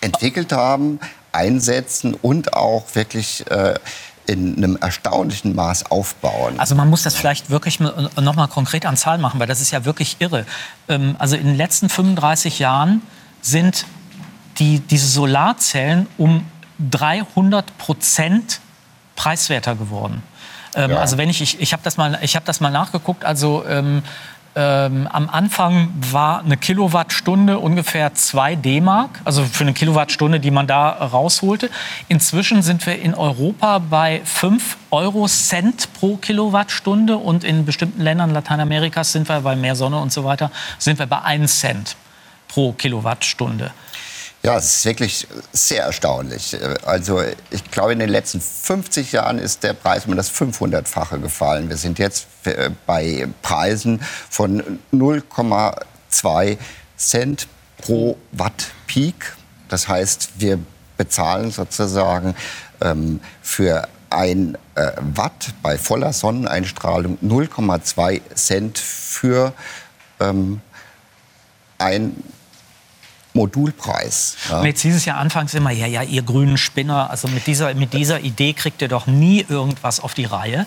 entwickelt 0.00 0.52
haben, 0.52 0.98
einsetzen 1.32 2.14
und 2.14 2.54
auch 2.54 2.94
wirklich 2.94 3.48
äh, 3.50 3.74
in 4.26 4.56
einem 4.56 4.76
erstaunlichen 4.80 5.54
Maß 5.54 5.90
aufbauen. 5.90 6.58
Also 6.58 6.74
man 6.74 6.88
muss 6.88 7.02
das 7.02 7.14
vielleicht 7.14 7.50
wirklich 7.50 7.80
noch 7.80 8.36
mal 8.36 8.46
konkret 8.46 8.86
an 8.86 8.96
Zahlen 8.96 9.20
machen, 9.20 9.40
weil 9.40 9.46
das 9.46 9.60
ist 9.60 9.70
ja 9.72 9.84
wirklich 9.84 10.16
irre. 10.20 10.46
Ähm, 10.88 11.16
also 11.18 11.36
in 11.36 11.46
den 11.46 11.56
letzten 11.56 11.88
35 11.88 12.58
Jahren 12.58 13.02
sind 13.42 13.86
die, 14.58 14.80
diese 14.80 15.06
Solarzellen 15.06 16.06
um 16.16 16.46
300 16.90 17.76
Prozent 17.78 18.60
preiswerter 19.16 19.74
geworden. 19.74 20.22
Ähm, 20.74 20.92
ja. 20.92 20.98
Also 20.98 21.18
wenn 21.18 21.28
ich, 21.28 21.40
ich, 21.40 21.60
ich 21.60 21.72
habe 21.72 21.82
das, 21.82 21.96
mal, 21.96 22.14
hab 22.14 22.44
das 22.44 22.60
mal 22.60 22.70
nachgeguckt, 22.70 23.24
also 23.24 23.64
ähm, 23.66 24.02
ähm, 24.56 25.08
am 25.12 25.30
Anfang 25.30 25.92
war 25.94 26.40
eine 26.40 26.56
Kilowattstunde 26.56 27.60
ungefähr 27.60 28.14
2 28.14 28.56
D-Mark, 28.56 29.20
also 29.24 29.44
für 29.44 29.62
eine 29.62 29.72
Kilowattstunde, 29.72 30.40
die 30.40 30.50
man 30.50 30.66
da 30.66 30.90
rausholte. 30.90 31.70
Inzwischen 32.08 32.62
sind 32.62 32.84
wir 32.84 33.00
in 33.00 33.14
Europa 33.14 33.78
bei 33.78 34.22
5 34.24 34.76
Euro 34.90 35.28
Cent 35.28 35.92
pro 35.94 36.16
Kilowattstunde 36.16 37.16
und 37.16 37.44
in 37.44 37.64
bestimmten 37.64 38.02
Ländern 38.02 38.32
Lateinamerikas 38.32 39.12
sind 39.12 39.28
wir 39.28 39.40
bei 39.40 39.54
mehr 39.54 39.76
Sonne 39.76 39.98
und 39.98 40.12
so 40.12 40.24
weiter, 40.24 40.50
sind 40.78 40.98
wir 40.98 41.06
bei 41.06 41.22
1 41.22 41.60
Cent 41.60 41.96
pro 42.48 42.72
Kilowattstunde. 42.72 43.70
Ja, 44.42 44.56
es 44.56 44.78
ist 44.78 44.84
wirklich 44.86 45.28
sehr 45.52 45.84
erstaunlich. 45.84 46.56
Also 46.86 47.22
ich 47.50 47.70
glaube, 47.70 47.92
in 47.92 47.98
den 47.98 48.08
letzten 48.08 48.40
50 48.40 49.12
Jahren 49.12 49.38
ist 49.38 49.62
der 49.62 49.74
Preis 49.74 50.06
um 50.06 50.16
das 50.16 50.32
500-fache 50.32 51.18
gefallen. 51.18 51.68
Wir 51.68 51.76
sind 51.76 51.98
jetzt 51.98 52.26
äh, 52.44 52.70
bei 52.86 53.28
Preisen 53.42 54.00
von 54.30 54.80
0,2 54.94 56.56
Cent 56.96 57.48
pro 57.82 58.16
Watt 58.32 58.68
Peak. 58.86 59.36
Das 59.68 59.88
heißt, 59.88 60.30
wir 60.38 60.58
bezahlen 60.96 61.50
sozusagen 61.50 62.34
ähm, 62.80 63.20
für 63.42 63.88
ein 64.08 64.56
äh, 64.74 64.92
Watt 65.00 65.52
bei 65.62 65.76
voller 65.76 66.14
Sonneneinstrahlung 66.14 67.18
0,2 67.22 68.20
Cent 68.34 68.78
für 68.78 69.52
ähm, 70.18 70.62
ein 71.76 72.16
Modulpreis. 73.34 74.36
Ja. 74.48 74.64
jetzt 74.64 74.82
hieß 74.82 74.96
es 74.96 75.04
ja 75.04 75.16
anfangs 75.16 75.54
immer, 75.54 75.70
ja, 75.70 75.86
ja, 75.86 76.02
ihr 76.02 76.22
grünen 76.22 76.58
Spinner, 76.58 77.10
also 77.10 77.28
mit 77.28 77.46
dieser, 77.46 77.74
mit 77.74 77.92
dieser 77.92 78.20
Idee 78.20 78.52
kriegt 78.52 78.82
ihr 78.82 78.88
doch 78.88 79.06
nie 79.06 79.44
irgendwas 79.48 80.00
auf 80.00 80.14
die 80.14 80.24
Reihe. 80.24 80.66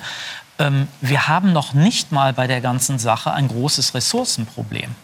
Ähm, 0.60 0.88
wir 1.02 1.28
haben 1.28 1.52
noch 1.52 1.74
nicht 1.74 2.12
mal 2.12 2.34
bei 2.34 2.48
der 2.48 2.62
ganzen 2.62 3.00
Sache 3.00 3.34
ein 3.34 3.48
großes 3.48 3.94
Ressourcenproblem. 3.94 4.96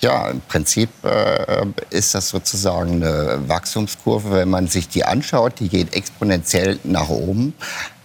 Ja, 0.00 0.30
im 0.30 0.40
Prinzip 0.40 0.88
äh, 1.04 1.66
ist 1.90 2.14
das 2.14 2.30
sozusagen 2.30 3.02
eine 3.02 3.48
Wachstumskurve. 3.48 4.32
Wenn 4.32 4.48
man 4.48 4.66
sich 4.66 4.88
die 4.88 5.04
anschaut, 5.04 5.60
die 5.60 5.68
geht 5.68 5.92
exponentiell 5.92 6.78
nach 6.84 7.10
oben. 7.10 7.54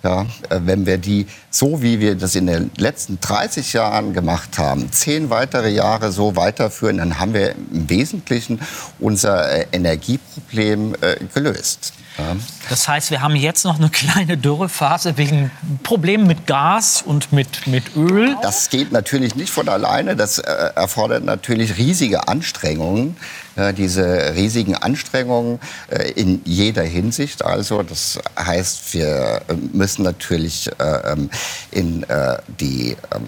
Ja, 0.05 0.27
äh, 0.49 0.59
wenn 0.65 0.85
wir 0.85 0.99
die, 0.99 1.25
so 1.49 1.81
wie 1.81 1.99
wir 1.99 2.13
das 2.13 2.35
in 2.35 2.45
den 2.45 2.69
letzten 2.77 3.19
30 3.21 3.73
Jahren 3.73 4.13
gemacht 4.13 4.59
haben, 4.59 4.91
zehn 4.91 5.31
weitere 5.31 5.69
Jahre 5.69 6.11
so 6.11 6.35
weiterführen, 6.35 6.99
dann 6.99 7.19
haben 7.19 7.33
wir 7.33 7.55
im 7.55 7.89
Wesentlichen 7.89 8.59
unser 8.99 9.51
äh, 9.51 9.65
Energieproblem 9.71 10.93
äh, 11.01 11.15
gelöst. 11.33 11.93
Ja. 12.17 12.35
Das 12.69 12.87
heißt, 12.87 13.11
wir 13.11 13.21
haben 13.21 13.35
jetzt 13.35 13.65
noch 13.65 13.77
eine 13.77 13.89
kleine 13.89 14.37
Dürrephase 14.37 15.17
wegen 15.17 15.51
Problemen 15.83 16.27
mit 16.27 16.47
Gas 16.47 17.01
und 17.01 17.31
mit, 17.33 17.67
mit 17.67 17.95
Öl. 17.95 18.35
Das 18.41 18.69
geht 18.69 18.91
natürlich 18.91 19.35
nicht 19.35 19.51
von 19.51 19.67
alleine. 19.69 20.15
Das 20.15 20.39
äh, 20.39 20.51
erfordert 20.75 21.23
natürlich 21.23 21.77
riesige 21.77 22.27
Anstrengungen. 22.27 23.17
Äh, 23.55 23.73
diese 23.73 24.33
riesigen 24.35 24.75
Anstrengungen 24.75 25.59
äh, 25.89 26.11
in 26.11 26.41
jeder 26.43 26.83
Hinsicht. 26.83 27.43
Also 27.43 27.83
das 27.83 28.19
heißt, 28.37 28.93
wir 28.93 29.41
müssen 29.73 30.03
natürlich 30.03 30.69
äh, 30.79 31.11
ähm, 31.11 31.29
in 31.71 32.03
äh, 32.03 32.37
die 32.59 32.97
ähm, 33.13 33.27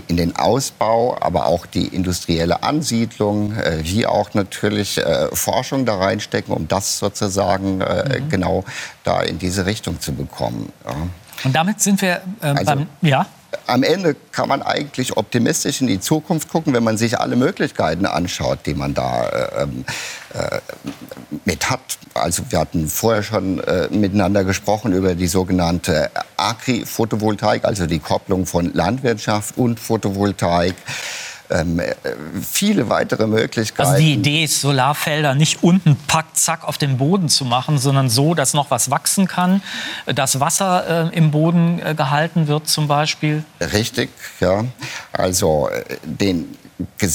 in 0.00 0.16
den 0.16 0.36
Ausbau, 0.36 1.16
aber 1.20 1.46
auch 1.46 1.66
die 1.66 1.86
industrielle 1.86 2.62
Ansiedlung, 2.62 3.56
äh, 3.56 3.80
wie 3.82 4.06
auch 4.06 4.34
natürlich 4.34 4.98
äh, 4.98 5.28
Forschung 5.32 5.84
da 5.86 5.96
reinstecken, 5.96 6.54
um 6.54 6.68
das 6.68 6.98
sozusagen 6.98 7.80
äh, 7.80 8.20
mhm. 8.20 8.28
genau 8.28 8.64
da 9.04 9.20
in 9.20 9.38
diese 9.38 9.66
Richtung 9.66 10.00
zu 10.00 10.12
bekommen. 10.12 10.72
Ja. 10.84 10.94
Und 11.44 11.56
damit 11.56 11.80
sind 11.80 12.00
wir 12.02 12.22
äh, 12.40 12.46
also, 12.46 12.64
beim, 12.64 12.86
ja? 13.00 13.26
am 13.66 13.82
Ende 13.82 14.16
kann 14.32 14.48
man 14.48 14.62
eigentlich 14.62 15.16
optimistisch 15.16 15.80
in 15.80 15.86
die 15.86 16.00
Zukunft 16.00 16.48
gucken, 16.48 16.72
wenn 16.72 16.84
man 16.84 16.96
sich 16.96 17.18
alle 17.18 17.36
Möglichkeiten 17.36 18.06
anschaut, 18.06 18.60
die 18.66 18.74
man 18.74 18.94
da 18.94 19.28
äh, 19.28 19.62
ähm, 19.62 19.84
äh, 20.34 20.60
mit 21.44 21.68
hat. 21.70 21.80
Also 22.14 22.42
wir 22.50 22.60
hatten 22.60 22.88
vorher 22.88 23.22
schon 23.22 23.58
äh, 23.60 23.88
miteinander 23.90 24.44
gesprochen 24.44 24.92
über 24.92 25.14
die 25.14 25.26
sogenannte 25.26 26.10
Agri-Photovoltaik, 26.36 27.64
also 27.64 27.86
die 27.86 27.98
Kopplung 27.98 28.46
von 28.46 28.72
Landwirtschaft 28.72 29.56
und 29.56 29.80
Photovoltaik 29.80 30.74
ähm, 31.52 31.80
äh, 31.80 31.94
viele 32.42 32.88
weitere 32.88 33.26
Möglichkeiten. 33.26 33.88
Also 33.88 34.02
die 34.02 34.14
Idee 34.14 34.44
ist, 34.44 34.60
Solarfelder 34.60 35.34
nicht 35.34 35.62
unten 35.62 35.96
pack, 36.06 36.26
zack 36.34 36.64
auf 36.64 36.78
den 36.78 36.98
Boden 36.98 37.28
zu 37.28 37.44
machen, 37.44 37.78
sondern 37.78 38.08
so, 38.08 38.34
dass 38.34 38.54
noch 38.54 38.70
was 38.70 38.90
wachsen 38.90 39.28
kann, 39.28 39.62
dass 40.06 40.40
Wasser 40.40 41.10
äh, 41.12 41.16
im 41.16 41.30
Boden 41.30 41.80
äh, 41.84 41.94
gehalten 41.94 42.48
wird 42.48 42.68
zum 42.68 42.88
Beispiel. 42.88 43.44
Richtig, 43.60 44.10
ja. 44.40 44.64
Also 45.12 45.68
äh, 45.68 45.84
den 46.04 46.56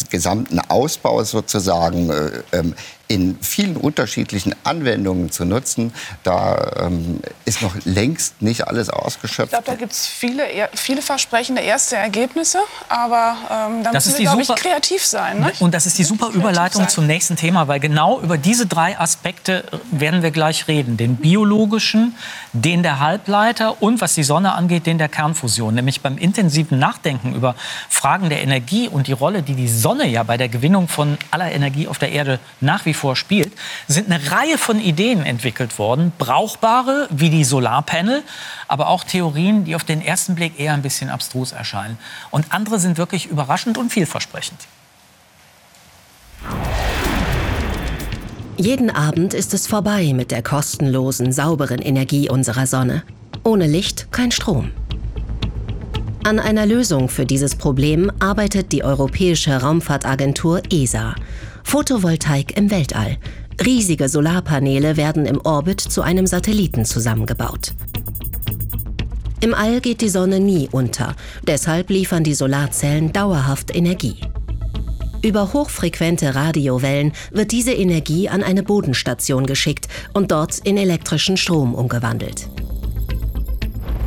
gesamten 0.09 0.59
Ausbau 0.59 1.23
sozusagen 1.23 2.09
äh, 2.09 2.29
ähm, 2.53 2.75
in 3.07 3.37
vielen 3.41 3.77
unterschiedlichen 3.77 4.53
Anwendungen 4.63 5.31
zu 5.31 5.45
nutzen, 5.45 5.93
da 6.23 6.71
ähm, 6.81 7.19
ist 7.45 7.61
noch 7.61 7.73
längst 7.85 8.41
nicht 8.41 8.67
alles 8.67 8.89
ausgeschöpft. 8.89 9.53
Ich 9.53 9.63
glaube, 9.63 9.65
da 9.65 9.75
gibt 9.75 9.93
es 9.93 10.05
viele, 10.05 10.43
viele 10.73 11.01
versprechende 11.01 11.61
erste 11.61 11.95
Ergebnisse, 11.95 12.59
aber 12.89 13.37
ähm, 13.49 13.83
da 13.83 13.91
das 13.91 14.05
müssen 14.05 14.19
wir, 14.19 14.25
glaube 14.25 14.41
ich, 14.41 14.55
kreativ 14.55 15.05
sein. 15.05 15.39
Ne? 15.39 15.53
Und 15.59 15.73
das 15.73 15.85
ist 15.85 15.97
die 15.97 16.03
super 16.03 16.29
Überleitung 16.33 16.83
sein. 16.83 16.89
zum 16.89 17.07
nächsten 17.07 17.35
Thema, 17.35 17.67
weil 17.67 17.79
genau 17.79 18.19
über 18.19 18.37
diese 18.37 18.65
drei 18.65 18.99
Aspekte 18.99 19.63
werden 19.91 20.21
wir 20.21 20.31
gleich 20.31 20.67
reden. 20.67 20.97
Den 20.97 21.15
biologischen, 21.15 22.15
den 22.51 22.83
der 22.83 22.99
Halbleiter 22.99 23.81
und, 23.81 24.01
was 24.01 24.15
die 24.15 24.23
Sonne 24.23 24.53
angeht, 24.53 24.85
den 24.85 24.97
der 24.97 25.09
Kernfusion. 25.09 25.75
Nämlich 25.75 26.01
beim 26.01 26.17
intensiven 26.17 26.77
Nachdenken 26.79 27.35
über 27.35 27.55
Fragen 27.89 28.29
der 28.29 28.41
Energie 28.41 28.89
und 28.89 29.07
die 29.07 29.13
Rolle, 29.13 29.43
die 29.43 29.53
die 29.53 29.69
Sonne 29.69 30.07
ja 30.07 30.23
bei 30.23 30.37
der 30.37 30.49
Gewinnung 30.49 30.87
von 30.87 31.17
aller 31.31 31.51
Energie 31.51 31.87
auf 31.87 31.99
der 31.99 32.11
Erde 32.11 32.39
nach 32.59 32.85
wie 32.85 32.96
vor 32.97 33.15
spielt, 33.15 33.53
sind 33.87 34.11
eine 34.11 34.31
Reihe 34.31 34.57
von 34.57 34.81
Ideen 34.81 35.25
entwickelt 35.25 35.79
worden. 35.79 36.11
Brauchbare 36.17 37.07
wie 37.09 37.29
die 37.29 37.43
Solarpanel, 37.43 38.23
aber 38.67 38.89
auch 38.89 39.03
Theorien, 39.03 39.63
die 39.63 39.75
auf 39.75 39.83
den 39.83 40.01
ersten 40.01 40.35
Blick 40.35 40.59
eher 40.59 40.73
ein 40.73 40.81
bisschen 40.81 41.09
abstrus 41.09 41.53
erscheinen. 41.53 41.97
Und 42.31 42.47
andere 42.49 42.79
sind 42.79 42.97
wirklich 42.97 43.27
überraschend 43.27 43.77
und 43.77 43.91
vielversprechend. 43.91 44.59
Jeden 48.57 48.89
Abend 48.89 49.35
ist 49.35 49.53
es 49.53 49.67
vorbei 49.67 50.13
mit 50.13 50.31
der 50.31 50.41
kostenlosen, 50.41 51.31
sauberen 51.31 51.79
Energie 51.79 52.27
unserer 52.27 52.65
Sonne. 52.65 53.03
Ohne 53.43 53.67
Licht 53.67 54.11
kein 54.11 54.31
Strom. 54.31 54.71
An 56.23 56.39
einer 56.39 56.65
Lösung 56.65 57.07
für 57.07 57.25
dieses 57.25 57.55
Problem 57.55 58.11
arbeitet 58.19 58.73
die 58.73 58.83
Europäische 58.83 59.61
Raumfahrtagentur 59.61 60.61
ESA. 60.69 61.15
Photovoltaik 61.69 62.55
im 62.55 62.71
Weltall. 62.71 63.17
Riesige 63.63 64.07
Solarpaneele 64.07 64.95
werden 64.95 65.25
im 65.25 65.41
Orbit 65.41 65.81
zu 65.81 66.01
einem 66.01 66.25
Satelliten 66.25 66.85
zusammengebaut. 66.85 67.73
Im 69.41 69.53
All 69.53 69.81
geht 69.81 69.99
die 69.99 70.07
Sonne 70.07 70.39
nie 70.39 70.69
unter, 70.71 71.13
deshalb 71.45 71.89
liefern 71.89 72.23
die 72.23 72.35
Solarzellen 72.35 73.11
dauerhaft 73.11 73.75
Energie. 73.75 74.15
Über 75.21 75.51
hochfrequente 75.51 76.35
Radiowellen 76.35 77.11
wird 77.31 77.51
diese 77.51 77.73
Energie 77.73 78.29
an 78.29 78.43
eine 78.43 78.63
Bodenstation 78.63 79.45
geschickt 79.45 79.89
und 80.13 80.31
dort 80.31 80.59
in 80.59 80.77
elektrischen 80.77 81.35
Strom 81.35 81.75
umgewandelt. 81.75 82.47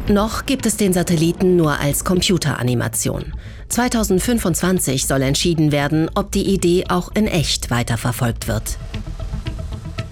Noch 0.09 0.47
gibt 0.47 0.65
es 0.65 0.79
den 0.79 0.95
Satelliten 0.95 1.57
nur 1.57 1.79
als 1.79 2.05
Computeranimation. 2.05 3.35
2025 3.71 5.07
soll 5.07 5.23
entschieden 5.23 5.73
werden, 5.73 6.11
ob 6.15 6.33
die 6.33 6.53
Idee 6.53 6.85
auch 6.89 7.11
in 7.15 7.27
echt 7.27 7.71
weiterverfolgt 7.71 8.49
wird. 8.49 8.79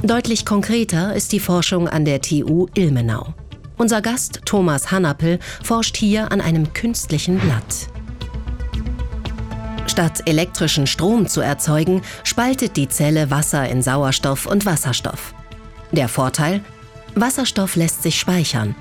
Deutlich 0.02 0.46
konkreter 0.46 1.14
ist 1.14 1.32
die 1.32 1.40
Forschung 1.40 1.88
an 1.88 2.04
der 2.04 2.20
TU 2.22 2.68
Ilmenau. 2.74 3.34
Unser 3.76 4.00
Gast 4.00 4.40
Thomas 4.44 4.90
Hannapel 4.90 5.40
forscht 5.62 5.96
hier 5.96 6.30
an 6.30 6.40
einem 6.40 6.72
künstlichen 6.72 7.38
Blatt. 7.38 7.88
Statt 9.88 10.22
elektrischen 10.26 10.86
Strom 10.86 11.26
zu 11.26 11.40
erzeugen, 11.40 12.02
spaltet 12.22 12.76
die 12.76 12.88
Zelle 12.88 13.30
Wasser 13.30 13.68
in 13.68 13.82
Sauerstoff 13.82 14.46
und 14.46 14.66
Wasserstoff. 14.66 15.34
Der 15.90 16.08
Vorteil? 16.08 16.60
Wasserstoff 17.16 17.74
lässt 17.74 18.02
sich 18.04 18.20
speichern 18.20 18.76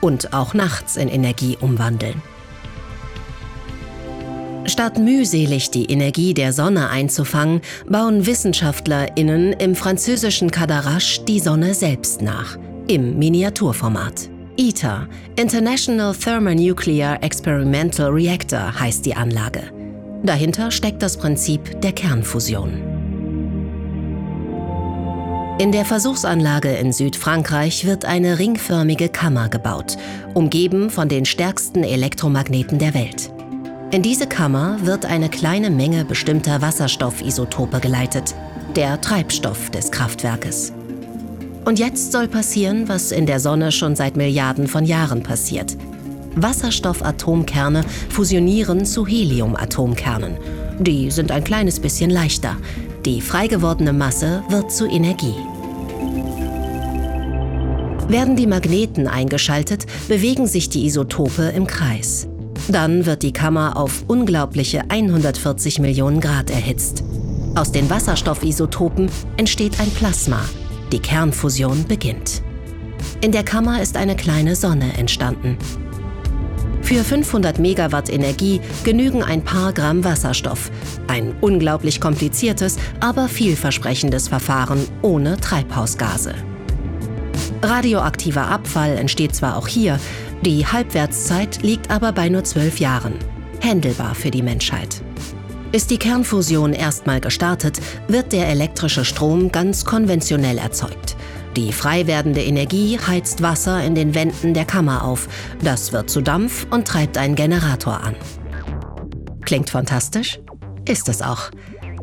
und 0.00 0.32
auch 0.32 0.54
nachts 0.54 0.96
in 0.96 1.08
Energie 1.08 1.58
umwandeln. 1.60 2.22
Statt 4.64 4.98
mühselig 4.98 5.70
die 5.70 5.86
Energie 5.86 6.34
der 6.34 6.52
Sonne 6.52 6.88
einzufangen, 6.88 7.60
bauen 7.86 8.26
WissenschaftlerInnen 8.26 9.54
im 9.54 9.74
französischen 9.74 10.50
Cadarache 10.50 11.24
die 11.26 11.40
Sonne 11.40 11.74
selbst 11.74 12.22
nach, 12.22 12.56
im 12.86 13.18
Miniaturformat. 13.18 14.30
ITER, 14.56 15.08
International 15.36 16.14
Thermonuclear 16.14 17.22
Experimental 17.22 18.10
Reactor, 18.10 18.78
heißt 18.78 19.04
die 19.04 19.14
Anlage. 19.14 19.62
Dahinter 20.22 20.70
steckt 20.70 21.02
das 21.02 21.16
Prinzip 21.16 21.80
der 21.80 21.92
Kernfusion. 21.92 22.92
In 25.58 25.72
der 25.72 25.84
Versuchsanlage 25.84 26.70
in 26.70 26.92
Südfrankreich 26.92 27.84
wird 27.84 28.04
eine 28.04 28.38
ringförmige 28.38 29.08
Kammer 29.08 29.48
gebaut, 29.48 29.96
umgeben 30.34 30.90
von 30.90 31.08
den 31.08 31.24
stärksten 31.24 31.82
Elektromagneten 31.82 32.78
der 32.78 32.94
Welt. 32.94 33.30
In 33.92 34.00
diese 34.00 34.26
Kammer 34.26 34.78
wird 34.86 35.04
eine 35.04 35.28
kleine 35.28 35.68
Menge 35.68 36.06
bestimmter 36.06 36.62
Wasserstoffisotope 36.62 37.78
geleitet, 37.78 38.34
der 38.74 38.98
Treibstoff 38.98 39.68
des 39.68 39.90
Kraftwerkes. 39.90 40.72
Und 41.66 41.78
jetzt 41.78 42.10
soll 42.10 42.26
passieren, 42.26 42.88
was 42.88 43.12
in 43.12 43.26
der 43.26 43.38
Sonne 43.38 43.70
schon 43.70 43.94
seit 43.94 44.16
Milliarden 44.16 44.66
von 44.66 44.86
Jahren 44.86 45.22
passiert. 45.22 45.76
Wasserstoffatomkerne 46.36 47.84
fusionieren 48.08 48.86
zu 48.86 49.06
Heliumatomkernen. 49.06 50.38
Die 50.80 51.10
sind 51.10 51.30
ein 51.30 51.44
kleines 51.44 51.78
bisschen 51.78 52.08
leichter. 52.08 52.56
Die 53.04 53.20
freigewordene 53.20 53.92
Masse 53.92 54.42
wird 54.48 54.72
zu 54.72 54.86
Energie. 54.86 55.36
Werden 58.08 58.36
die 58.36 58.46
Magneten 58.46 59.06
eingeschaltet, 59.06 59.84
bewegen 60.08 60.46
sich 60.46 60.70
die 60.70 60.86
Isotope 60.86 61.52
im 61.54 61.66
Kreis. 61.66 62.26
Dann 62.68 63.06
wird 63.06 63.22
die 63.22 63.32
Kammer 63.32 63.76
auf 63.76 64.04
unglaubliche 64.06 64.82
140 64.88 65.78
Millionen 65.80 66.20
Grad 66.20 66.50
erhitzt. 66.50 67.02
Aus 67.54 67.72
den 67.72 67.90
Wasserstoffisotopen 67.90 69.10
entsteht 69.36 69.78
ein 69.80 69.90
Plasma. 69.90 70.40
Die 70.92 71.00
Kernfusion 71.00 71.84
beginnt. 71.86 72.42
In 73.20 73.32
der 73.32 73.44
Kammer 73.44 73.82
ist 73.82 73.96
eine 73.96 74.16
kleine 74.16 74.56
Sonne 74.56 74.96
entstanden. 74.96 75.58
Für 76.82 77.04
500 77.04 77.58
Megawatt 77.58 78.10
Energie 78.10 78.60
genügen 78.84 79.22
ein 79.22 79.42
paar 79.42 79.72
Gramm 79.72 80.04
Wasserstoff. 80.04 80.70
Ein 81.06 81.34
unglaublich 81.40 82.00
kompliziertes, 82.00 82.76
aber 83.00 83.28
vielversprechendes 83.28 84.28
Verfahren 84.28 84.86
ohne 85.00 85.36
Treibhausgase. 85.36 86.34
Radioaktiver 87.62 88.48
Abfall 88.48 88.96
entsteht 88.96 89.34
zwar 89.34 89.56
auch 89.56 89.68
hier, 89.68 90.00
die 90.44 90.66
Halbwertszeit 90.66 91.62
liegt 91.62 91.90
aber 91.90 92.12
bei 92.12 92.28
nur 92.28 92.42
zwölf 92.42 92.80
Jahren. 92.80 93.14
Händelbar 93.60 94.14
für 94.14 94.30
die 94.30 94.42
Menschheit. 94.42 95.00
Ist 95.70 95.90
die 95.90 95.98
Kernfusion 95.98 96.72
erstmal 96.72 97.20
gestartet, 97.20 97.80
wird 98.08 98.32
der 98.32 98.48
elektrische 98.48 99.04
Strom 99.04 99.52
ganz 99.52 99.84
konventionell 99.84 100.58
erzeugt. 100.58 101.16
Die 101.56 101.72
frei 101.72 102.06
werdende 102.06 102.42
Energie 102.42 102.98
heizt 102.98 103.42
Wasser 103.42 103.84
in 103.84 103.94
den 103.94 104.14
Wänden 104.14 104.52
der 104.52 104.64
Kammer 104.64 105.04
auf. 105.04 105.28
Das 105.62 105.92
wird 105.92 106.10
zu 106.10 106.20
Dampf 106.20 106.66
und 106.70 106.88
treibt 106.88 107.18
einen 107.18 107.36
Generator 107.36 108.00
an. 108.00 108.16
Klingt 109.44 109.70
fantastisch? 109.70 110.40
Ist 110.86 111.08
es 111.08 111.22
auch. 111.22 111.50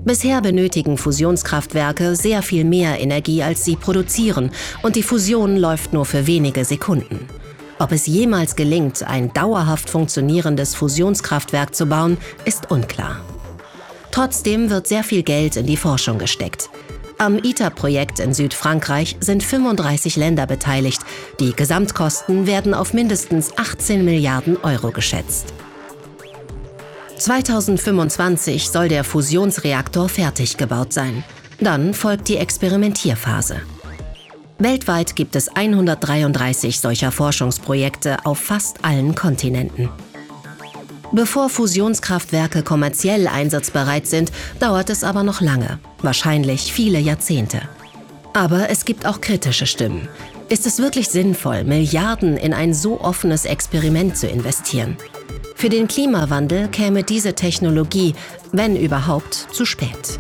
Bisher 0.06 0.42
benötigen 0.42 0.98
Fusionskraftwerke 0.98 2.16
sehr 2.16 2.42
viel 2.42 2.64
mehr 2.64 3.02
Energie, 3.02 3.44
als 3.44 3.66
sie 3.66 3.76
produzieren, 3.76 4.52
und 4.82 4.96
die 4.96 5.04
Fusion 5.04 5.58
läuft 5.58 5.92
nur 5.92 6.06
für 6.06 6.26
wenige 6.26 6.64
Sekunden. 6.64 7.28
Ob 7.80 7.94
es 7.94 8.08
jemals 8.08 8.58
gelingt, 8.58 9.04
ein 9.04 9.32
dauerhaft 9.32 9.90
funktionierendes 9.90 10.76
Fusionskraftwerk 10.76 11.74
zu 11.74 11.86
bauen, 11.86 12.18
ist 12.44 12.70
unklar. 12.72 13.22
Trotzdem 14.12 14.70
wird 14.70 14.86
sehr 14.86 15.04
viel 15.04 15.24
Geld 15.24 15.56
in 15.56 15.66
die 15.66 15.78
Forschung 15.78 16.18
gesteckt. 16.18 16.70
Am 17.18 17.38
ITER-Projekt 17.38 18.20
in 18.20 18.34
Südfrankreich 18.34 19.18
sind 19.22 19.44
35 19.44 20.18
Länder 20.18 20.46
beteiligt. 20.46 21.02
Die 21.40 21.54
Gesamtkosten 21.54 22.48
werden 22.48 22.74
auf 22.74 22.94
mindestens 22.94 23.58
18 23.58 24.04
Milliarden 24.04 24.58
Euro 24.58 24.92
geschätzt. 24.92 25.54
2025 27.18 28.70
soll 28.70 28.88
der 28.88 29.04
Fusionsreaktor 29.04 30.10
fertig 30.10 30.58
gebaut 30.58 30.94
sein. 30.94 31.24
Dann 31.60 31.94
folgt 31.94 32.30
die 32.30 32.38
Experimentierphase. 32.38 33.62
Weltweit 34.62 35.16
gibt 35.16 35.38
es 35.38 35.48
133 35.48 36.82
solcher 36.82 37.14
Forschungsprojekte 37.14 38.26
auf 38.26 38.40
fast 38.40 38.84
allen 38.84 39.16
Kontinenten. 39.16 39.90
Bevor 41.14 41.50
Fusionskraftwerke 41.50 42.62
kommerziell 42.62 43.28
einsatzbereit 43.28 44.06
sind, 44.06 44.34
dauert 44.60 44.90
es 44.90 45.06
aber 45.06 45.24
noch 45.24 45.40
lange, 45.40 45.80
wahrscheinlich 46.02 46.74
viele 46.74 47.00
Jahrzehnte. 47.00 47.62
Aber 48.34 48.70
es 48.70 48.84
gibt 48.84 49.06
auch 49.06 49.22
kritische 49.22 49.66
Stimmen. 49.66 50.10
Ist 50.50 50.68
es 50.68 50.80
wirklich 50.80 51.08
sinnvoll, 51.08 51.64
Milliarden 51.64 52.36
in 52.36 52.54
ein 52.54 52.74
so 52.74 53.00
offenes 53.00 53.46
Experiment 53.46 54.18
zu 54.18 54.28
investieren? 54.28 54.98
Für 55.56 55.70
den 55.70 55.88
Klimawandel 55.88 56.68
käme 56.68 57.04
diese 57.04 57.34
Technologie, 57.34 58.14
wenn 58.52 58.76
überhaupt, 58.76 59.34
zu 59.34 59.66
spät. 59.66 60.20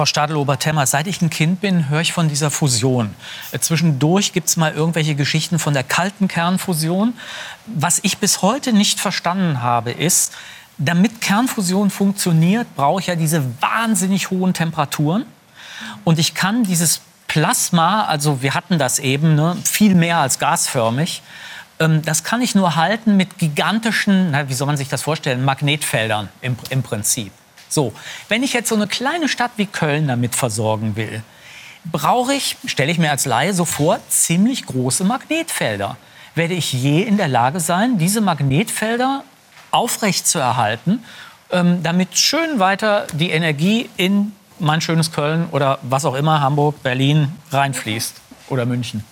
Frau 0.00 0.06
Stadelober-Temmer, 0.06 0.86
seit 0.86 1.06
ich 1.08 1.20
ein 1.20 1.28
Kind 1.28 1.60
bin, 1.60 1.90
höre 1.90 2.00
ich 2.00 2.14
von 2.14 2.26
dieser 2.26 2.50
Fusion. 2.50 3.14
Äh, 3.52 3.58
zwischendurch 3.58 4.32
gibt 4.32 4.48
es 4.48 4.56
mal 4.56 4.72
irgendwelche 4.72 5.14
Geschichten 5.14 5.58
von 5.58 5.74
der 5.74 5.82
kalten 5.82 6.26
Kernfusion. 6.26 7.12
Was 7.66 7.98
ich 8.02 8.16
bis 8.16 8.40
heute 8.40 8.72
nicht 8.72 8.98
verstanden 8.98 9.60
habe, 9.60 9.90
ist, 9.90 10.32
damit 10.78 11.20
Kernfusion 11.20 11.90
funktioniert, 11.90 12.74
brauche 12.76 13.02
ich 13.02 13.08
ja 13.08 13.14
diese 13.14 13.44
wahnsinnig 13.60 14.30
hohen 14.30 14.54
Temperaturen. 14.54 15.26
Und 16.04 16.18
ich 16.18 16.32
kann 16.34 16.64
dieses 16.64 17.02
Plasma, 17.28 18.04
also 18.04 18.40
wir 18.40 18.54
hatten 18.54 18.78
das 18.78 19.00
eben, 19.00 19.34
ne, 19.34 19.54
viel 19.64 19.94
mehr 19.94 20.16
als 20.16 20.38
gasförmig, 20.38 21.20
ähm, 21.78 22.00
das 22.00 22.24
kann 22.24 22.40
ich 22.40 22.54
nur 22.54 22.74
halten 22.74 23.18
mit 23.18 23.36
gigantischen, 23.36 24.30
na, 24.30 24.48
wie 24.48 24.54
soll 24.54 24.66
man 24.66 24.78
sich 24.78 24.88
das 24.88 25.02
vorstellen, 25.02 25.44
Magnetfeldern 25.44 26.30
im, 26.40 26.56
im 26.70 26.82
Prinzip. 26.82 27.32
So, 27.70 27.94
wenn 28.28 28.42
ich 28.42 28.52
jetzt 28.52 28.68
so 28.68 28.74
eine 28.74 28.88
kleine 28.88 29.28
Stadt 29.28 29.52
wie 29.56 29.66
Köln 29.66 30.08
damit 30.08 30.34
versorgen 30.34 30.96
will, 30.96 31.22
brauche 31.90 32.34
ich, 32.34 32.56
stelle 32.66 32.90
ich 32.90 32.98
mir 32.98 33.10
als 33.10 33.24
Laie 33.24 33.54
so 33.54 33.64
vor, 33.64 33.98
ziemlich 34.08 34.66
große 34.66 35.04
Magnetfelder. 35.04 35.96
Werde 36.34 36.54
ich 36.54 36.72
je 36.72 37.02
in 37.02 37.16
der 37.16 37.28
Lage 37.28 37.60
sein, 37.60 37.96
diese 37.96 38.20
Magnetfelder 38.20 39.24
aufrecht 39.70 40.26
zu 40.26 40.38
erhalten, 40.38 41.02
ähm, 41.50 41.82
damit 41.82 42.18
schön 42.18 42.58
weiter 42.58 43.06
die 43.12 43.30
Energie 43.30 43.88
in 43.96 44.32
mein 44.58 44.80
schönes 44.80 45.12
Köln 45.12 45.48
oder 45.52 45.78
was 45.82 46.04
auch 46.04 46.14
immer, 46.14 46.40
Hamburg, 46.40 46.82
Berlin 46.82 47.32
reinfließt 47.50 48.20
oder 48.48 48.66
München? 48.66 49.04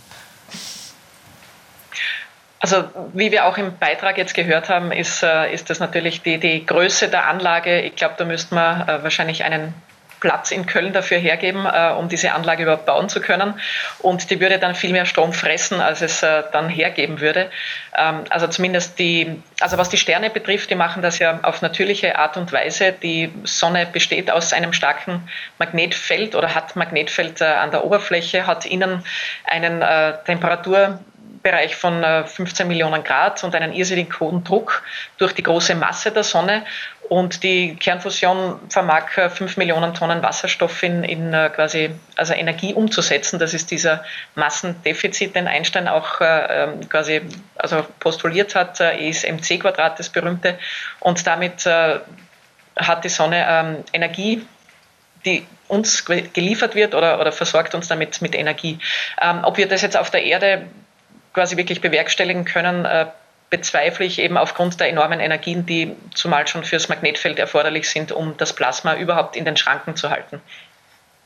Also 2.60 2.84
wie 3.12 3.30
wir 3.30 3.46
auch 3.46 3.56
im 3.56 3.76
Beitrag 3.78 4.18
jetzt 4.18 4.34
gehört 4.34 4.68
haben, 4.68 4.90
ist, 4.90 5.22
äh, 5.22 5.52
ist 5.52 5.70
das 5.70 5.78
natürlich 5.78 6.22
die, 6.22 6.38
die 6.38 6.66
Größe 6.66 7.08
der 7.08 7.28
Anlage. 7.28 7.80
Ich 7.82 7.94
glaube, 7.94 8.14
da 8.18 8.24
müsste 8.24 8.54
man 8.54 8.88
äh, 8.88 9.02
wahrscheinlich 9.02 9.44
einen 9.44 9.74
Platz 10.18 10.50
in 10.50 10.66
Köln 10.66 10.92
dafür 10.92 11.18
hergeben, 11.18 11.64
äh, 11.64 11.92
um 11.96 12.08
diese 12.08 12.32
Anlage 12.32 12.64
überhaupt 12.64 12.86
bauen 12.86 13.08
zu 13.08 13.20
können. 13.20 13.54
Und 14.00 14.30
die 14.30 14.40
würde 14.40 14.58
dann 14.58 14.74
viel 14.74 14.90
mehr 14.90 15.06
Strom 15.06 15.32
fressen, 15.32 15.80
als 15.80 16.02
es 16.02 16.18
dann 16.18 16.68
hergeben 16.68 17.20
würde. 17.20 17.48
Ähm, 17.96 18.24
also 18.28 18.48
zumindest 18.48 18.98
die, 18.98 19.40
also 19.60 19.78
was 19.78 19.88
die 19.88 19.96
Sterne 19.96 20.28
betrifft, 20.28 20.70
die 20.70 20.74
machen 20.74 21.00
das 21.00 21.20
ja 21.20 21.38
auf 21.42 21.62
natürliche 21.62 22.18
Art 22.18 22.36
und 22.36 22.52
Weise. 22.52 22.90
Die 22.90 23.32
Sonne 23.44 23.86
besteht 23.86 24.32
aus 24.32 24.52
einem 24.52 24.72
starken 24.72 25.28
Magnetfeld 25.60 26.34
oder 26.34 26.56
hat 26.56 26.74
Magnetfeld 26.74 27.40
an 27.40 27.70
der 27.70 27.84
Oberfläche, 27.84 28.48
hat 28.48 28.66
innen 28.66 29.04
einen 29.44 29.84
Temperatur 30.24 30.98
Bereich 31.42 31.76
von 31.76 32.02
15 32.02 32.66
äh, 32.66 32.68
Millionen 32.68 33.04
Grad 33.04 33.42
und 33.44 33.54
einen 33.54 33.72
irrsinnig 33.72 34.18
hohen 34.20 34.44
Druck 34.44 34.82
durch 35.18 35.32
die 35.32 35.42
große 35.42 35.74
Masse 35.74 36.10
der 36.10 36.24
Sonne. 36.24 36.64
Und 37.08 37.42
die 37.42 37.74
Kernfusion 37.76 38.60
vermag 38.68 39.10
5 39.10 39.40
äh, 39.40 39.58
Millionen 39.58 39.94
Tonnen 39.94 40.22
Wasserstoff 40.22 40.82
in, 40.82 41.04
in 41.04 41.32
äh, 41.32 41.50
quasi 41.54 41.90
also 42.16 42.34
Energie 42.34 42.74
umzusetzen. 42.74 43.38
Das 43.38 43.54
ist 43.54 43.70
dieser 43.70 44.04
Massendefizit, 44.34 45.34
den 45.34 45.48
Einstein 45.48 45.88
auch 45.88 46.20
ähm, 46.20 46.88
quasi 46.88 47.22
also 47.56 47.86
postuliert 47.98 48.54
hat, 48.54 48.80
E 48.80 49.08
ist 49.08 49.24
mc 49.24 49.58
Quadrat, 49.58 49.98
das 49.98 50.10
berühmte. 50.10 50.58
Und 51.00 51.26
damit 51.26 51.64
hat 51.66 53.04
die 53.04 53.08
Sonne 53.08 53.44
ähm, 53.48 53.84
Energie, 53.92 54.46
die 55.24 55.46
uns 55.68 56.04
geliefert 56.04 56.74
wird 56.74 56.94
oder, 56.94 57.20
oder 57.20 57.32
versorgt 57.32 57.74
uns 57.74 57.88
damit 57.88 58.22
mit 58.22 58.34
Energie. 58.34 58.78
Ähm, 59.20 59.40
ob 59.42 59.56
wir 59.58 59.68
das 59.68 59.82
jetzt 59.82 59.96
auf 59.96 60.10
der 60.10 60.22
Erde 60.22 60.66
quasi 61.38 61.56
wirklich 61.56 61.80
bewerkstelligen 61.80 62.44
können, 62.44 62.84
äh, 62.84 63.06
bezweifle 63.48 64.04
ich 64.04 64.18
eben 64.18 64.36
aufgrund 64.36 64.80
der 64.80 64.88
enormen 64.88 65.20
Energien, 65.20 65.64
die 65.64 65.94
zumal 66.12 66.48
schon 66.48 66.64
fürs 66.64 66.88
Magnetfeld 66.88 67.38
erforderlich 67.38 67.88
sind, 67.88 68.10
um 68.10 68.36
das 68.36 68.52
Plasma 68.52 68.96
überhaupt 68.96 69.36
in 69.36 69.44
den 69.44 69.56
Schranken 69.56 69.94
zu 69.94 70.10
halten. 70.10 70.40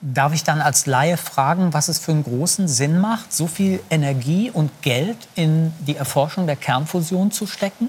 Darf 0.02 0.34
ich 0.34 0.44
dann 0.44 0.60
als 0.60 0.84
Laie 0.84 1.16
fragen, 1.16 1.72
was 1.72 1.88
es 1.88 1.98
für 1.98 2.12
einen 2.12 2.24
großen 2.24 2.68
Sinn 2.68 3.00
macht, 3.00 3.32
so 3.32 3.46
viel 3.46 3.80
Energie 3.88 4.50
und 4.52 4.82
Geld 4.82 5.16
in 5.34 5.72
die 5.80 5.96
Erforschung 5.96 6.46
der 6.46 6.56
Kernfusion 6.56 7.30
zu 7.30 7.46
stecken? 7.46 7.88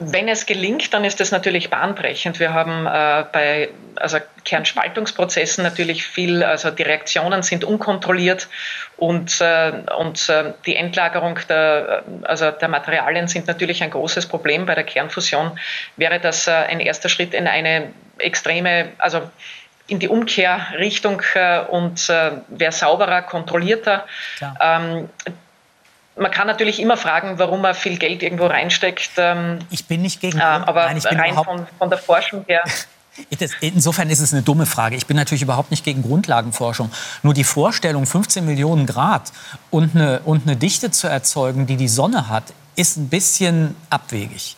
Wenn 0.00 0.28
es 0.28 0.46
gelingt, 0.46 0.94
dann 0.94 1.04
ist 1.04 1.18
das 1.18 1.32
natürlich 1.32 1.70
bahnbrechend. 1.70 2.38
Wir 2.38 2.54
haben 2.54 2.86
äh, 2.86 3.24
bei 3.32 3.70
also 3.96 4.18
Kernspaltungsprozessen 4.44 5.64
natürlich 5.64 6.06
viel, 6.06 6.44
also 6.44 6.70
die 6.70 6.84
Reaktionen 6.84 7.42
sind 7.42 7.64
unkontrolliert 7.64 8.48
und, 8.96 9.40
äh, 9.40 9.72
und 9.98 10.28
äh, 10.28 10.52
die 10.66 10.76
Endlagerung 10.76 11.40
der, 11.48 12.04
also 12.22 12.50
der 12.50 12.68
Materialien 12.68 13.26
sind 13.26 13.48
natürlich 13.48 13.82
ein 13.82 13.90
großes 13.90 14.26
Problem. 14.26 14.66
Bei 14.66 14.76
der 14.76 14.84
Kernfusion 14.84 15.58
wäre 15.96 16.20
das 16.20 16.46
äh, 16.46 16.52
ein 16.52 16.80
erster 16.80 17.08
Schritt 17.08 17.34
in 17.34 17.48
eine 17.48 17.92
extreme, 18.18 18.90
also 18.98 19.22
in 19.88 19.98
die 19.98 20.08
Umkehrrichtung 20.08 21.22
äh, 21.34 21.60
und 21.60 22.08
äh, 22.08 22.32
wäre 22.48 22.72
sauberer, 22.72 23.22
kontrollierter. 23.22 24.06
Ähm, 24.60 25.08
man 26.18 26.30
kann 26.30 26.46
natürlich 26.46 26.80
immer 26.80 26.96
fragen, 26.96 27.38
warum 27.38 27.62
man 27.62 27.74
viel 27.74 27.98
Geld 27.98 28.22
irgendwo 28.22 28.46
reinsteckt. 28.46 29.10
Ähm, 29.16 29.58
ich 29.70 29.86
bin 29.86 30.02
nicht 30.02 30.20
gegen. 30.20 30.38
Äh, 30.38 30.42
aber 30.42 30.86
Nein, 30.86 31.00
rein 31.02 31.34
von, 31.34 31.66
von 31.78 31.88
der 31.88 31.98
Forschung 31.98 32.44
her. 32.46 32.62
Insofern 33.60 34.10
ist 34.10 34.20
es 34.20 34.32
eine 34.32 34.42
dumme 34.42 34.64
Frage. 34.64 34.94
Ich 34.94 35.06
bin 35.06 35.16
natürlich 35.16 35.42
überhaupt 35.42 35.72
nicht 35.72 35.84
gegen 35.84 36.02
Grundlagenforschung. 36.02 36.90
Nur 37.24 37.34
die 37.34 37.42
Vorstellung, 37.42 38.06
15 38.06 38.44
Millionen 38.44 38.86
Grad 38.86 39.32
und 39.70 39.96
eine, 39.96 40.20
und 40.20 40.46
eine 40.46 40.56
Dichte 40.56 40.92
zu 40.92 41.08
erzeugen, 41.08 41.66
die 41.66 41.76
die 41.76 41.88
Sonne 41.88 42.28
hat, 42.28 42.44
ist 42.76 42.96
ein 42.96 43.08
bisschen 43.08 43.74
abwegig 43.90 44.57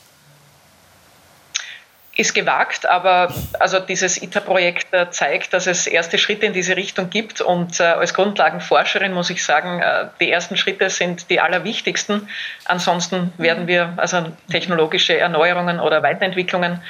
ist 2.20 2.34
gewagt, 2.34 2.84
aber 2.84 3.32
also 3.58 3.80
dieses 3.80 4.22
ITER-Projekt 4.22 4.92
äh, 4.92 5.10
zeigt, 5.10 5.54
dass 5.54 5.66
es 5.66 5.86
erste 5.86 6.18
Schritte 6.18 6.44
in 6.44 6.52
diese 6.52 6.76
Richtung 6.76 7.08
gibt. 7.08 7.40
Und 7.40 7.80
äh, 7.80 7.84
als 7.84 8.12
Grundlagenforscherin 8.12 9.14
muss 9.14 9.30
ich 9.30 9.42
sagen, 9.42 9.80
äh, 9.80 10.08
die 10.20 10.30
ersten 10.30 10.58
Schritte 10.58 10.90
sind 10.90 11.30
die 11.30 11.40
allerwichtigsten. 11.40 12.28
Ansonsten 12.66 13.32
werden 13.38 13.66
wir 13.66 13.94
also 13.96 14.26
technologische 14.50 15.18
Erneuerungen 15.18 15.80
oder 15.80 16.02
Weiterentwicklungen 16.02 16.82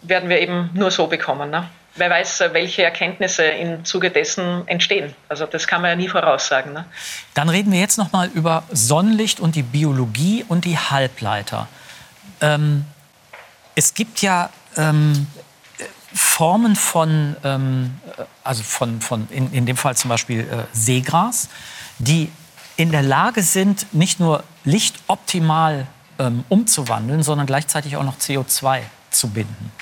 werden 0.00 0.28
wir 0.30 0.40
eben 0.40 0.70
nur 0.72 0.90
so 0.90 1.06
bekommen. 1.06 1.50
Ne? 1.50 1.68
Wer 1.96 2.08
weiß, 2.08 2.44
welche 2.52 2.82
Erkenntnisse 2.82 3.42
im 3.44 3.84
Zuge 3.84 4.10
dessen 4.10 4.66
entstehen. 4.68 5.14
Also 5.28 5.44
das 5.44 5.66
kann 5.66 5.82
man 5.82 5.90
ja 5.90 5.96
nie 5.96 6.08
voraussagen. 6.08 6.72
Ne? 6.72 6.86
Dann 7.34 7.50
reden 7.50 7.72
wir 7.72 7.80
jetzt 7.80 7.98
noch 7.98 8.12
mal 8.12 8.28
über 8.32 8.62
Sonnenlicht 8.70 9.38
und 9.38 9.54
die 9.54 9.64
Biologie 9.64 10.44
und 10.48 10.64
die 10.64 10.78
Halbleiter. 10.78 11.68
Ähm, 12.40 12.86
es 13.76 13.94
gibt 13.94 14.22
ja 14.22 14.50
ähm, 14.76 15.28
Formen 16.12 16.74
von, 16.74 17.36
ähm, 17.44 18.00
also 18.42 18.64
von, 18.64 19.00
von 19.00 19.28
in, 19.30 19.52
in 19.52 19.66
dem 19.66 19.76
Fall 19.76 19.96
zum 19.96 20.08
Beispiel 20.08 20.40
äh, 20.40 20.64
Seegras, 20.72 21.48
die 21.98 22.32
in 22.76 22.90
der 22.90 23.02
Lage 23.02 23.42
sind, 23.42 23.92
nicht 23.94 24.18
nur 24.18 24.42
Licht 24.64 24.96
optimal 25.06 25.86
ähm, 26.18 26.44
umzuwandeln, 26.48 27.22
sondern 27.22 27.46
gleichzeitig 27.46 27.96
auch 27.96 28.02
noch 28.02 28.18
CO2 28.18 28.80
zu 29.10 29.28
binden. 29.28 29.72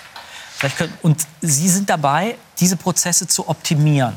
Können, 0.76 0.94
und 1.02 1.26
Sie 1.40 1.68
sind 1.68 1.90
dabei, 1.90 2.36
diese 2.58 2.76
Prozesse 2.76 3.28
zu 3.28 3.48
optimieren. 3.48 4.14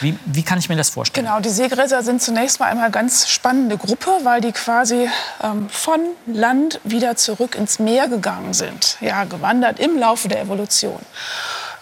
Wie, 0.00 0.18
wie, 0.26 0.42
kann 0.42 0.58
ich 0.58 0.68
mir 0.68 0.76
das 0.76 0.90
vorstellen? 0.90 1.26
Genau, 1.26 1.40
die 1.40 1.48
Seegräser 1.48 2.02
sind 2.02 2.22
zunächst 2.22 2.60
mal 2.60 2.70
eine 2.70 2.90
ganz 2.90 3.28
spannende 3.28 3.76
Gruppe, 3.76 4.10
weil 4.22 4.40
die 4.40 4.52
quasi 4.52 5.08
ähm, 5.42 5.68
von 5.70 6.00
Land 6.26 6.80
wieder 6.84 7.16
zurück 7.16 7.54
ins 7.54 7.78
Meer 7.78 8.08
gegangen 8.08 8.54
sind, 8.54 8.96
ja, 9.00 9.24
gewandert 9.24 9.80
im 9.80 9.98
Laufe 9.98 10.28
der 10.28 10.40
Evolution. 10.40 11.00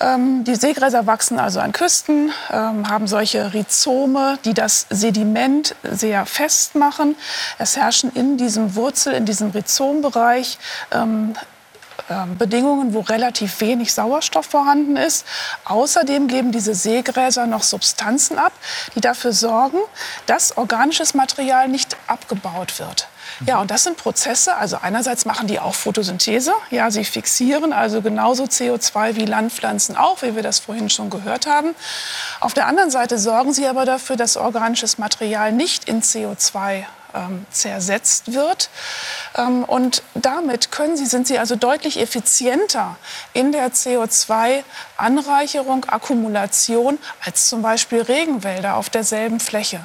Ähm, 0.01 0.45
die 0.45 0.55
Seegräser 0.55 1.07
wachsen 1.07 1.39
also 1.39 1.61
an 1.61 1.73
Küsten, 1.73 2.33
ähm, 2.51 2.89
haben 2.89 3.07
solche 3.07 3.55
Rhizome, 3.55 4.39
die 4.45 4.55
das 4.55 4.87
Sediment 4.91 5.75
sehr 5.83 6.27
fest 6.27 6.75
machen. 6.75 7.17
Es 7.59 7.77
herrschen 7.77 8.11
in 8.15 8.37
diesem 8.37 8.75
Wurzel, 8.75 9.15
in 9.15 9.25
diesem 9.25 9.51
Rhizombereich 9.51 10.59
ähm, 10.93 11.35
Bedingungen, 12.39 12.95
wo 12.95 13.01
relativ 13.01 13.61
wenig 13.61 13.93
Sauerstoff 13.95 14.47
vorhanden 14.47 14.97
ist. 14.97 15.27
Außerdem 15.65 16.29
geben 16.29 16.53
diese 16.53 16.75
Seegräser 16.75 17.47
noch 17.47 17.63
Substanzen 17.63 18.39
ab, 18.39 18.53
die 18.95 19.01
dafür 19.01 19.33
sorgen, 19.33 19.79
dass 20.27 20.57
organisches 20.57 21.15
Material 21.15 21.69
nicht 21.69 21.97
abgebaut 22.07 22.79
wird. 22.79 23.09
Ja, 23.47 23.59
und 23.59 23.71
das 23.71 23.85
sind 23.85 23.97
Prozesse. 23.97 24.57
Also 24.57 24.79
einerseits 24.81 25.25
machen 25.25 25.47
die 25.49 25.59
auch 25.59 25.75
Photosynthese. 25.75 26.53
Ja, 26.71 26.91
sie 26.91 27.05
fixieren 27.05 27.73
also 27.73 28.03
genauso 28.03 28.45
CO2 28.45 29.17
wie 29.17 29.25
Landpflanzen 29.25 29.97
auch, 29.97 30.23
wie 30.23 30.37
wir 30.37 30.43
das 30.43 30.59
vorhin 30.59 30.91
schon 30.91 31.11
gehört 31.11 31.47
haben. 31.47 31.75
Auf 32.41 32.55
der 32.55 32.67
anderen 32.67 32.91
Seite 32.91 33.19
sorgen 33.19 33.53
sie 33.53 33.67
aber 33.67 33.85
dafür, 33.85 34.17
dass 34.17 34.37
organisches 34.37 34.99
Material 34.99 35.53
nicht 35.53 35.89
in 35.89 36.03
CO2 36.03 36.85
ähm, 37.15 37.45
zersetzt 37.51 38.33
wird. 38.33 38.71
Ähm, 39.37 39.65
und 39.65 40.05
damit 40.15 40.71
können 40.71 40.97
sie, 40.97 41.07
sind 41.07 41.27
sie 41.27 41.37
also 41.39 41.57
deutlich 41.57 41.99
effizienter 42.01 42.97
in 43.33 43.51
der 43.53 43.73
CO2-Anreicherung, 43.73 45.87
Akkumulation 45.87 46.99
als 47.25 47.49
zum 47.49 47.63
Beispiel 47.63 48.03
Regenwälder 48.03 48.77
auf 48.77 48.91
derselben 48.91 49.41
Fläche. 49.41 49.81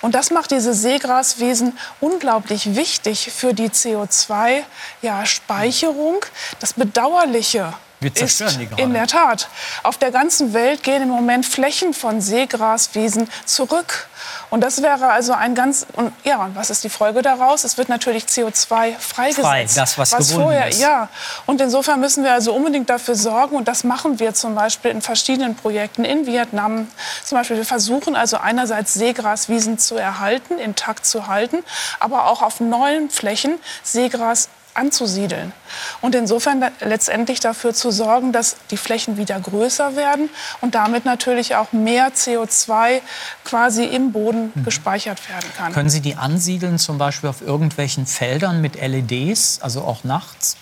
Und 0.00 0.14
das 0.14 0.30
macht 0.30 0.52
diese 0.52 0.74
Seegraswesen 0.74 1.76
unglaublich 2.00 2.76
wichtig 2.76 3.32
für 3.32 3.54
die 3.54 3.70
CO2-Speicherung. 3.70 6.24
Das 6.60 6.74
Bedauerliche 6.74 7.74
wir 8.00 8.14
zerstören 8.14 8.50
ist, 8.50 8.60
die 8.60 8.66
gerade. 8.66 8.82
In 8.82 8.92
der 8.92 9.06
Tat. 9.06 9.48
Auf 9.82 9.96
der 9.96 10.10
ganzen 10.10 10.52
Welt 10.52 10.82
gehen 10.82 11.02
im 11.02 11.08
Moment 11.08 11.46
Flächen 11.46 11.94
von 11.94 12.20
Seegraswiesen 12.20 13.28
zurück. 13.44 14.08
Und 14.50 14.60
das 14.60 14.82
wäre 14.82 15.08
also 15.08 15.32
ein 15.32 15.54
ganz 15.54 15.86
und 15.94 16.12
ja, 16.24 16.44
und 16.44 16.54
was 16.56 16.70
ist 16.70 16.84
die 16.84 16.88
Folge 16.88 17.22
daraus? 17.22 17.64
Es 17.64 17.78
wird 17.78 17.88
natürlich 17.88 18.24
CO2 18.24 18.96
freigesetzt. 18.98 19.46
Frei, 19.46 19.64
das 19.64 19.98
was, 19.98 20.12
was 20.12 20.32
vorher, 20.32 20.68
ist. 20.68 20.80
ja. 20.80 21.08
Und 21.46 21.60
insofern 21.60 22.00
müssen 22.00 22.22
wir 22.24 22.32
also 22.32 22.54
unbedingt 22.54 22.90
dafür 22.90 23.14
sorgen 23.14 23.56
und 23.56 23.66
das 23.68 23.84
machen 23.84 24.18
wir 24.18 24.34
zum 24.34 24.54
Beispiel 24.54 24.90
in 24.90 25.02
verschiedenen 25.02 25.56
Projekten 25.56 26.04
in 26.04 26.26
Vietnam. 26.26 26.88
Zum 27.24 27.38
Beispiel 27.38 27.56
wir 27.56 27.64
versuchen 27.64 28.14
also 28.14 28.36
einerseits 28.36 28.94
Seegraswiesen 28.94 29.78
zu 29.78 29.96
erhalten, 29.96 30.58
intakt 30.58 31.06
zu 31.06 31.26
halten, 31.26 31.58
aber 31.98 32.26
auch 32.26 32.42
auf 32.42 32.60
neuen 32.60 33.10
Flächen 33.10 33.58
Seegras 33.82 34.48
anzusiedeln. 34.76 35.52
Und 36.00 36.14
insofern 36.14 36.64
letztendlich 36.80 37.40
dafür 37.40 37.74
zu 37.74 37.90
sorgen, 37.90 38.32
dass 38.32 38.56
die 38.70 38.76
Flächen 38.76 39.16
wieder 39.16 39.38
größer 39.40 39.96
werden 39.96 40.28
und 40.60 40.74
damit 40.74 41.04
natürlich 41.04 41.56
auch 41.56 41.72
mehr 41.72 42.12
CO2 42.12 43.00
quasi 43.44 43.84
im 43.84 44.12
Boden 44.12 44.52
mhm. 44.54 44.64
gespeichert 44.64 45.28
werden 45.28 45.50
kann. 45.56 45.72
Können 45.72 45.88
Sie 45.88 46.00
die 46.00 46.16
ansiedeln, 46.16 46.78
zum 46.78 46.98
Beispiel 46.98 47.28
auf 47.30 47.42
irgendwelchen 47.42 48.06
Feldern 48.06 48.60
mit 48.60 48.80
LEDs, 48.80 49.60
also 49.62 49.82
auch 49.82 50.04
nachts? 50.04 50.56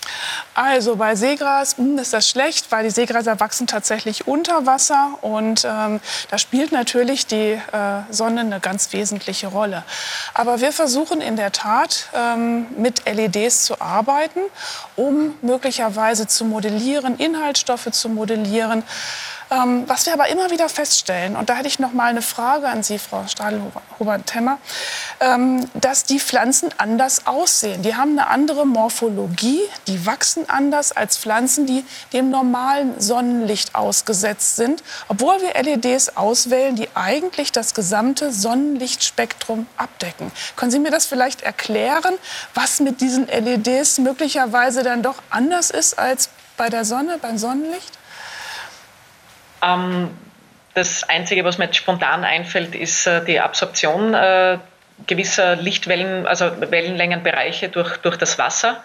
Also 0.55 0.97
bei 0.97 1.17
Seegras 1.17 1.77
hm, 1.77 1.99
ist 1.99 2.13
das 2.13 2.29
schlecht, 2.29 2.71
weil 2.71 2.85
die 2.85 2.91
Seegräser 2.91 3.41
wachsen 3.41 3.67
tatsächlich 3.67 4.27
unter 4.27 4.67
Wasser 4.67 5.19
und 5.21 5.65
ähm, 5.65 6.01
da 6.31 6.39
spielt 6.39 6.73
natürlich 6.73 7.27
die 7.27 7.53
äh, 7.53 7.61
Sonne 8.11 8.41
eine 8.41 8.61
ganz 8.61 8.93
wesentliche 8.93 9.49
Rolle. 9.49 9.83
Aber 10.33 10.61
wir 10.61 10.73
versuchen 10.73 11.21
in 11.21 11.37
der 11.37 11.53
Tat 11.53 12.09
ähm, 12.15 12.67
mit 12.77 13.03
LEDs 13.07 13.65
zu 13.65 13.81
arbeiten 13.81 14.04
um 14.97 15.35
möglicherweise 15.43 16.27
zu 16.27 16.45
modellieren, 16.45 17.17
Inhaltsstoffe 17.17 17.91
zu 17.91 18.09
modellieren. 18.09 18.83
Ähm, 19.51 19.85
was 19.87 20.07
wir 20.07 20.15
aber 20.15 20.29
immer 20.29 20.51
wieder 20.51 20.69
feststellen, 20.69 21.37
und 21.37 21.51
da 21.51 21.57
hätte 21.57 21.69
ich 21.69 21.79
noch 21.79 21.93
mal 21.93 22.07
eine 22.07 22.23
Frage 22.23 22.69
an 22.69 22.83
Sie, 22.83 22.99
Frau 22.99 23.27
Stadelhuber-Temmer, 23.27 24.59
ähm, 25.21 25.69
dass 25.75 26.05
die 26.05 26.19
Pflanzen 26.19 26.71
anders 26.79 27.27
aussehen. 27.27 27.83
Die 27.83 27.95
haben 27.95 28.19
eine 28.19 28.29
andere 28.29 28.67
Morphologie, 28.67 29.61
die 29.87 30.07
wachsen 30.07 30.49
anders 30.49 30.93
als 30.93 31.19
Pflanzen, 31.19 31.67
die 31.67 31.85
dem 32.13 32.31
normalen 32.31 32.99
Sonnenlicht 33.01 33.75
ausgesetzt 33.75 34.57
sind, 34.57 34.83
obwohl 35.09 35.37
wir 35.43 35.63
LEDs 35.63 36.17
auswählen, 36.17 36.75
die 36.77 36.89
eigentlich 36.95 37.53
das 37.53 37.75
gesamte 37.75 38.33
Sonnenlichtspektrum 38.33 39.67
abdecken. 39.77 40.33
Können 40.57 40.71
Sie 40.71 40.79
mir 40.79 40.91
das 40.91 41.07
vielleicht 41.07 41.43
erklären, 41.43 42.15
was 42.55 42.81
mit 42.81 43.01
diesen 43.01 43.27
LEDs 43.27 43.99
möglicherweise 43.99 44.83
dann 44.83 45.03
doch 45.03 45.17
anders 45.31 45.71
ist 45.71 45.99
als 45.99 46.31
bei 46.57 46.71
der 46.71 46.85
Sonne, 46.85 47.19
beim 47.21 47.37
Sonnenlicht? 47.37 47.99
Ähm, 49.65 50.11
das 50.75 51.09
Einzige, 51.09 51.45
was 51.45 51.59
mir 51.59 51.67
jetzt 51.67 51.77
spontan 51.77 52.25
einfällt, 52.25 52.75
ist 52.75 53.07
äh, 53.07 53.25
die 53.25 53.41
Absorption 53.41 54.15
äh, 54.15 54.59
gewisser 55.07 55.57
Lichtwellen, 55.57 56.27
also 56.27 56.51
Wellenlängenbereiche 56.71 57.69
durch, 57.69 57.97
durch 57.99 58.17
das 58.17 58.39
Wasser. 58.39 58.83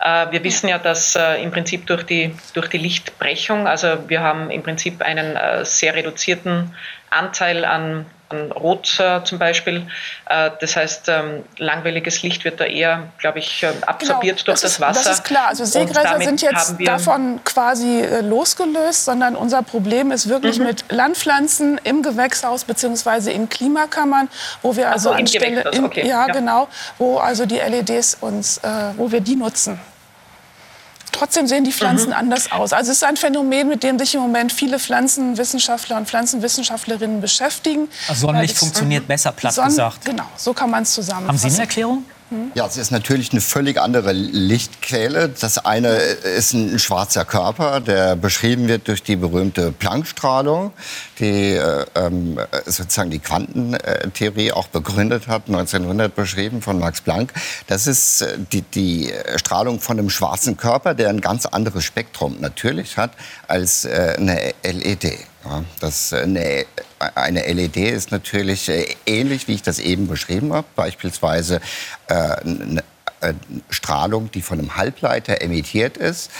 Äh, 0.00 0.30
wir 0.30 0.44
wissen 0.44 0.68
ja, 0.68 0.78
dass 0.78 1.16
äh, 1.16 1.42
im 1.42 1.50
Prinzip 1.50 1.86
durch 1.86 2.04
die, 2.04 2.34
durch 2.54 2.68
die 2.68 2.78
Lichtbrechung, 2.78 3.66
also 3.66 4.08
wir 4.08 4.20
haben 4.20 4.50
im 4.50 4.62
Prinzip 4.62 5.02
einen 5.02 5.36
äh, 5.36 5.64
sehr 5.64 5.94
reduzierten 5.94 6.74
Anteil 7.10 7.64
an 7.64 7.80
an 7.80 8.06
Rot 8.32 8.98
äh, 9.00 9.24
zum 9.24 9.38
Beispiel. 9.38 9.86
Äh, 10.28 10.50
das 10.60 10.76
heißt, 10.76 11.08
ähm, 11.08 11.44
langwelliges 11.58 12.22
Licht 12.22 12.44
wird 12.44 12.60
da 12.60 12.64
eher, 12.64 13.08
glaube 13.18 13.40
ich, 13.40 13.62
äh, 13.62 13.72
absorbiert 13.86 14.38
genau, 14.38 14.46
durch 14.46 14.60
das, 14.60 14.76
das, 14.76 14.80
Wasser. 14.80 15.04
Das 15.04 15.18
ist 15.18 15.24
klar. 15.24 15.48
Also 15.48 15.64
Seegräser 15.64 16.20
sind 16.20 16.40
jetzt 16.42 16.76
davon 16.84 17.40
quasi 17.44 18.00
äh, 18.00 18.20
losgelöst, 18.20 19.04
sondern 19.04 19.34
unser 19.34 19.62
Problem 19.62 20.12
ist 20.12 20.28
wirklich 20.28 20.58
mhm. 20.58 20.66
mit 20.66 20.84
Landpflanzen 20.90 21.80
im 21.84 22.02
Gewächshaus 22.02 22.64
bzw. 22.64 23.32
in 23.32 23.48
Klimakammern, 23.48 24.28
wo 24.62 24.76
wir 24.76 24.90
also, 24.90 25.10
also 25.10 25.20
anstelle, 25.20 25.68
in, 25.72 25.84
okay. 25.84 26.06
ja, 26.06 26.26
ja, 26.26 26.32
genau, 26.32 26.68
wo 26.98 27.18
also 27.18 27.46
die 27.46 27.56
LEDs 27.58 28.18
uns, 28.20 28.58
äh, 28.58 28.68
wo 28.96 29.10
wir 29.10 29.20
die 29.20 29.36
nutzen. 29.36 29.80
Trotzdem 31.12 31.46
sehen 31.46 31.64
die 31.64 31.72
Pflanzen 31.72 32.08
mhm. 32.08 32.14
anders 32.14 32.52
aus. 32.52 32.72
Also 32.72 32.90
es 32.90 32.98
ist 32.98 33.04
ein 33.04 33.16
Phänomen, 33.16 33.68
mit 33.68 33.82
dem 33.82 33.98
sich 33.98 34.14
im 34.14 34.20
Moment 34.20 34.52
viele 34.52 34.78
Pflanzenwissenschaftler 34.78 35.96
und 35.96 36.08
Pflanzenwissenschaftlerinnen 36.08 37.20
beschäftigen. 37.20 37.88
Also 38.08 38.26
Sonnenlicht 38.26 38.56
funktioniert 38.56 39.06
besser, 39.06 39.32
platt 39.32 39.54
Sonnen 39.54 39.70
gesagt. 39.70 40.04
Genau, 40.04 40.26
so 40.36 40.52
kann 40.52 40.70
man 40.70 40.82
es 40.84 40.92
zusammenfassen. 40.92 41.28
Haben 41.28 41.50
Sie 41.50 41.56
eine 41.56 41.66
Erklärung? 41.66 42.04
Hm? 42.30 42.52
Ja, 42.54 42.66
es 42.66 42.76
ist 42.76 42.92
natürlich 42.92 43.32
eine 43.32 43.40
völlig 43.40 43.80
andere 43.80 44.12
Lichtquelle. 44.12 45.28
Das 45.28 45.58
eine 45.58 45.88
ist 45.88 46.52
ein 46.52 46.78
schwarzer 46.78 47.24
Körper, 47.24 47.80
der 47.80 48.14
beschrieben 48.14 48.68
wird 48.68 48.86
durch 48.86 49.02
die 49.02 49.16
berühmte 49.16 49.72
Planckstrahlung, 49.72 50.72
die 51.18 51.54
äh, 51.54 51.84
ähm, 51.96 52.38
sozusagen 52.66 53.10
die 53.10 53.18
Quantentheorie 53.18 54.52
auch 54.52 54.68
begründet 54.68 55.26
hat, 55.26 55.48
1900 55.48 56.14
beschrieben 56.14 56.62
von 56.62 56.78
Max 56.78 57.00
Planck. 57.00 57.32
Das 57.66 57.88
ist 57.88 58.22
äh, 58.22 58.38
die, 58.52 58.62
die 58.62 59.12
Strahlung 59.36 59.80
von 59.80 59.98
einem 59.98 60.08
schwarzen 60.08 60.56
Körper, 60.56 60.94
der 60.94 61.08
ein 61.08 61.20
ganz 61.20 61.46
anderes 61.46 61.84
Spektrum 61.84 62.36
natürlich 62.40 62.96
hat 62.96 63.10
als 63.48 63.84
äh, 63.84 64.14
eine 64.16 64.54
LED. 64.62 65.29
Ja, 65.44 65.64
das, 65.80 66.12
eine, 66.12 66.66
eine 67.14 67.52
LED 67.52 67.76
ist 67.76 68.10
natürlich 68.10 68.68
äh, 68.68 68.94
ähnlich, 69.06 69.48
wie 69.48 69.54
ich 69.54 69.62
das 69.62 69.78
eben 69.78 70.06
beschrieben 70.06 70.52
habe. 70.52 70.66
Beispielsweise 70.76 71.60
äh, 72.08 72.14
eine 72.14 72.82
Strahlung, 73.70 74.30
die 74.32 74.42
von 74.42 74.58
einem 74.58 74.76
Halbleiter 74.76 75.40
emittiert 75.40 75.96
ist, 75.96 76.30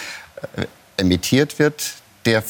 äh, 0.56 0.66
emittiert 0.96 1.58
wird, 1.58 1.94
der 2.26 2.42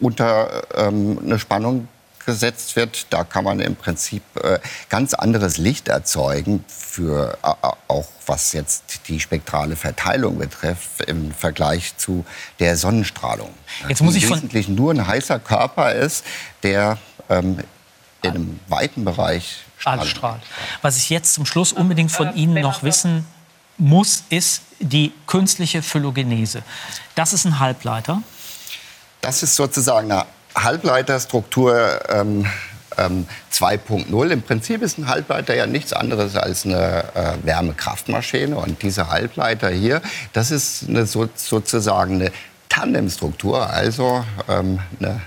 unter 0.00 0.62
ähm, 0.76 1.18
eine 1.24 1.38
Spannung 1.38 1.88
gesetzt 2.28 2.76
wird. 2.76 3.06
Da 3.08 3.24
kann 3.24 3.44
man 3.44 3.58
im 3.58 3.74
Prinzip 3.74 4.22
äh, 4.42 4.58
ganz 4.90 5.14
anderes 5.14 5.56
Licht 5.56 5.88
erzeugen, 5.88 6.62
für, 6.68 7.38
äh, 7.42 7.68
auch 7.88 8.06
was 8.26 8.52
jetzt 8.52 9.08
die 9.08 9.18
spektrale 9.18 9.76
Verteilung 9.76 10.36
betrifft, 10.36 11.00
im 11.06 11.32
Vergleich 11.32 11.96
zu 11.96 12.26
der 12.58 12.76
Sonnenstrahlung. 12.76 13.48
Jetzt 13.88 14.02
muss 14.02 14.12
die 14.12 14.18
ich 14.18 14.26
von 14.26 14.36
wesentlich 14.36 14.68
nur 14.68 14.92
ein 14.92 15.06
heißer 15.06 15.38
Körper 15.38 15.94
ist, 15.94 16.22
der 16.62 16.98
ähm, 17.30 17.60
in 18.20 18.30
einem 18.30 18.60
weiten 18.68 19.06
Bereich 19.06 19.60
strahlt. 19.78 20.42
Was 20.82 20.98
ich 20.98 21.08
jetzt 21.08 21.32
zum 21.32 21.46
Schluss 21.46 21.72
unbedingt 21.72 22.12
von 22.12 22.34
Ihnen 22.36 22.60
noch 22.60 22.82
wissen 22.82 23.26
muss, 23.78 24.24
ist 24.28 24.60
die 24.80 25.14
künstliche 25.26 25.80
Phylogenese. 25.80 26.62
Das 27.14 27.32
ist 27.32 27.46
ein 27.46 27.58
Halbleiter. 27.58 28.22
Das 29.22 29.42
ist 29.42 29.56
sozusagen 29.56 30.12
eine 30.12 30.26
Halbleiterstruktur 30.64 32.00
ähm, 32.08 32.46
ähm, 32.98 33.26
2.0. 33.52 34.30
Im 34.30 34.42
Prinzip 34.42 34.82
ist 34.82 34.98
ein 34.98 35.08
Halbleiter 35.08 35.54
ja 35.54 35.66
nichts 35.66 35.92
anderes 35.92 36.36
als 36.36 36.64
eine 36.64 37.04
äh, 37.14 37.46
Wärmekraftmaschine. 37.46 38.56
Und 38.56 38.82
diese 38.82 39.10
Halbleiter 39.10 39.70
hier, 39.70 40.02
das 40.32 40.50
ist 40.50 40.88
eine, 40.88 41.06
so, 41.06 41.28
sozusagen 41.34 42.16
eine 42.16 42.32
Tandemstruktur, 42.68 43.70
also 43.70 44.24
ähm, 44.48 44.80
eine 45.00 45.20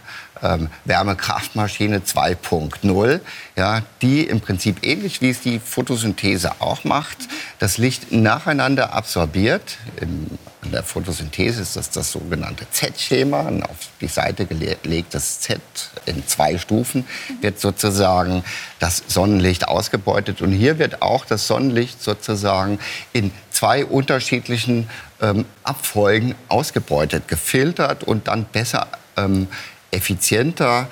ähm, 0.44 0.70
Wärmekraftmaschine 0.86 2.00
2.0, 2.00 3.20
ja, 3.56 3.82
die 4.02 4.24
im 4.24 4.42
Prinzip 4.42 4.78
ähnlich 4.84 5.22
wie 5.22 5.30
es 5.30 5.42
die 5.42 5.60
Photosynthese 5.60 6.54
auch 6.60 6.84
macht, 6.84 7.18
das 7.60 7.78
Licht 7.78 8.12
nacheinander 8.12 8.94
absorbiert. 8.94 9.78
In, 10.00 10.38
in 10.64 10.72
der 10.72 10.84
Photosynthese 10.84 11.62
ist 11.62 11.76
das 11.76 11.90
das 11.90 12.12
sogenannte 12.12 12.70
Z-Schema. 12.70 13.48
Auf 13.64 13.90
die 14.00 14.08
Seite 14.08 14.46
gelegtes 14.46 15.40
Z 15.40 15.60
in 16.06 16.26
zwei 16.28 16.58
Stufen 16.58 17.06
wird 17.42 17.60
sozusagen 17.60 18.44
das 18.80 19.04
Sonnenlicht 19.08 19.68
ausgebeutet. 19.68 20.42
Und 20.42 20.52
hier 20.52 20.78
wird 20.80 21.02
auch 21.02 21.26
das 21.26 21.48
Sonnenlicht 21.48 22.02
sozusagen 22.02 22.80
in 23.14 23.32
zwei 23.50 23.86
unterschiedlichen 23.86 24.90
ähm, 25.22 25.46
Abfolgen 25.64 26.36
ausgebeutet, 26.48 27.28
gefiltert 27.28 28.04
und 28.04 28.28
dann 28.28 28.46
besser 28.46 28.88
ähm, 29.18 29.48
effizienter 29.92 30.88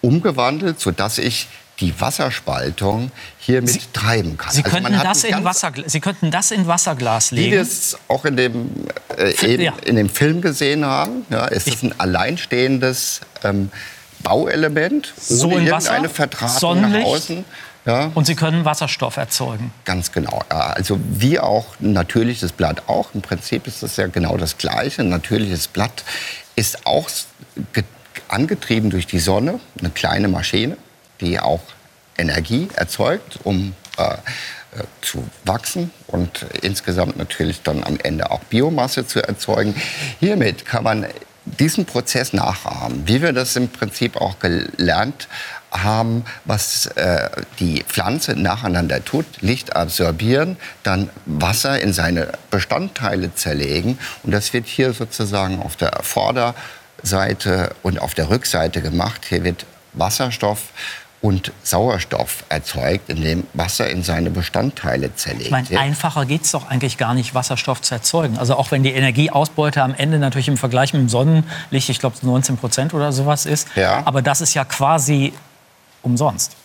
umgewandelt, 0.00 0.80
sodass 0.80 1.18
ich 1.18 1.48
die 1.80 1.98
Wasserspaltung 2.00 3.10
hiermit 3.38 3.70
Sie, 3.70 3.80
treiben 3.92 4.36
kann. 4.36 4.52
Sie, 4.52 4.64
also 4.64 4.76
könnten 4.76 5.00
das 5.00 5.24
in 5.24 5.44
Wasser, 5.44 5.72
Sie 5.86 6.00
könnten 6.00 6.30
das 6.30 6.50
in 6.50 6.66
Wasserglas 6.66 7.30
legen. 7.30 7.46
Wie 7.46 7.52
wir 7.52 7.62
es 7.62 7.96
auch 8.08 8.24
in 8.24 8.36
dem, 8.36 8.70
äh, 9.16 9.46
eben 9.46 9.62
ja. 9.62 9.74
in 9.84 9.96
dem 9.96 10.08
Film 10.08 10.40
gesehen 10.40 10.84
haben, 10.84 11.24
ja, 11.30 11.46
ist 11.46 11.68
es 11.68 11.82
ein 11.82 11.98
alleinstehendes 11.98 13.20
ähm, 13.44 13.70
Bauelement, 14.22 15.14
ohne 15.28 15.38
so 15.38 15.50
in 15.50 15.70
Wasser, 15.70 15.92
irgendeine 15.92 16.08
Vertratung 16.08 16.80
nach 16.80 17.04
außen. 17.04 17.44
Ja. 17.86 18.10
Und 18.14 18.26
Sie 18.26 18.34
können 18.34 18.64
Wasserstoff 18.64 19.16
erzeugen. 19.16 19.72
Ganz 19.84 20.12
genau. 20.12 20.42
Ja. 20.50 20.70
Also 20.70 20.98
wie 21.08 21.38
auch 21.38 21.66
ein 21.80 21.92
natürliches 21.92 22.52
Blatt 22.52 22.82
auch. 22.88 23.14
Im 23.14 23.22
Prinzip 23.22 23.66
ist 23.66 23.82
das 23.82 23.96
ja 23.96 24.08
genau 24.08 24.36
das 24.36 24.58
Gleiche. 24.58 25.02
Ein 25.02 25.08
natürliches 25.08 25.68
Blatt 25.68 26.02
ist 26.56 26.86
auch 26.86 27.08
angetrieben 28.28 28.90
durch 28.90 29.06
die 29.06 29.18
Sonne, 29.18 29.60
eine 29.78 29.90
kleine 29.90 30.28
Maschine, 30.28 30.76
die 31.20 31.38
auch 31.40 31.62
Energie 32.16 32.68
erzeugt, 32.74 33.38
um 33.44 33.74
äh, 33.96 34.16
äh, 34.78 34.84
zu 35.00 35.24
wachsen 35.44 35.90
und 36.08 36.44
insgesamt 36.60 37.16
natürlich 37.16 37.62
dann 37.62 37.82
am 37.84 37.98
Ende 38.02 38.30
auch 38.30 38.40
Biomasse 38.44 39.06
zu 39.06 39.22
erzeugen. 39.22 39.74
Hiermit 40.20 40.66
kann 40.66 40.84
man 40.84 41.06
diesen 41.46 41.86
Prozess 41.86 42.34
nachahmen, 42.34 43.08
wie 43.08 43.22
wir 43.22 43.32
das 43.32 43.56
im 43.56 43.68
Prinzip 43.68 44.16
auch 44.16 44.38
gelernt 44.38 45.26
haben, 45.70 46.24
was 46.44 46.86
äh, 46.86 47.30
die 47.58 47.82
Pflanze 47.82 48.34
nacheinander 48.34 49.02
tut, 49.02 49.24
Licht 49.40 49.74
absorbieren, 49.74 50.58
dann 50.82 51.08
Wasser 51.24 51.80
in 51.80 51.94
seine 51.94 52.32
Bestandteile 52.50 53.34
zerlegen 53.34 53.98
und 54.22 54.32
das 54.32 54.52
wird 54.52 54.66
hier 54.66 54.92
sozusagen 54.92 55.62
auf 55.62 55.76
der 55.76 56.00
Vorder- 56.02 56.54
Seite 57.02 57.74
und 57.82 58.00
auf 58.00 58.14
der 58.14 58.30
Rückseite 58.30 58.82
gemacht. 58.82 59.26
Hier 59.28 59.44
wird 59.44 59.66
Wasserstoff 59.92 60.60
und 61.20 61.52
Sauerstoff 61.64 62.44
erzeugt, 62.48 63.08
indem 63.08 63.44
Wasser 63.52 63.90
in 63.90 64.04
seine 64.04 64.30
Bestandteile 64.30 65.14
zerlegt 65.16 65.46
ich 65.46 65.50
meine, 65.50 65.78
Einfacher 65.78 66.26
geht 66.26 66.42
es 66.42 66.52
doch 66.52 66.68
eigentlich 66.68 66.96
gar 66.96 67.14
nicht, 67.14 67.34
Wasserstoff 67.34 67.82
zu 67.82 67.94
erzeugen. 67.94 68.38
Also 68.38 68.54
auch 68.54 68.70
wenn 68.70 68.84
die 68.84 68.92
Energieausbeute 68.92 69.82
am 69.82 69.94
Ende 69.94 70.18
natürlich 70.18 70.48
im 70.48 70.56
Vergleich 70.56 70.92
mit 70.92 71.02
dem 71.02 71.08
Sonnenlicht, 71.08 71.88
ich 71.88 71.98
glaube 71.98 72.16
19 72.22 72.56
Prozent 72.56 72.94
oder 72.94 73.12
sowas 73.12 73.46
ist. 73.46 73.66
Ja. 73.74 74.02
Aber 74.04 74.22
das 74.22 74.40
ist 74.40 74.54
ja 74.54 74.64
quasi 74.64 75.32
umsonst. 76.02 76.56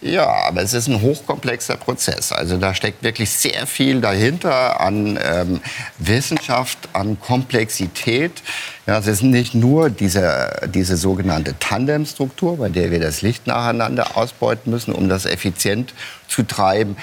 Ja, 0.00 0.26
aber 0.48 0.62
es 0.62 0.74
ist 0.74 0.88
ein 0.88 1.00
hochkomplexer 1.00 1.76
Prozess. 1.76 2.32
Also 2.32 2.56
da 2.56 2.74
steckt 2.74 3.04
wirklich 3.04 3.30
sehr 3.30 3.66
viel 3.68 4.00
dahinter 4.00 4.80
an 4.80 5.18
ähm, 5.22 5.60
Wissenschaft, 5.98 6.78
an 6.92 7.20
Komplexität. 7.20 8.42
Ja, 8.86 8.98
es 8.98 9.06
ist 9.06 9.22
nicht 9.22 9.54
nur 9.54 9.90
diese, 9.90 10.68
diese 10.74 10.96
sogenannte 10.96 11.56
Tandemstruktur, 11.58 12.56
bei 12.56 12.68
der 12.68 12.90
wir 12.90 12.98
das 12.98 13.22
Licht 13.22 13.46
nacheinander 13.46 14.16
ausbeuten 14.16 14.72
müssen, 14.72 14.92
um 14.92 15.08
das 15.08 15.24
effizient 15.24 15.94
zu 16.26 16.42
treiben. 16.42 16.96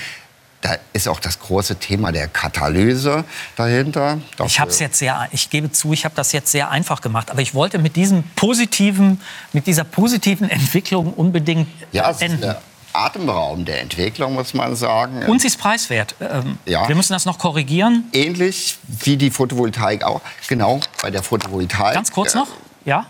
Da 0.61 0.75
ist 0.91 1.07
auch 1.07 1.21
das 1.21 1.39
große 1.39 1.77
Thema 1.77 2.11
der 2.11 2.27
Katalyse 2.27 3.23
dahinter. 3.55 4.17
Ich 4.45 4.59
habe 4.59 4.69
es 4.69 4.79
jetzt 4.79 4.99
sehr, 4.99 5.29
ich 5.31 5.49
gebe 5.49 5.71
zu, 5.71 5.93
ich 5.93 6.03
habe 6.03 6.15
das 6.15 6.33
jetzt 6.33 6.51
sehr 6.51 6.69
einfach 6.69 6.99
gemacht, 6.99 7.31
aber 7.31 7.41
ich 7.41 7.53
wollte 7.53 7.79
mit 7.79 7.95
diesem 7.95 8.23
positiven, 8.35 9.21
mit 9.53 9.67
dieser 9.67 9.85
positiven 9.85 10.49
Entwicklung 10.49 11.13
unbedingt 11.13 11.69
ja, 11.93 12.11
enden. 12.19 12.55
Atemraum 12.93 13.65
der 13.65 13.81
Entwicklung, 13.81 14.33
muss 14.33 14.53
man 14.53 14.75
sagen. 14.75 15.23
Und 15.25 15.41
sie 15.41 15.47
ist 15.47 15.57
preiswert. 15.59 16.15
Ähm, 16.19 16.57
ja. 16.65 16.87
Wir 16.87 16.95
müssen 16.95 17.13
das 17.13 17.25
noch 17.25 17.37
korrigieren. 17.37 18.05
Ähnlich 18.13 18.77
wie 18.87 19.17
die 19.17 19.31
Photovoltaik 19.31 20.03
auch. 20.03 20.21
Genau, 20.47 20.79
bei 21.01 21.11
der 21.11 21.23
Photovoltaik. 21.23 21.93
Ganz 21.93 22.11
kurz 22.11 22.33
noch, 22.33 22.47
ja? 22.85 23.05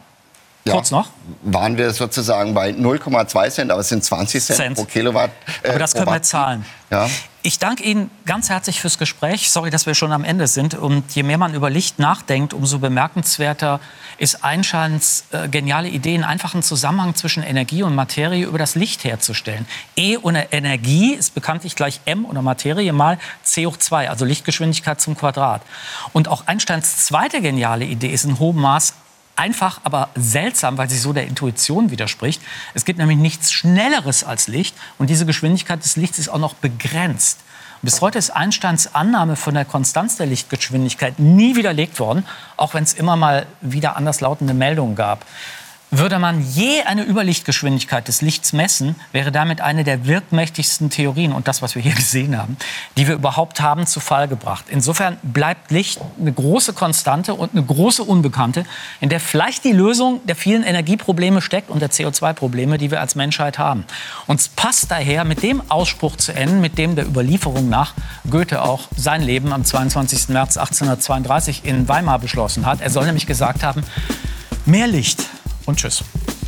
Ja, 0.65 0.73
kurz 0.73 0.91
noch. 0.91 1.09
Waren 1.43 1.77
wir 1.77 1.91
sozusagen 1.91 2.53
bei 2.53 2.71
0,2 2.71 3.49
Cent, 3.49 3.71
aber 3.71 3.81
es 3.81 3.89
sind 3.89 4.03
20 4.03 4.43
Cent, 4.43 4.57
Cent. 4.57 4.75
pro 4.75 4.83
Kilowatt. 4.85 5.31
Äh, 5.63 5.69
aber 5.69 5.79
das 5.79 5.93
können 5.93 6.07
wir 6.07 6.21
zahlen. 6.21 6.65
Ja. 6.91 7.09
Ich 7.41 7.57
danke 7.57 7.83
Ihnen 7.83 8.11
ganz 8.25 8.49
herzlich 8.49 8.81
fürs 8.81 8.97
Gespräch. 8.97 9.49
Sorry, 9.49 9.69
dass 9.69 9.85
wir 9.85 9.95
schon 9.95 10.11
am 10.11 10.25
Ende 10.25 10.47
sind. 10.47 10.73
Und 10.73 11.15
je 11.15 11.23
mehr 11.23 11.37
man 11.37 11.53
über 11.53 11.69
Licht 11.69 11.97
nachdenkt, 11.97 12.53
umso 12.53 12.79
bemerkenswerter 12.79 13.79
ist 14.17 14.43
Einsteins 14.43 15.23
äh, 15.31 15.47
geniale 15.47 15.87
Idee, 15.87 16.15
einen 16.15 16.25
einfachen 16.25 16.61
Zusammenhang 16.61 17.15
zwischen 17.15 17.41
Energie 17.41 17.83
und 17.83 17.95
Materie 17.95 18.45
über 18.45 18.57
das 18.57 18.75
Licht 18.75 19.05
herzustellen. 19.05 19.65
E 19.95 20.17
ohne 20.17 20.51
Energie 20.51 21.13
ist 21.13 21.33
bekanntlich 21.33 21.75
gleich 21.75 22.01
m 22.03 22.25
oder 22.25 22.41
Materie 22.41 22.91
mal 22.91 23.17
CO2, 23.45 24.07
also 24.07 24.25
Lichtgeschwindigkeit 24.25 24.99
zum 24.99 25.15
Quadrat. 25.15 25.61
Und 26.11 26.27
auch 26.27 26.47
Einsteins 26.47 27.05
zweite 27.05 27.41
geniale 27.41 27.85
Idee 27.85 28.09
ist 28.09 28.25
in 28.25 28.39
hohem 28.39 28.57
Maß 28.57 28.93
einfach, 29.39 29.79
aber 29.83 30.09
seltsam, 30.15 30.77
weil 30.77 30.89
sie 30.89 30.97
so 30.97 31.13
der 31.13 31.25
Intuition 31.25 31.89
widerspricht. 31.89 32.41
Es 32.73 32.85
gibt 32.85 32.99
nämlich 32.99 33.17
nichts 33.17 33.51
Schnelleres 33.51 34.23
als 34.23 34.47
Licht 34.47 34.75
und 34.97 35.09
diese 35.09 35.25
Geschwindigkeit 35.25 35.83
des 35.83 35.95
Lichts 35.95 36.19
ist 36.19 36.29
auch 36.29 36.39
noch 36.39 36.53
begrenzt. 36.53 37.39
Bis 37.81 38.01
heute 38.01 38.19
ist 38.19 38.31
Einsteins 38.31 38.93
Annahme 38.93 39.37
von 39.37 39.53
der 39.53 39.63
Konstanz 39.63 40.17
der 40.17 40.25
Lichtgeschwindigkeit 40.25 41.17
nie 41.17 41.55
widerlegt 41.55 41.97
worden, 42.01 42.25
auch 42.57 42.73
wenn 42.73 42.83
es 42.83 42.91
immer 42.91 43.15
mal 43.15 43.45
wieder 43.61 43.95
anderslautende 43.95 44.53
Meldungen 44.53 44.95
gab. 44.95 45.25
Würde 45.91 46.19
man 46.19 46.45
je 46.47 46.83
eine 46.83 47.03
Überlichtgeschwindigkeit 47.03 48.07
des 48.07 48.21
Lichts 48.21 48.53
messen, 48.53 48.95
wäre 49.11 49.31
damit 49.31 49.59
eine 49.61 49.83
der 49.83 50.05
wirkmächtigsten 50.05 50.91
Theorien 50.91 51.31
und 51.31 51.47
das, 51.47 51.63
was 51.63 51.73
wir 51.73 51.81
hier 51.81 51.95
gesehen 51.95 52.37
haben, 52.37 52.57
die 52.95 53.07
wir 53.07 53.15
überhaupt 53.15 53.59
haben, 53.59 53.87
zu 53.87 53.99
Fall 53.99 54.27
gebracht. 54.27 54.65
Insofern 54.69 55.17
bleibt 55.23 55.71
Licht 55.71 55.99
eine 56.19 56.31
große 56.31 56.73
Konstante 56.73 57.33
und 57.33 57.53
eine 57.53 57.63
große 57.63 58.03
Unbekannte, 58.03 58.65
in 59.01 59.09
der 59.09 59.19
vielleicht 59.19 59.63
die 59.63 59.71
Lösung 59.71 60.21
der 60.27 60.35
vielen 60.35 60.61
Energieprobleme 60.61 61.41
steckt 61.41 61.71
und 61.71 61.81
der 61.81 61.89
CO2-Probleme, 61.89 62.77
die 62.77 62.91
wir 62.91 63.01
als 63.01 63.15
Menschheit 63.15 63.57
haben. 63.57 63.83
Und 64.27 64.39
es 64.39 64.47
passt 64.47 64.91
daher, 64.91 65.25
mit 65.25 65.41
dem 65.41 65.63
Ausspruch 65.71 66.17
zu 66.17 66.33
enden, 66.33 66.61
mit 66.61 66.77
dem 66.77 66.95
der 66.95 67.07
Überlieferung 67.07 67.67
nach 67.67 67.95
Goethe 68.29 68.61
auch 68.61 68.89
sein 68.95 69.23
Leben 69.23 69.51
am 69.51 69.65
22. 69.65 70.29
März 70.29 70.57
1832 70.57 71.65
in 71.65 71.87
Weimar 71.87 72.19
beschlossen 72.19 72.67
hat. 72.67 72.79
Er 72.79 72.91
soll 72.91 73.05
nämlich 73.05 73.25
gesagt 73.25 73.63
haben, 73.63 73.83
mehr 74.67 74.85
Licht 74.85 75.25
Ոնց 75.69 75.83
ես։ 75.85 76.38